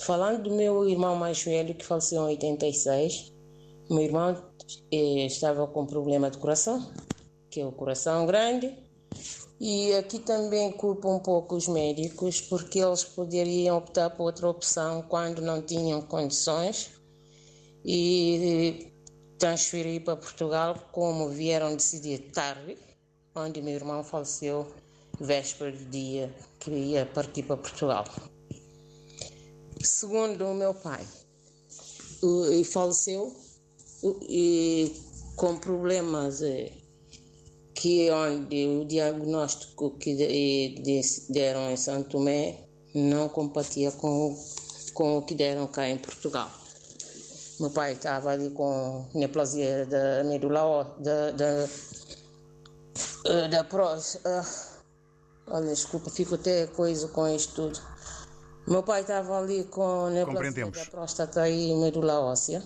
Falando 0.00 0.42
do 0.42 0.50
meu 0.50 0.88
irmão 0.88 1.14
mais 1.14 1.40
velho, 1.44 1.72
que 1.72 1.84
faleceu 1.84 2.22
em 2.22 2.32
86, 2.32 3.32
meu 3.88 4.02
irmão 4.02 4.36
eh, 4.90 5.26
estava 5.26 5.64
com 5.68 5.86
problema 5.86 6.28
de 6.28 6.38
coração, 6.38 6.92
que 7.48 7.60
é 7.60 7.66
o 7.66 7.70
coração 7.70 8.26
grande, 8.26 8.76
e 9.60 9.94
aqui 9.94 10.18
também 10.18 10.72
culpo 10.72 11.08
um 11.08 11.20
pouco 11.20 11.54
os 11.54 11.68
médicos, 11.68 12.40
porque 12.40 12.80
eles 12.80 13.04
poderiam 13.04 13.78
optar 13.78 14.10
por 14.10 14.24
outra 14.24 14.48
opção 14.48 15.02
quando 15.02 15.40
não 15.40 15.62
tinham 15.62 16.02
condições 16.02 16.90
e 17.84 18.92
transferir 19.44 20.02
para 20.02 20.16
Portugal, 20.16 20.88
como 20.90 21.28
vieram 21.28 21.76
decidir 21.76 22.30
tarde, 22.32 22.78
onde 23.36 23.60
meu 23.60 23.74
irmão 23.74 24.02
faleceu 24.02 24.66
véspera 25.20 25.70
do 25.70 25.84
dia 25.90 26.34
que 26.58 26.70
ia 26.70 27.04
partir 27.04 27.42
para 27.42 27.58
Portugal. 27.58 28.06
Segundo 29.82 30.46
o 30.46 30.54
meu 30.54 30.72
pai, 30.72 31.06
o- 32.22 32.46
e 32.52 32.64
faleceu 32.64 33.36
e 34.22 34.90
com 35.36 35.58
problemas 35.58 36.40
eh, 36.40 36.72
que 37.74 38.10
onde 38.10 38.66
o 38.66 38.86
diagnóstico 38.86 39.90
que 39.98 40.14
de- 40.14 40.80
de- 40.80 41.02
deram 41.28 41.70
em 41.70 41.76
São 41.76 42.02
Tomé 42.02 42.60
não 42.94 43.28
compatia 43.28 43.92
com, 43.92 44.34
com 44.94 45.18
o 45.18 45.22
que 45.22 45.34
deram 45.34 45.66
cá 45.66 45.86
em 45.86 45.98
Portugal. 45.98 46.63
Meu 47.60 47.70
pai 47.70 47.92
estava 47.92 48.30
ali 48.30 48.50
com 48.50 49.06
neoplasia 49.14 49.86
da 49.86 50.24
medula 50.24 50.92
da, 50.98 51.30
da, 51.30 51.68
eh, 53.26 53.48
da 53.48 53.62
prós. 53.62 54.18
ah, 54.24 54.44
olha, 55.46 55.68
desculpa, 55.68 56.10
fico 56.10 56.34
até 56.34 56.66
coisa 56.66 57.06
com 57.08 57.28
isto 57.28 57.54
tudo. 57.54 57.80
Meu 58.66 58.82
pai 58.82 59.02
estava 59.02 59.38
ali 59.38 59.62
com 59.64 60.08
neoplasia 60.08 60.66
da 60.66 60.84
próstata 60.86 61.48
e 61.48 61.72
medula 61.76 62.18
óssea 62.18 62.60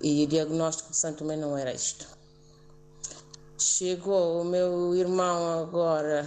e 0.00 0.24
o 0.24 0.26
diagnóstico 0.26 0.92
de 0.92 0.96
Santo 0.96 1.18
Tomé 1.18 1.36
não 1.36 1.58
era 1.58 1.74
isto. 1.74 2.06
Chegou 3.58 4.40
o 4.40 4.44
meu 4.46 4.94
irmão 4.94 5.60
agora 5.60 6.26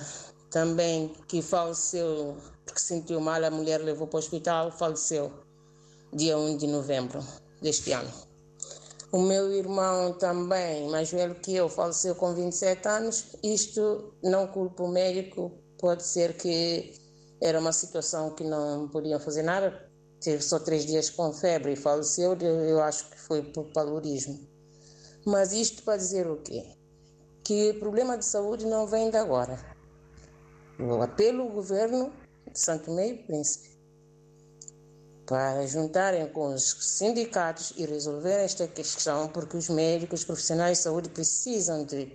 também 0.52 1.12
que 1.28 1.42
faleceu 1.42 2.38
porque 2.68 2.80
sentiu 2.80 3.20
mal, 3.20 3.44
a 3.44 3.50
mulher 3.50 3.82
levou 3.82 4.06
para 4.06 4.18
o 4.18 4.20
hospital, 4.20 4.72
faleceu 4.72 5.32
dia 6.14 6.38
1 6.38 6.58
de 6.58 6.68
novembro 6.68 7.20
deste 7.64 7.92
ano. 7.94 8.12
O 9.12 9.20
meu 9.20 9.52
irmão 9.52 10.14
também, 10.14 10.90
mais 10.90 11.12
velho 11.12 11.36
que 11.36 11.56
eu, 11.56 11.70
faleceu 11.70 12.14
com 12.16 12.34
27 12.34 12.88
anos. 12.88 13.26
Isto 13.44 14.14
não 14.24 14.48
culpa 14.48 14.84
o 14.84 14.88
médico, 14.88 15.52
pode 15.80 16.04
ser 16.04 16.36
que 16.36 16.94
era 17.42 17.60
uma 17.60 17.72
situação 17.72 18.36
que 18.36 18.44
não 18.44 18.88
podiam 18.90 19.20
fazer 19.20 19.44
nada. 19.44 19.90
Teve 20.20 20.42
só 20.42 20.60
três 20.60 20.86
dias 20.86 21.10
com 21.10 21.32
febre 21.32 21.74
e 21.74 21.76
faleceu, 21.76 22.36
eu 22.36 22.82
acho 22.82 23.10
que 23.10 23.20
foi 23.20 23.42
por 23.42 23.66
paludismo. 23.72 24.40
Mas 25.26 25.54
isto 25.54 25.84
para 25.84 25.98
dizer 25.98 26.28
o 26.28 26.38
quê? 26.38 26.66
Que 27.44 27.74
problema 27.74 28.18
de 28.18 28.26
saúde 28.26 28.66
não 28.66 28.88
vem 28.88 29.10
de 29.10 29.18
agora. 29.18 29.60
Eu 30.80 31.02
apelo 31.02 31.44
ao 31.44 31.50
governo 31.50 32.12
de 32.52 32.60
Santo 32.60 32.92
Meio 32.92 33.26
Príncipe 33.26 33.73
para 35.26 35.66
juntarem 35.68 36.28
com 36.28 36.54
os 36.54 36.64
sindicatos 36.64 37.74
e 37.78 37.86
resolver 37.86 38.44
esta 38.44 38.68
questão, 38.68 39.28
porque 39.28 39.58
os 39.58 39.70
médicos, 39.70 40.22
os 40.22 40.26
profissionais 40.26 40.78
de 40.78 40.84
saúde 40.84 41.10
precisam 41.10 41.86
de 41.86 42.12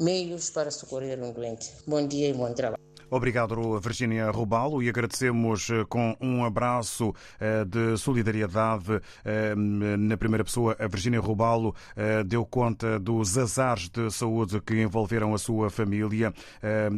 meios 0.00 0.50
para 0.50 0.70
socorrer 0.70 1.22
um 1.22 1.32
doente. 1.32 1.72
Bom 1.86 2.06
dia 2.06 2.28
e 2.28 2.32
bom 2.32 2.52
trabalho. 2.52 2.87
Obrigado, 3.10 3.80
Virgínia 3.80 4.30
Rubalo, 4.30 4.82
e 4.82 4.88
agradecemos 4.88 5.70
eh, 5.70 5.82
com 5.88 6.14
um 6.20 6.44
abraço 6.44 7.14
eh, 7.40 7.64
de 7.64 7.96
solidariedade. 7.96 9.00
eh, 9.24 9.54
Na 9.54 10.16
primeira 10.18 10.44
pessoa, 10.44 10.76
a 10.78 10.86
Virgínia 10.86 11.18
Rubalo 11.18 11.74
deu 12.26 12.44
conta 12.44 12.98
dos 12.98 13.36
azares 13.38 13.88
de 13.88 14.10
saúde 14.10 14.60
que 14.60 14.82
envolveram 14.82 15.34
a 15.34 15.38
sua 15.38 15.70
família 15.70 16.32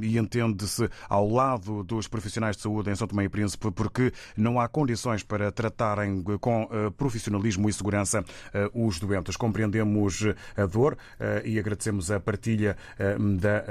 e 0.03 0.19
entende-se 0.19 0.89
ao 1.09 1.29
lado 1.29 1.83
dos 1.85 2.09
profissionais 2.09 2.57
de 2.57 2.63
saúde 2.63 2.91
em 2.91 2.95
São 2.95 3.07
Tomé 3.07 3.25
e 3.25 3.29
Príncipe, 3.29 3.71
porque 3.71 4.13
não 4.37 4.61
há 4.61 4.69
condições 4.69 5.23
para 5.23 5.51
tratarem 5.51 6.23
com 6.41 6.69
profissionalismo 6.97 7.69
e 7.69 7.73
segurança 7.73 8.25
os 8.75 8.99
doentes. 8.99 9.37
Compreendemos 9.37 10.25
a 10.57 10.67
dor 10.67 10.97
e 11.45 11.59
agradecemos 11.59 12.11
a 12.11 12.21
partilha 12.21 12.77
da 13.39 13.65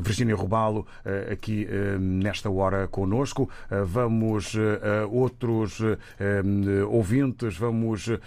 Virgínia 0.00 0.34
Rubalo 0.34 0.86
aqui 1.30 1.66
eh, 1.68 1.96
nesta 1.98 2.50
hora 2.50 2.86
conosco. 2.88 3.48
Eh, 3.70 3.82
Vamos 3.84 4.54
eh, 4.54 5.02
a 5.02 5.06
outros 5.06 5.80
eh, 5.80 6.42
ouvintes, 6.88 7.56
vamos 7.56 8.08
eh, 8.08 8.18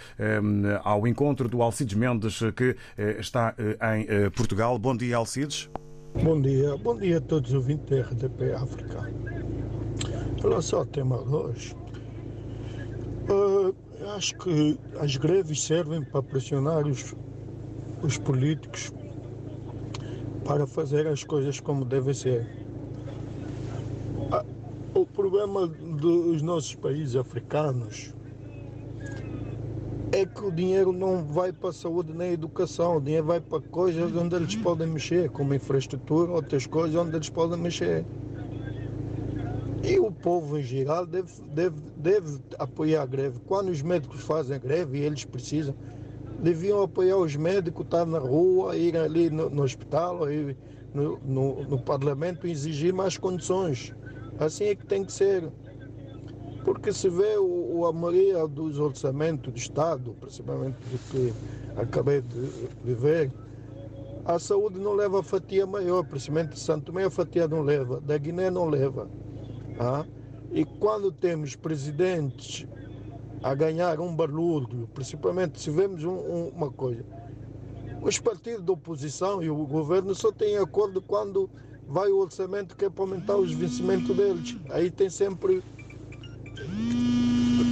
ao 0.82 1.06
encontro 1.06 1.48
do 1.48 1.62
Alcides 1.62 1.94
Mendes, 1.94 2.40
que 2.56 2.76
eh, 2.96 3.16
está 3.18 3.54
eh, 3.58 3.76
em 3.96 4.06
eh, 4.08 4.30
Portugal. 4.30 4.78
Bom 4.78 4.96
dia, 4.96 5.16
Alcides. 5.16 5.70
Bom 6.22 6.40
dia, 6.40 6.76
bom 6.76 6.96
dia 6.96 7.18
a 7.18 7.20
todos 7.20 7.50
os 7.50 7.56
ouvintes 7.56 7.86
da 7.90 8.02
RDP 8.02 8.52
África. 8.54 9.10
Em 10.36 10.40
relação 10.40 10.78
ao 10.80 10.86
tema 10.86 11.18
de 11.18 11.34
hoje, 11.34 11.76
eh, 13.28 13.72
eu 14.00 14.10
acho 14.10 14.36
que 14.38 14.78
as 15.00 15.16
greves 15.16 15.62
servem 15.62 16.02
para 16.02 16.22
pressionar 16.22 16.86
os, 16.86 17.14
os 18.02 18.16
políticos 18.18 18.92
para 20.44 20.66
fazer 20.66 21.06
as 21.06 21.24
coisas 21.24 21.60
como 21.60 21.84
devem 21.84 22.14
ser. 22.14 22.46
O 24.94 25.06
problema 25.06 25.66
dos 25.66 26.42
nossos 26.42 26.74
países 26.74 27.14
africanos 27.14 28.12
é 30.10 30.24
que 30.24 30.44
o 30.44 30.50
dinheiro 30.50 30.92
não 30.92 31.22
vai 31.22 31.52
para 31.52 31.70
a 31.70 31.72
saúde 31.72 32.12
nem 32.12 32.30
a 32.30 32.32
educação, 32.32 32.96
o 32.96 33.00
dinheiro 33.00 33.26
vai 33.26 33.40
para 33.40 33.60
coisas 33.60 34.14
onde 34.16 34.34
eles 34.34 34.56
podem 34.56 34.86
mexer, 34.86 35.30
como 35.30 35.54
infraestrutura, 35.54 36.32
outras 36.32 36.66
coisas 36.66 36.96
onde 36.96 37.14
eles 37.14 37.28
podem 37.28 37.58
mexer. 37.58 38.04
E 39.84 39.98
o 39.98 40.10
povo 40.10 40.58
em 40.58 40.62
geral 40.62 41.06
deve, 41.06 41.30
deve, 41.54 41.76
deve 41.96 42.38
apoiar 42.58 43.02
a 43.02 43.06
greve. 43.06 43.38
Quando 43.46 43.68
os 43.68 43.80
médicos 43.80 44.20
fazem 44.22 44.58
greve 44.58 44.98
e 44.98 45.02
eles 45.02 45.24
precisam, 45.24 45.74
deviam 46.38 46.82
apoiar 46.82 47.16
os 47.16 47.34
médicos, 47.36 47.84
estar 47.84 48.06
na 48.06 48.18
rua, 48.18 48.76
ir 48.76 48.96
ali 48.96 49.28
no, 49.30 49.50
no 49.50 49.62
hospital, 49.62 50.30
ir 50.30 50.56
no, 50.94 51.18
no, 51.24 51.62
no 51.64 51.78
Parlamento 51.78 52.46
e 52.46 52.50
exigir 52.50 52.92
mais 52.92 53.16
condições. 53.16 53.94
Assim 54.38 54.64
é 54.64 54.74
que 54.74 54.86
tem 54.86 55.04
que 55.04 55.12
ser. 55.12 55.50
Porque 56.64 56.92
se 56.92 57.08
vê 57.08 57.36
o, 57.38 57.86
a 57.86 57.92
maioria 57.92 58.46
dos 58.46 58.78
orçamentos 58.78 59.52
do 59.52 59.58
Estado, 59.58 60.14
principalmente 60.20 60.76
do 60.76 60.98
que 61.10 61.32
acabei 61.76 62.20
de, 62.20 62.94
ver, 62.94 63.32
a 64.24 64.38
saúde 64.38 64.78
não 64.78 64.92
leva 64.92 65.22
fatia 65.22 65.66
maior, 65.66 66.04
principalmente 66.04 66.50
de 66.54 66.60
Santo 66.60 66.86
Tomé 66.86 67.04
a 67.04 67.10
fatia 67.10 67.48
não 67.48 67.62
leva, 67.62 68.00
da 68.00 68.18
Guiné 68.18 68.50
não 68.50 68.68
leva. 68.68 69.08
Ah? 69.78 70.04
E 70.52 70.64
quando 70.64 71.10
temos 71.10 71.56
presidentes 71.56 72.66
a 73.42 73.54
ganhar 73.54 74.00
um 74.00 74.14
barulho, 74.14 74.88
principalmente 74.94 75.60
se 75.60 75.70
vemos 75.70 76.04
um, 76.04 76.10
um, 76.10 76.48
uma 76.48 76.70
coisa, 76.70 77.04
os 78.02 78.18
partidos 78.18 78.64
da 78.64 78.72
oposição 78.72 79.42
e 79.42 79.50
o 79.50 79.66
governo 79.66 80.14
só 80.14 80.30
têm 80.30 80.56
acordo 80.56 81.02
quando 81.02 81.50
vai 81.86 82.10
o 82.10 82.18
orçamento 82.18 82.76
que 82.76 82.84
é 82.84 82.90
para 82.90 83.02
aumentar 83.02 83.36
os 83.36 83.52
vencimentos 83.52 84.14
deles. 84.14 84.56
Aí 84.70 84.90
tem 84.90 85.08
sempre 85.08 85.62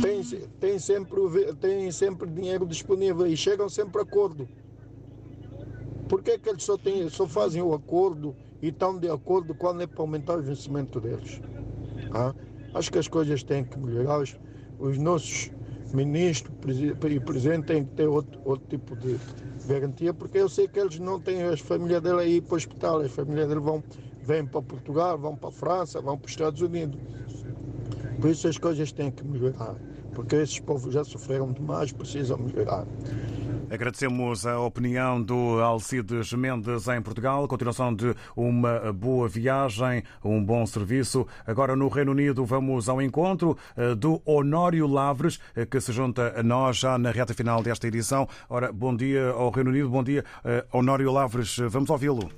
tem, 0.03 0.23
tem, 0.61 0.79
sempre, 0.79 1.55
tem 1.55 1.91
sempre 1.91 2.31
dinheiro 2.31 2.67
disponível 2.67 3.27
e 3.27 3.37
chegam 3.37 3.69
sempre 3.69 4.01
a 4.01 4.03
acordo. 4.03 4.49
Por 6.09 6.23
que, 6.23 6.39
que 6.39 6.49
eles 6.49 6.63
só, 6.63 6.77
têm, 6.77 7.09
só 7.09 7.27
fazem 7.27 7.63
o 7.63 7.75
acordo 7.75 8.35
e 8.63 8.69
estão 8.69 8.99
de 8.99 9.09
acordo 9.09 9.55
quando 9.55 9.83
é 9.83 9.87
para 9.87 10.01
aumentar 10.01 10.39
o 10.39 10.43
vencimento 10.43 11.01
deles? 11.01 11.41
Ah? 12.13 12.35
Acho 12.75 12.93
que 12.93 12.99
as 12.99 13.09
coisas 13.09 13.43
têm 13.43 13.65
que 13.65 13.79
melhorar. 13.79 14.23
Os, 14.79 14.91
os 14.91 14.99
nossos 14.99 15.51
ministros 15.93 16.55
e 16.81 17.21
presidente 17.21 17.67
têm 17.67 17.85
que 17.85 17.93
ter 17.93 18.07
outro, 18.07 18.41
outro 18.45 18.67
tipo 18.69 18.97
de 18.97 19.19
garantia, 19.67 20.13
porque 20.13 20.39
eu 20.39 20.49
sei 20.49 20.69
que 20.69 20.79
eles 20.79 20.99
não 20.99 21.21
têm 21.21 21.43
as 21.43 21.61
famílias 21.61 22.03
dele 22.03 22.21
aí 22.21 22.41
para 22.41 22.55
o 22.55 22.57
hospital, 22.57 23.01
as 23.01 23.13
famílias 23.13 23.49
dele 23.49 23.61
vão, 23.61 23.83
vêm 24.23 24.45
para 24.45 24.63
Portugal, 24.63 25.19
vão 25.19 25.37
para 25.37 25.49
a 25.49 25.53
França, 25.53 26.01
vão 26.01 26.17
para 26.17 26.27
os 26.27 26.33
Estados 26.33 26.61
Unidos. 26.61 27.01
Por 28.21 28.31
isso 28.31 28.49
as 28.49 28.59
coisas 28.59 28.93
têm 28.93 29.11
que 29.11 29.25
melhorar, 29.25 29.75
porque 30.15 30.37
esses 30.37 30.59
povos 30.59 30.93
já 30.93 31.05
sofreram 31.05 31.53
demais, 31.53 31.93
precisam 31.93 32.39
melhorar. 32.39 32.87
Agradecemos 33.69 34.47
a 34.47 34.61
opinião 34.61 35.21
do 35.21 35.61
Alcides 35.61 36.33
Mendes 36.33 36.87
em 36.87 37.03
Portugal. 37.03 37.49
Continuação 37.49 37.93
de 37.93 38.15
uma 38.37 38.93
boa 38.93 39.29
viagem, 39.29 40.05
um 40.25 40.43
bom 40.43 40.65
serviço. 40.65 41.27
Agora 41.45 41.75
no 41.75 41.89
Reino 41.89 42.13
Unido 42.13 42.45
vamos 42.45 42.89
ao 42.89 43.03
encontro 43.03 43.59
eh, 43.77 43.97
do 43.97 44.23
Honório 44.25 44.87
Lavres, 44.87 45.41
eh, 45.57 45.67
que 45.67 45.81
se 45.81 45.93
junta 45.93 46.39
a 46.39 46.45
nós 46.45 46.77
já 46.77 46.97
na 46.97 47.11
reta 47.11 47.35
final 47.35 47.61
desta 47.61 47.89
edição. 47.89 48.29
Ora, 48.49 48.73
bom 48.73 48.95
dia 48.95 49.31
ao 49.31 49.51
Reino 49.51 49.71
Unido, 49.71 49.91
bom 49.91 50.05
dia 50.05 50.25
eh, 50.45 50.65
Honório 50.73 51.11
Lavres. 51.11 51.59
Vamos 51.69 51.91
ouvi-lo. 51.91 52.31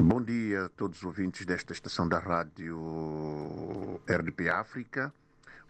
Bom 0.00 0.20
dia 0.20 0.64
a 0.64 0.68
todos 0.68 0.98
os 0.98 1.04
ouvintes 1.04 1.46
desta 1.46 1.72
estação 1.72 2.08
da 2.08 2.18
rádio 2.18 4.00
RDP 4.08 4.48
África. 4.48 5.14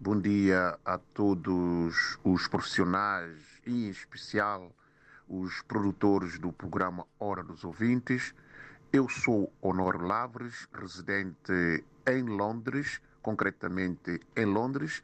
Bom 0.00 0.18
dia 0.18 0.78
a 0.84 0.98
todos 0.98 2.18
os 2.24 2.48
profissionais 2.48 3.45
em 3.66 3.88
especial, 3.88 4.72
os 5.28 5.60
produtores 5.62 6.38
do 6.38 6.52
programa 6.52 7.06
Hora 7.18 7.42
dos 7.42 7.64
Ouvintes. 7.64 8.34
Eu 8.92 9.08
sou 9.08 9.52
Honório 9.60 10.06
Lavres, 10.06 10.68
residente 10.72 11.84
em 12.06 12.22
Londres, 12.22 13.00
concretamente 13.20 14.20
em 14.36 14.44
Londres, 14.44 15.02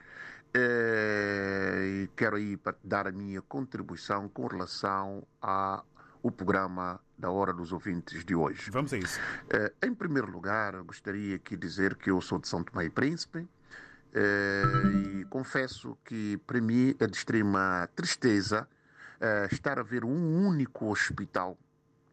eh, 0.55 2.05
e 2.05 2.11
quero 2.17 2.37
aí 2.37 2.59
dar 2.85 3.09
a 3.09 3.13
minha 3.13 3.43
contribuição 3.43 4.29
com 4.29 4.47
relação 4.47 5.27
ao 5.41 5.85
programa 6.31 7.01
da 7.19 7.31
Hora 7.31 7.53
dos 7.53 7.73
Ouvintes 7.73 8.25
de 8.25 8.35
hoje. 8.35 8.71
Vamos 8.71 8.93
a 8.93 8.99
isso. 8.99 9.19
Eh, 9.51 9.73
em 9.83 9.93
primeiro 9.93 10.31
lugar, 10.31 10.81
gostaria 10.83 11.35
aqui 11.35 11.57
de 11.57 11.67
dizer 11.67 11.97
que 11.97 12.11
eu 12.11 12.21
sou 12.21 12.39
de 12.39 12.47
São 12.47 12.63
Tomé 12.63 12.85
e 12.85 12.91
Príncipe, 12.91 13.49
Uh, 14.15 15.21
e 15.21 15.25
confesso 15.25 15.97
que 16.05 16.37
para 16.47 16.61
mim 16.61 16.95
é 16.99 17.07
de 17.07 17.17
extrema 17.17 17.89
tristeza 17.97 18.69
uh, 19.19 19.55
estar 19.55 19.79
a 19.79 19.83
ver 19.83 20.05
um 20.05 20.47
único 20.47 20.91
hospital, 20.91 21.57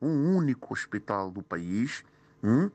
um 0.01 0.33
único 0.33 0.73
hospital 0.73 1.29
do 1.29 1.43
país, 1.43 2.05
um, 2.41 2.71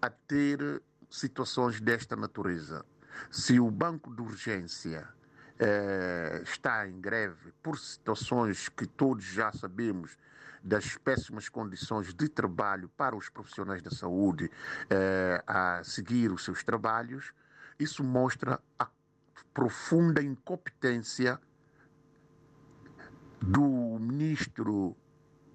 a 0.00 0.08
ter 0.08 0.80
situações 1.10 1.80
desta 1.80 2.14
natureza. 2.14 2.84
Se 3.28 3.58
o 3.58 3.68
banco 3.72 4.14
de 4.14 4.22
urgência 4.22 5.08
uh, 5.56 6.42
está 6.44 6.86
em 6.86 7.00
greve 7.00 7.52
por 7.60 7.76
situações 7.76 8.68
que 8.68 8.86
todos 8.86 9.24
já 9.24 9.50
sabemos 9.50 10.16
das 10.62 10.96
péssimas 10.96 11.48
condições 11.48 12.14
de 12.14 12.28
trabalho 12.28 12.88
para 12.96 13.16
os 13.16 13.28
profissionais 13.28 13.82
da 13.82 13.90
saúde 13.90 14.50
a 15.46 15.80
seguir 15.82 16.30
os 16.30 16.44
seus 16.44 16.62
trabalhos, 16.62 17.32
isso 17.80 18.04
mostra 18.04 18.60
a 18.78 18.88
profunda 19.54 20.22
incompetência 20.22 21.40
do 23.40 23.98
ministro 23.98 24.96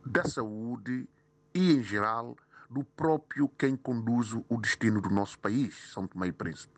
da 0.05 0.23
Saúde 0.23 1.07
e, 1.53 1.71
em 1.71 1.83
geral, 1.83 2.35
do 2.69 2.83
próprio 2.83 3.47
quem 3.47 3.77
conduz 3.77 4.33
o 4.33 4.57
destino 4.59 4.99
do 4.99 5.09
nosso 5.09 5.37
país, 5.39 5.91
São 5.91 6.07
Tomé 6.07 6.27
e 6.27 6.31
Príncipe. 6.31 6.73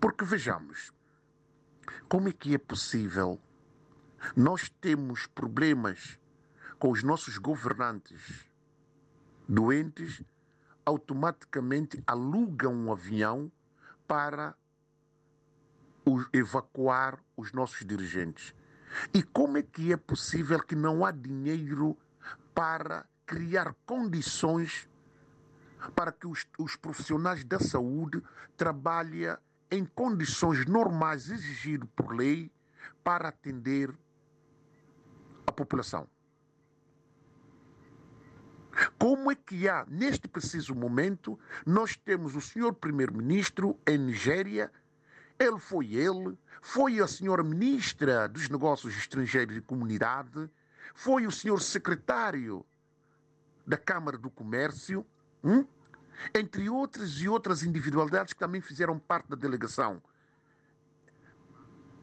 Porque 0.00 0.24
vejamos, 0.24 0.92
como 2.08 2.28
é 2.28 2.32
que 2.32 2.54
é 2.54 2.58
possível 2.58 3.40
nós 4.36 4.68
temos 4.80 5.26
problemas 5.26 6.18
com 6.78 6.90
os 6.90 7.02
nossos 7.02 7.38
governantes 7.38 8.50
doentes, 9.48 10.22
automaticamente 10.84 12.02
alugam 12.06 12.72
um 12.72 12.92
avião 12.92 13.50
para 14.06 14.54
evacuar 16.32 17.18
os 17.36 17.52
nossos 17.52 17.84
dirigentes. 17.84 18.54
E 19.14 19.22
como 19.22 19.58
é 19.58 19.62
que 19.62 19.92
é 19.92 19.96
possível 19.96 20.60
que 20.60 20.74
não 20.74 21.04
há 21.04 21.10
dinheiro 21.10 21.96
para 22.54 23.06
criar 23.26 23.74
condições 23.86 24.88
para 25.94 26.12
que 26.12 26.26
os, 26.26 26.46
os 26.58 26.76
profissionais 26.76 27.44
da 27.44 27.58
saúde 27.58 28.22
trabalhem 28.56 29.36
em 29.70 29.84
condições 29.84 30.66
normais 30.66 31.30
exigidas 31.30 31.88
por 31.94 32.14
lei 32.14 32.50
para 33.02 33.28
atender 33.28 33.94
a 35.46 35.52
população? 35.52 36.06
Como 38.98 39.30
é 39.30 39.34
que 39.34 39.68
há, 39.68 39.84
neste 39.88 40.28
preciso 40.28 40.74
momento, 40.74 41.38
nós 41.66 41.96
temos 41.96 42.36
o 42.36 42.40
senhor 42.40 42.72
primeiro-ministro 42.74 43.78
em 43.86 43.98
Nigéria 43.98 44.70
ele 45.40 45.58
foi 45.58 45.94
ele, 45.94 46.38
foi 46.60 47.00
a 47.00 47.08
senhora 47.08 47.42
ministra 47.42 48.28
dos 48.28 48.50
Negócios 48.50 48.94
Estrangeiros 48.94 49.56
e 49.56 49.60
Comunidade, 49.62 50.50
foi 50.94 51.26
o 51.26 51.30
senhor 51.30 51.62
secretário 51.62 52.64
da 53.66 53.78
Câmara 53.78 54.18
do 54.18 54.28
Comércio, 54.28 55.04
hum? 55.42 55.64
entre 56.34 56.68
outras 56.68 57.12
e 57.12 57.28
outras 57.28 57.62
individualidades 57.62 58.34
que 58.34 58.38
também 58.38 58.60
fizeram 58.60 58.98
parte 58.98 59.30
da 59.30 59.36
delegação. 59.36 60.02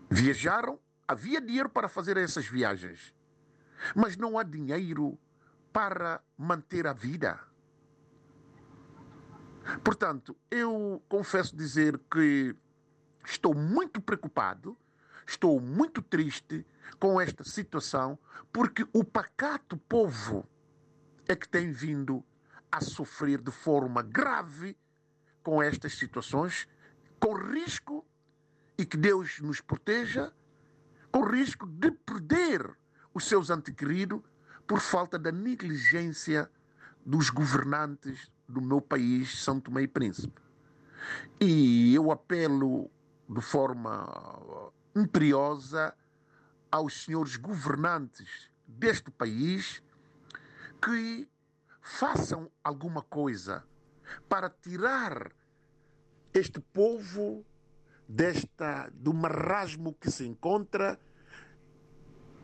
Viajaram, 0.09 0.79
havia 1.07 1.39
dinheiro 1.39 1.69
para 1.69 1.88
fazer 1.88 2.17
essas 2.17 2.47
viagens, 2.47 3.13
mas 3.95 4.17
não 4.17 4.39
há 4.39 4.43
dinheiro 4.43 5.19
para 5.71 6.23
manter 6.35 6.88
a 6.88 6.93
vida. 6.93 7.39
Portanto, 9.83 10.35
eu 10.49 11.03
confesso 11.07 11.55
dizer 11.55 11.99
que 12.09 12.55
Estou 13.30 13.53
muito 13.53 14.01
preocupado, 14.01 14.78
estou 15.28 15.59
muito 15.59 16.01
triste 16.01 16.65
com 16.97 17.19
esta 17.19 17.43
situação, 17.43 18.17
porque 18.53 18.88
o 18.93 19.03
pacato 19.03 19.75
povo 19.75 20.47
é 21.28 21.36
que 21.36 21.47
tem 21.47 21.69
vindo 21.73 22.23
a 22.71 22.80
sofrer 22.80 23.41
de 23.41 23.51
forma 23.51 24.01
grave 24.01 24.78
com 25.43 25.61
estas 25.61 25.95
situações, 25.95 26.69
com 27.19 27.34
risco, 27.34 28.05
e 28.78 28.86
que 28.86 28.95
Deus 28.95 29.41
nos 29.41 29.59
proteja, 29.59 30.32
com 31.11 31.25
risco 31.25 31.67
de 31.67 31.91
perder 31.91 32.78
os 33.13 33.25
seus 33.25 33.49
antequeridos 33.49 34.21
por 34.65 34.80
falta 34.80 35.19
da 35.19 35.34
negligência 35.34 36.49
dos 37.05 37.30
governantes 37.30 38.32
do 38.47 38.61
meu 38.61 38.80
país, 38.80 39.43
São 39.43 39.59
Tomé 39.59 39.82
e 39.82 39.88
Príncipe. 39.88 40.41
E 41.41 41.93
eu 41.93 42.09
apelo 42.09 42.89
de 43.28 43.41
forma 43.41 44.71
imperiosa 44.95 45.93
aos 46.71 47.03
senhores 47.03 47.36
governantes 47.36 48.49
deste 48.67 49.11
país 49.11 49.82
que 50.82 51.28
façam 51.82 52.51
alguma 52.63 53.01
coisa 53.01 53.63
para 54.28 54.49
tirar 54.49 55.32
este 56.34 56.59
povo 56.59 57.45
desta 58.07 58.89
do 58.93 59.13
marasmo 59.13 59.93
que 59.93 60.09
se 60.09 60.25
encontra 60.25 60.99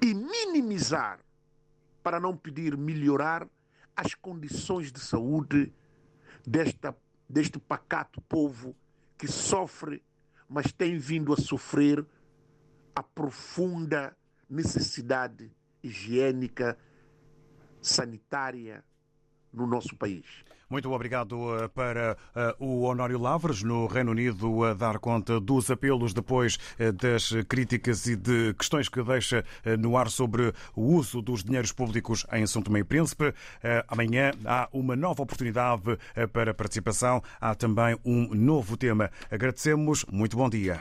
e 0.01 0.13
minimizar, 0.13 1.19
para 2.01 2.19
não 2.19 2.35
pedir 2.35 2.75
melhorar, 2.75 3.47
as 3.95 4.13
condições 4.15 4.91
de 4.91 4.99
saúde 4.99 5.73
desta, 6.45 6.95
deste 7.29 7.59
pacato 7.59 8.19
povo 8.21 8.75
que 9.17 9.27
sofre, 9.27 10.03
mas 10.47 10.71
tem 10.71 10.97
vindo 10.97 11.33
a 11.33 11.37
sofrer 11.37 12.05
a 12.95 13.01
profunda 13.01 14.15
necessidade 14.49 15.51
higiênica, 15.81 16.77
sanitária 17.81 18.83
no 19.53 19.67
nosso 19.67 19.95
país. 19.95 20.25
Muito 20.73 20.91
obrigado 20.91 21.55
eh, 21.55 21.67
para 21.67 22.17
eh, 22.35 22.55
o 22.57 22.81
Honório 22.81 23.19
Lavres, 23.19 23.61
no 23.61 23.85
Reino 23.85 24.09
Unido, 24.09 24.63
a 24.63 24.73
dar 24.73 24.97
conta 24.97 25.39
dos 25.39 25.69
apelos 25.69 26.15
depois 26.15 26.57
eh, 26.79 26.91
das 26.91 27.31
críticas 27.47 28.07
e 28.07 28.15
de 28.15 28.55
questões 28.55 28.89
que 28.89 29.03
deixa 29.03 29.45
no 29.77 29.95
ar 29.95 30.09
sobre 30.09 30.51
o 30.75 30.81
uso 30.95 31.21
dos 31.21 31.43
dinheiros 31.43 31.71
públicos 31.71 32.25
em 32.31 32.47
São 32.47 32.63
Tomé 32.63 32.79
e 32.79 32.83
Príncipe. 32.83 33.35
Amanhã 33.87 34.31
há 34.45 34.67
uma 34.73 34.95
nova 34.95 35.21
oportunidade 35.21 35.97
para 36.31 36.55
participação. 36.55 37.21
Há 37.39 37.53
também 37.53 37.95
um 38.03 38.33
novo 38.33 38.75
tema. 38.75 39.11
Agradecemos. 39.29 40.05
Muito 40.05 40.35
bom 40.35 40.49
dia. 40.49 40.79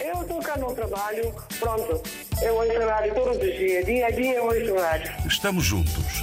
Eu 0.00 0.22
estou 0.22 0.40
cá 0.40 0.56
no 0.56 0.74
trabalho, 0.74 1.32
pronto. 1.60 2.02
Eu 2.42 2.56
ouço 2.56 2.88
rádio 2.88 3.14
todos 3.14 3.36
os 3.36 3.58
dias, 3.58 3.86
dia 3.86 4.06
a 4.06 4.10
dia 4.10 4.34
eu 4.34 4.44
ouço 4.46 4.74
rádio. 4.74 5.12
Estamos 5.26 5.64
juntos, 5.64 6.22